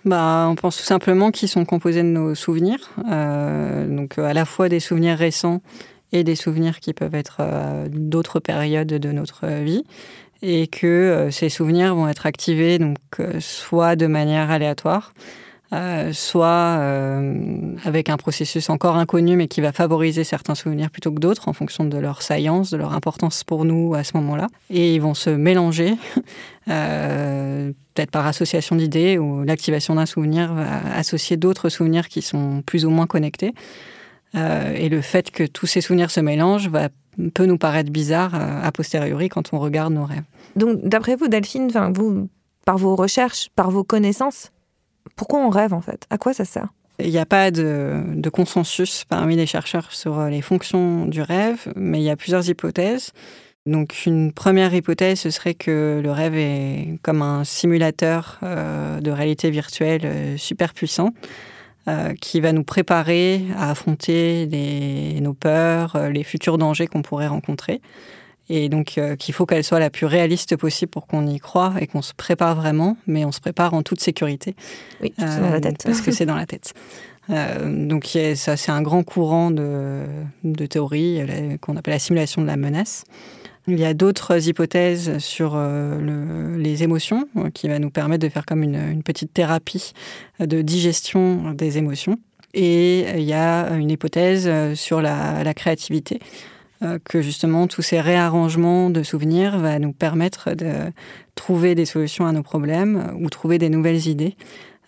Bah, 0.04 0.46
on 0.48 0.54
pense 0.54 0.78
tout 0.78 0.84
simplement 0.84 1.30
qu'ils 1.30 1.48
sont 1.48 1.64
composés 1.64 2.02
de 2.02 2.08
nos 2.08 2.34
souvenirs, 2.34 2.90
euh, 3.10 3.86
donc 3.86 4.18
à 4.18 4.32
la 4.32 4.44
fois 4.44 4.68
des 4.68 4.80
souvenirs 4.80 5.18
récents 5.18 5.60
et 6.12 6.24
des 6.24 6.36
souvenirs 6.36 6.80
qui 6.80 6.94
peuvent 6.94 7.14
être 7.14 7.38
euh, 7.40 7.86
d'autres 7.90 8.40
périodes 8.40 8.88
de 8.88 9.12
notre 9.12 9.46
vie, 9.46 9.84
et 10.42 10.68
que 10.68 10.86
euh, 10.86 11.30
ces 11.30 11.50
souvenirs 11.50 11.94
vont 11.94 12.08
être 12.08 12.24
activés 12.24 12.78
donc 12.78 12.96
soit 13.40 13.94
de 13.94 14.06
manière 14.06 14.50
aléatoire, 14.50 15.12
euh, 15.72 16.12
soit 16.12 16.78
euh, 16.80 17.76
avec 17.84 18.08
un 18.08 18.16
processus 18.16 18.70
encore 18.70 18.96
inconnu, 18.96 19.36
mais 19.36 19.46
qui 19.46 19.60
va 19.60 19.70
favoriser 19.70 20.24
certains 20.24 20.56
souvenirs 20.56 20.90
plutôt 20.90 21.12
que 21.12 21.20
d'autres 21.20 21.48
en 21.48 21.52
fonction 21.52 21.84
de 21.84 21.96
leur 21.96 22.22
saillance, 22.22 22.70
de 22.70 22.76
leur 22.76 22.92
importance 22.92 23.44
pour 23.44 23.64
nous 23.64 23.94
à 23.94 24.02
ce 24.02 24.16
moment-là. 24.16 24.48
Et 24.70 24.96
ils 24.96 25.00
vont 25.00 25.14
se 25.14 25.30
mélanger, 25.30 25.94
euh, 26.68 27.70
peut-être 27.94 28.10
par 28.10 28.26
association 28.26 28.74
d'idées, 28.74 29.16
ou 29.18 29.44
l'activation 29.44 29.94
d'un 29.94 30.06
souvenir 30.06 30.52
va 30.54 30.80
associer 30.96 31.36
d'autres 31.36 31.68
souvenirs 31.68 32.08
qui 32.08 32.20
sont 32.20 32.62
plus 32.66 32.84
ou 32.84 32.90
moins 32.90 33.06
connectés. 33.06 33.54
et 34.34 34.88
le 34.88 35.00
fait 35.00 35.30
que 35.30 35.44
tous 35.44 35.66
ces 35.66 35.80
souvenirs 35.80 36.10
se 36.10 36.20
mélangent 36.20 36.68
va, 36.68 36.88
peut 37.32 37.46
nous 37.46 37.58
paraître 37.58 37.92
bizarre 37.92 38.34
a 38.34 38.70
posteriori 38.72 39.28
quand 39.28 39.52
on 39.52 39.58
regarde 39.60 39.92
nos 39.92 40.04
rêves. 40.04 40.24
Donc, 40.56 40.80
d'après 40.82 41.14
vous, 41.14 41.28
Delphine, 41.28 41.70
vous, 41.94 42.28
par 42.64 42.76
vos 42.76 42.96
recherches, 42.96 43.50
par 43.54 43.70
vos 43.70 43.84
connaissances, 43.84 44.50
pourquoi 45.20 45.40
on 45.40 45.50
rêve 45.50 45.74
en 45.74 45.82
fait? 45.82 46.06
À 46.08 46.16
quoi 46.16 46.32
ça 46.32 46.46
sert? 46.46 46.68
Il 46.98 47.10
n'y 47.10 47.18
a 47.18 47.26
pas 47.26 47.50
de, 47.50 48.30
consensus 48.32 49.04
parmi 49.06 49.36
les 49.36 49.44
chercheurs 49.44 49.92
sur 49.92 50.18
euh, 50.18 50.30
les 50.30 50.40
fonctions 50.40 51.04
du 51.04 51.20
rêve, 51.20 51.70
mais 51.76 52.00
il 52.00 52.04
y 52.04 52.08
a 52.08 52.16
plusieurs 52.16 52.48
hypothèses. 52.48 53.12
Donc 53.66 54.06
une 54.06 54.32
première 54.32 54.72
hypothèse, 54.72 55.20
ce 55.20 55.28
serait 55.28 55.52
que 55.52 56.00
le 56.02 56.10
rêve 56.10 56.36
est 56.36 56.98
comme 57.02 57.20
un 57.20 57.44
simulateur 57.44 58.38
euh, 58.42 59.02
de 59.02 59.10
réalité 59.10 59.50
virtuelle 59.50 60.00
euh, 60.06 60.36
super 60.38 60.72
puissant 60.72 61.10
qui 62.20 62.40
va 62.40 62.52
nous 62.52 62.62
préparer 62.62 63.42
à 63.56 63.70
affronter 63.70 64.46
nos 65.20 65.34
peurs, 65.34 65.98
les 66.10 66.22
futurs 66.22 66.56
dangers 66.56 66.86
qu'on 66.86 67.02
pourrait 67.02 67.26
rencontrer 67.26 67.80
et 68.50 68.68
donc 68.68 68.98
euh, 68.98 69.14
qu'il 69.14 69.32
faut 69.32 69.46
qu'elle 69.46 69.62
soit 69.62 69.78
la 69.78 69.90
plus 69.90 70.06
réaliste 70.06 70.56
possible 70.56 70.90
pour 70.90 71.06
qu'on 71.06 71.26
y 71.26 71.38
croit 71.38 71.74
et 71.80 71.86
qu'on 71.86 72.02
se 72.02 72.12
prépare 72.12 72.56
vraiment, 72.56 72.96
mais 73.06 73.24
on 73.24 73.30
se 73.30 73.40
prépare 73.40 73.74
en 73.74 73.82
toute 73.82 74.00
sécurité. 74.00 74.56
Oui, 75.00 75.14
c'est 75.16 75.40
dans 75.40 75.50
la 75.50 75.56
euh, 75.56 75.60
tête. 75.60 75.84
Parce 75.84 76.00
que 76.00 76.10
c'est 76.10 76.26
dans 76.26 76.34
la 76.34 76.46
tête. 76.46 76.74
Euh, 77.30 77.86
donc 77.86 78.18
ça, 78.34 78.56
c'est 78.56 78.72
un 78.72 78.82
grand 78.82 79.04
courant 79.04 79.52
de, 79.52 80.02
de 80.42 80.66
théorie 80.66 81.20
qu'on 81.60 81.76
appelle 81.76 81.94
la 81.94 82.00
simulation 82.00 82.42
de 82.42 82.48
la 82.48 82.56
menace. 82.56 83.04
Il 83.68 83.78
y 83.78 83.84
a 83.84 83.94
d'autres 83.94 84.48
hypothèses 84.48 85.18
sur 85.18 85.54
le, 85.54 86.56
les 86.56 86.82
émotions 86.82 87.28
qui 87.54 87.68
va 87.68 87.78
nous 87.78 87.90
permettre 87.90 88.24
de 88.26 88.28
faire 88.28 88.46
comme 88.46 88.64
une, 88.64 88.74
une, 88.74 89.04
petite 89.04 89.32
thérapie 89.32 89.92
de 90.40 90.60
digestion 90.62 91.52
des 91.52 91.78
émotions. 91.78 92.16
Et 92.52 93.06
il 93.16 93.22
y 93.22 93.34
a 93.34 93.68
une 93.76 93.90
hypothèse 93.90 94.74
sur 94.74 95.00
la, 95.00 95.44
la 95.44 95.54
créativité 95.54 96.18
que 97.04 97.20
justement 97.20 97.66
tous 97.66 97.82
ces 97.82 98.00
réarrangements 98.00 98.90
de 98.90 99.02
souvenirs 99.02 99.58
va 99.58 99.78
nous 99.78 99.92
permettre 99.92 100.54
de 100.54 100.92
trouver 101.34 101.74
des 101.74 101.84
solutions 101.84 102.26
à 102.26 102.32
nos 102.32 102.42
problèmes 102.42 103.16
ou 103.20 103.28
trouver 103.28 103.58
des 103.58 103.68
nouvelles 103.68 104.06
idées, 104.06 104.36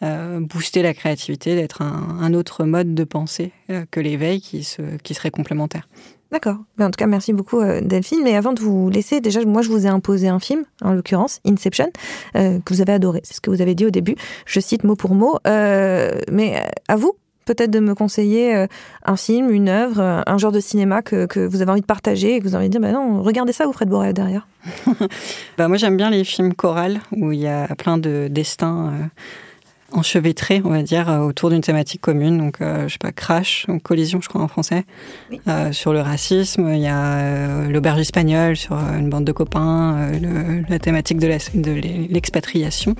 euh, 0.03 0.41
booster 0.41 0.83
la 0.83 0.95
créativité, 0.95 1.55
d'être 1.55 1.81
un, 1.81 2.35
autre 2.35 2.65
mode 2.65 2.93
de 2.93 3.05
pensée 3.05 3.53
euh, 3.71 3.85
que 3.89 4.01
l'éveil 4.01 4.41
qui, 4.41 4.65
se, 4.65 4.83
qui 5.05 5.15
serait 5.15 5.31
complémentaire. 5.31 5.89
D'accord. 6.33 6.57
En 6.81 6.87
tout 6.87 6.97
cas, 6.99 7.07
merci 7.07 7.33
beaucoup 7.33 7.63
Delphine. 7.63 8.21
Mais 8.25 8.35
avant 8.35 8.53
de 8.53 8.61
vous 8.61 8.89
laisser, 8.89 9.21
déjà, 9.21 9.45
moi, 9.45 9.63
je 9.63 9.69
vous 9.69 9.87
ai 9.87 9.89
imposé 9.89 10.29
un 10.29 10.41
film, 10.41 10.65
en 10.81 10.93
l'occurrence, 10.93 11.41
Inception, 11.47 11.91
que 12.33 12.73
vous 12.73 12.81
avez 12.81 12.95
adoré. 12.95 13.21
C'est 13.23 13.35
ce 13.35 13.41
que 13.43 13.51
vous 13.51 13.61
avez 13.61 13.75
dit 13.75 13.85
au 13.85 13.91
début. 13.91 14.17
Je 14.47 14.59
cite 14.59 14.83
mot 14.83 14.97
pour 14.97 15.15
mot. 15.15 15.39
mais 15.45 16.63
à 16.89 16.97
vous, 16.97 17.17
peut-être 17.45 17.71
de 17.71 17.81
me 17.81 17.95
conseiller 17.95 18.55
euh, 18.55 18.67
un 19.05 19.17
film, 19.17 19.51
une 19.51 19.69
œuvre, 19.69 20.01
euh, 20.01 20.21
un 20.27 20.39
genre 20.39 20.53
de 20.53 20.61
cinéma 20.61 21.03
que, 21.03 21.27
que 21.27 21.41
vous 21.41 21.63
avez 21.63 21.71
envie 21.71 21.81
de 21.81 21.87
partager 21.87 22.37
et 22.37 22.39
que 22.39 22.45
vous 22.45 22.55
avez 22.55 22.65
envie 22.65 22.69
de 22.69 22.79
dire, 22.79 22.81
bah 22.81 22.93
non, 22.93 23.23
regardez 23.23 23.53
ça, 23.53 23.67
vous 23.67 23.73
ferez 23.73 23.85
de 23.85 23.91
Borel 23.91 24.13
derrière. 24.13 24.47
bah 25.59 25.67
moi 25.69 25.77
j'aime 25.77 25.97
bien 25.97 26.11
les 26.11 26.23
films 26.23 26.55
chorales 26.55 27.01
où 27.11 27.33
il 27.33 27.41
y 27.41 27.49
a 27.49 27.67
plein 27.77 27.99
de 27.99 28.29
destins 28.31 28.93
euh, 28.93 29.07
enchevêtrés, 29.91 30.63
on 30.65 30.71
va 30.71 30.83
dire, 30.83 31.09
autour 31.09 31.51
d'une 31.51 31.61
thématique 31.61 32.01
commune. 32.01 32.39
Donc, 32.39 32.61
je 32.61 32.89
sais 32.89 32.99
pas, 32.99 33.13
Crash, 33.13 33.67
Collision, 33.83 34.23
je 34.23 34.29
crois 34.31 34.41
en 34.41 34.49
français, 34.49 34.87
sur 35.73 35.93
le 35.93 36.01
racisme. 36.01 36.71
Il 36.73 36.81
y 36.81 36.87
a 36.87 37.67
l'auberge 37.69 38.01
espagnole 38.01 38.57
sur 38.57 38.73
une 38.73 39.11
bande 39.11 39.27
de 39.27 39.33
copains, 39.33 40.13
la 40.67 40.79
thématique 40.79 41.19
de 41.19 41.27
l'expatriation 42.11 42.95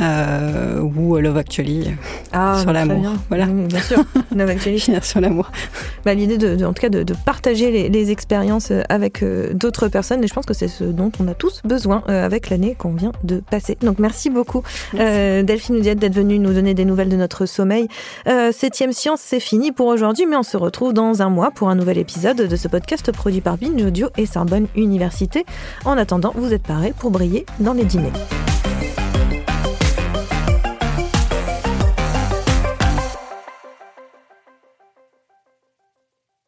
euh, 0.00 0.80
ou 0.80 1.16
Love 1.18 1.36
Actually 1.36 1.94
ah, 2.32 2.58
sur 2.62 2.72
l'amour. 2.72 3.12
Voilà. 3.28 3.46
bien 3.46 3.80
sûr, 3.80 3.98
Love 4.36 4.50
Actually. 4.50 4.80
sur 5.02 5.20
l'amour. 5.20 5.50
Bah, 6.04 6.14
L'idée, 6.14 6.38
de, 6.38 6.64
en 6.64 6.72
tout 6.72 6.80
cas, 6.80 6.88
de, 6.88 7.02
de 7.02 7.14
partager 7.24 7.70
les, 7.70 7.88
les, 7.88 8.10
expériences 8.10 8.72
avec 8.88 9.22
euh, 9.22 9.52
d'autres 9.52 9.88
personnes, 9.88 10.22
et 10.22 10.26
je 10.26 10.34
pense 10.34 10.46
que 10.46 10.54
c'est 10.54 10.68
ce 10.68 10.84
dont 10.84 11.10
on 11.20 11.28
a 11.28 11.34
tous 11.34 11.62
besoin 11.64 12.02
euh, 12.08 12.24
avec 12.24 12.50
l'année 12.50 12.74
qu'on 12.78 12.92
vient 12.92 13.12
de 13.24 13.40
passer. 13.40 13.76
Donc 13.82 13.98
merci 13.98 14.30
beaucoup, 14.30 14.62
euh, 14.94 15.42
Delphine 15.42 15.76
Oudiette, 15.76 15.98
d'être 15.98 16.14
venue 16.14 16.38
nous 16.38 16.52
donner 16.52 16.74
des 16.74 16.84
nouvelles 16.84 17.08
de 17.08 17.16
notre 17.16 17.46
sommeil. 17.46 17.88
septième 18.52 18.92
science, 18.92 19.20
c'est 19.22 19.40
fini 19.40 19.72
pour 19.72 19.86
aujourd'hui, 19.86 20.26
mais 20.26 20.36
on 20.36 20.42
se 20.42 20.56
retrouve 20.56 20.92
dans 20.92 21.22
un 21.22 21.28
mois 21.28 21.50
pour 21.50 21.68
un 21.68 21.74
nouvel 21.74 21.98
épisode 21.98 22.36
de 22.36 22.56
ce 22.56 22.68
podcast 22.68 23.12
produit 23.12 23.40
par 23.40 23.58
Binge 23.58 23.82
Audio 23.82 24.08
et 24.16 24.26
Sorbonne 24.26 24.66
Université. 24.76 25.44
En 25.84 25.96
attendant, 25.98 26.32
vous 26.34 26.52
êtes 26.52 26.62
parés 26.62 26.94
pour 26.96 27.10
briller 27.10 27.46
dans 27.60 27.72
les 27.72 27.84
dîners. 27.84 28.12